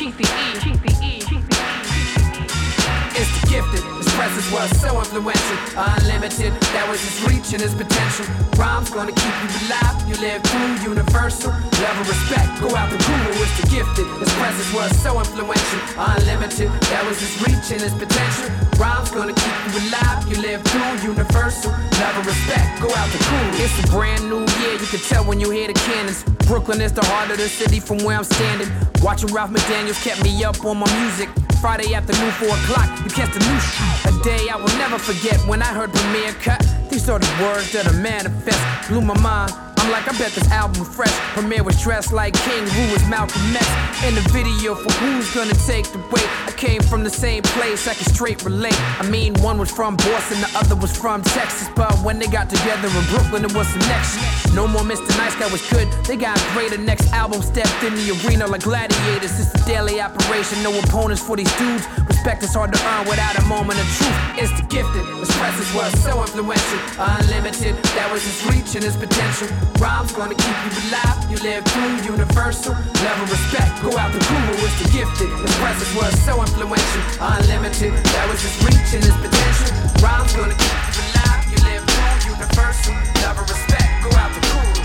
[3.17, 6.55] It's the gifted, presence was so influential, unlimited.
[6.71, 8.25] That was his reach and his potential.
[8.55, 9.95] Rhymes gonna keep you alive.
[10.07, 12.47] You live through universal love and respect.
[12.63, 14.07] Go out the guru, it's the gifted.
[14.23, 16.71] His presence was so influential, unlimited.
[16.95, 18.47] That was his reach and his potential.
[18.79, 20.23] Rhymes gonna keep you alive.
[20.31, 22.79] You live through universal love and respect.
[22.79, 23.47] Go out the cool.
[23.59, 24.79] It's a brand new year.
[24.79, 26.23] You can tell when you hear the cannons.
[26.47, 28.71] Brooklyn is the heart of the city from where I'm standing.
[29.03, 31.27] Watching Ralph McDaniels kept me up on my music.
[31.65, 34.13] Friday afternoon, 4 o'clock, you catch the new shit.
[34.13, 36.63] A day I will never forget when I heard Premier cut.
[36.91, 38.87] These are the words that are manifest.
[38.87, 39.64] Blew my mind.
[39.85, 41.13] I'm like, I bet this album fresh.
[41.37, 43.69] Premier was dressed like King, who was Malcolm X.
[44.03, 46.25] In the video for who's gonna take the weight.
[46.47, 48.73] I came from the same place, I can straight relate.
[48.99, 51.69] I mean, one was from Boston, the other was from Texas.
[51.75, 54.17] But when they got together in Brooklyn, it was the next.
[54.55, 55.15] No more Mr.
[55.17, 55.87] Nice Guy was good.
[56.05, 56.79] They got greater.
[56.79, 59.39] Next album stepped in the arena like gladiators.
[59.39, 61.85] It's a daily operation, no opponents for these dudes.
[62.07, 64.17] Respect is hard to earn without a moment of truth.
[64.41, 65.05] It's the gifted.
[65.21, 67.75] His presence was so influential, unlimited.
[67.93, 69.49] That was his reach and his potential.
[69.79, 71.19] Rhymes gonna keep you alive.
[71.29, 73.81] You live through universal love and respect.
[73.83, 74.55] Go out the guru.
[74.63, 75.27] It's the gifted.
[75.27, 77.91] His presence was so influential, unlimited.
[77.91, 79.75] That was his reach and his potential.
[79.99, 81.43] Rhymes gonna keep you alive.
[81.51, 83.91] You live through universal love and respect.
[83.99, 84.79] Go out the guru.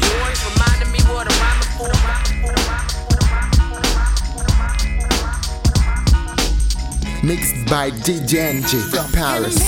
[0.00, 1.92] You always reminded me what a rhyme is for.
[7.26, 9.58] Mixed by DJ NG from Paris.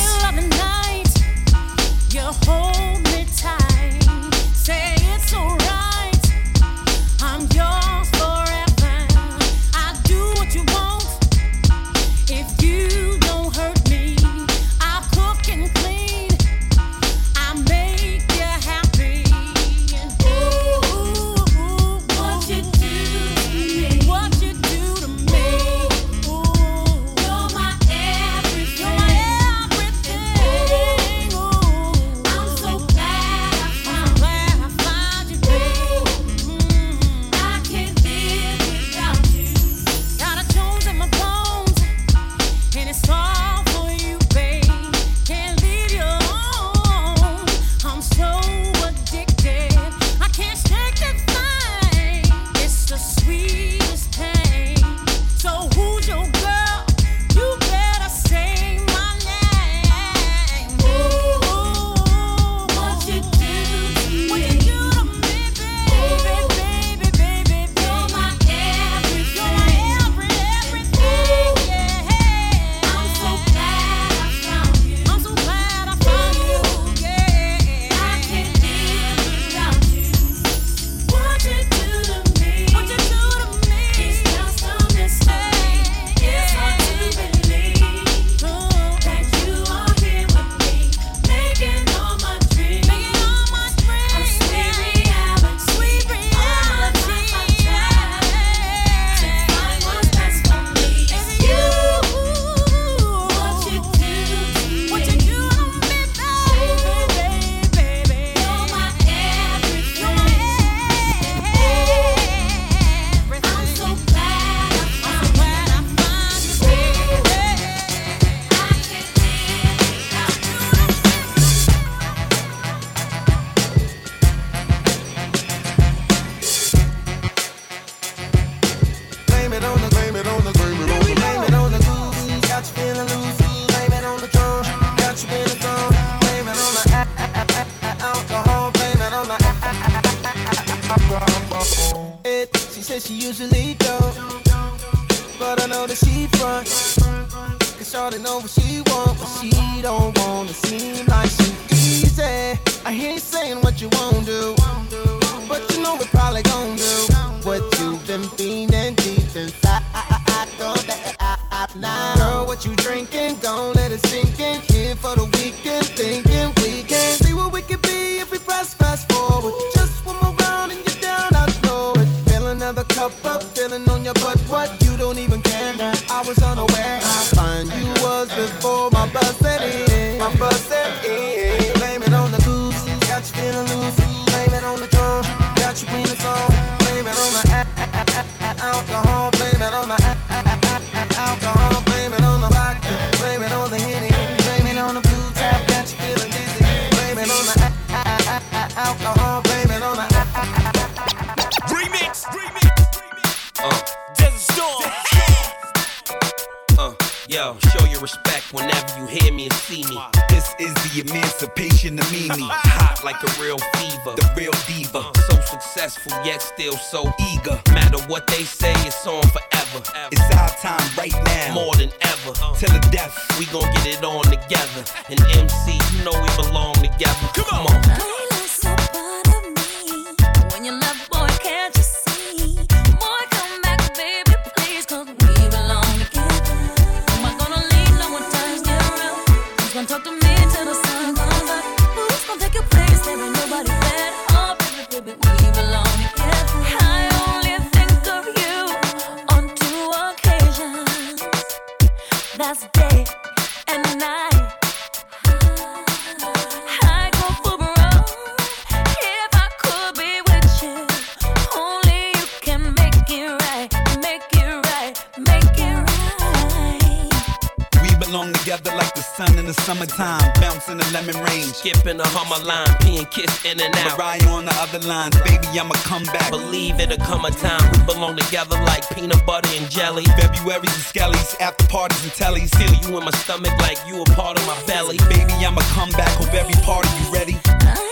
[275.40, 276.30] baby, I'ma come back.
[276.30, 280.04] Believe it'll come a time we belong together like peanut butter and jelly.
[280.04, 282.54] February's and skellies, after parties and tellies.
[282.56, 284.98] Feel you in my stomach like you a part of my belly.
[285.08, 286.10] Baby, I'ma come back.
[286.18, 287.89] Hope every party, you ready.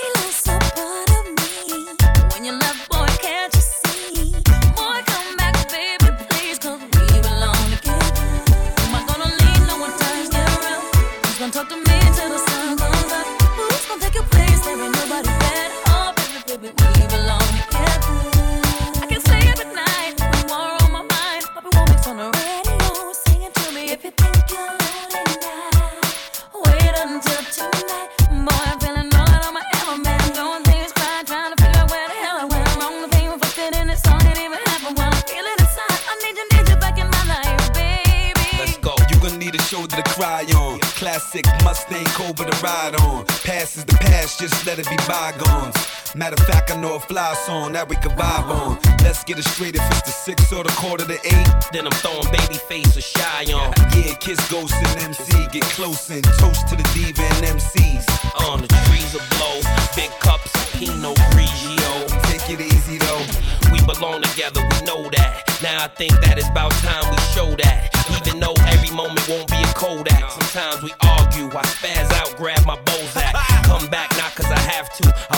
[46.18, 48.76] Matter of fact, I know a fly song that we can vibe on.
[49.06, 51.48] Let's get it straight if it's the six or the quarter to eight.
[51.70, 53.70] Then I'm throwing Babyface or Shai on.
[53.94, 55.30] Yeah, kiss ghost and MC.
[55.54, 58.02] Get close and toast to the diva and MCs.
[58.50, 59.62] On the trees will blow.
[59.94, 62.10] Big cups, of Pinot Grigio.
[62.26, 63.22] Take it easy though.
[63.70, 65.46] We belong together, we know that.
[65.62, 67.94] Now I think that it's about time we show that.
[68.18, 70.18] Even though every moment won't be a Kodak.
[70.34, 73.38] Sometimes we argue, I spaz out, grab my Bozak.
[73.70, 75.14] Come back, not cause I have to.
[75.30, 75.37] I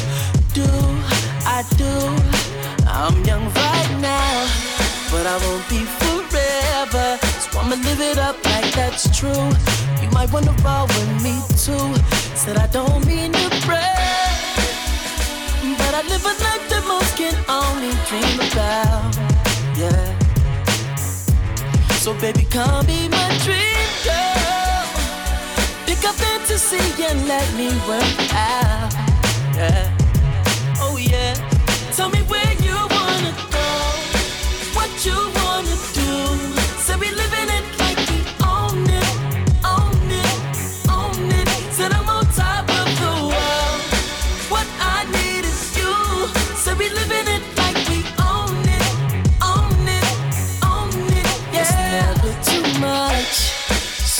[3.01, 4.45] I'm young right now,
[5.09, 7.17] but I won't be forever.
[7.41, 9.49] So I'ma live it up like that's true.
[10.03, 11.87] You might wanna roll with me too.
[12.37, 14.53] Said I don't mean to brag,
[15.79, 19.17] but I live a life that most can only dream about.
[19.81, 20.05] Yeah.
[22.03, 24.85] So baby, come be my dream girl.
[25.87, 28.93] Pick up fantasy and let me work out.
[29.57, 29.89] Yeah.
[30.77, 31.33] Oh yeah.
[31.95, 32.40] Tell me where.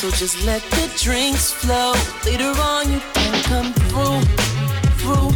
[0.02, 1.94] So just let the drinks flow.
[2.26, 4.22] Later on, you can come through,
[4.98, 5.30] through,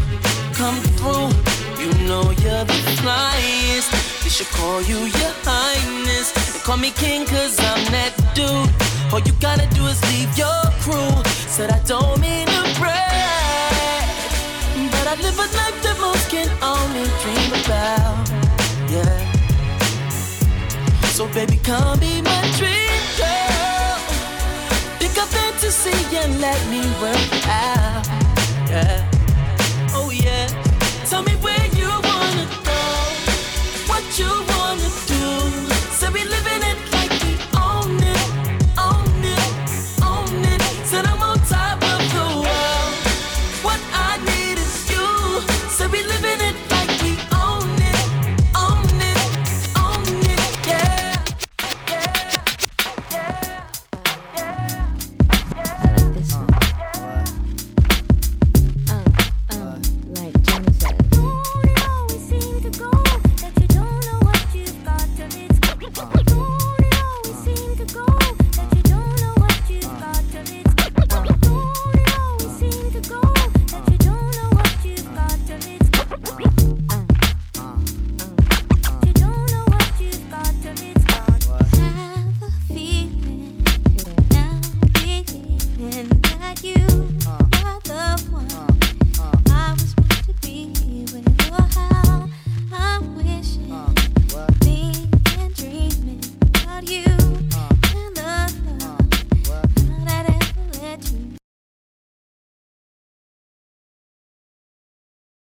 [0.58, 1.30] come through.
[1.78, 3.94] You know you're the flyest.
[4.24, 6.34] They should call you your highness.
[6.56, 9.14] And call me king, cause I'm that dude.
[9.14, 11.14] All you gotta do is leave your crew.
[11.46, 14.18] Said I don't mean to brag.
[14.90, 18.18] But I live a life that most can only dream about.
[18.90, 19.36] Yeah.
[21.14, 22.55] So baby, come be my
[25.86, 28.08] Pick and let me work out.
[28.68, 29.15] Yeah.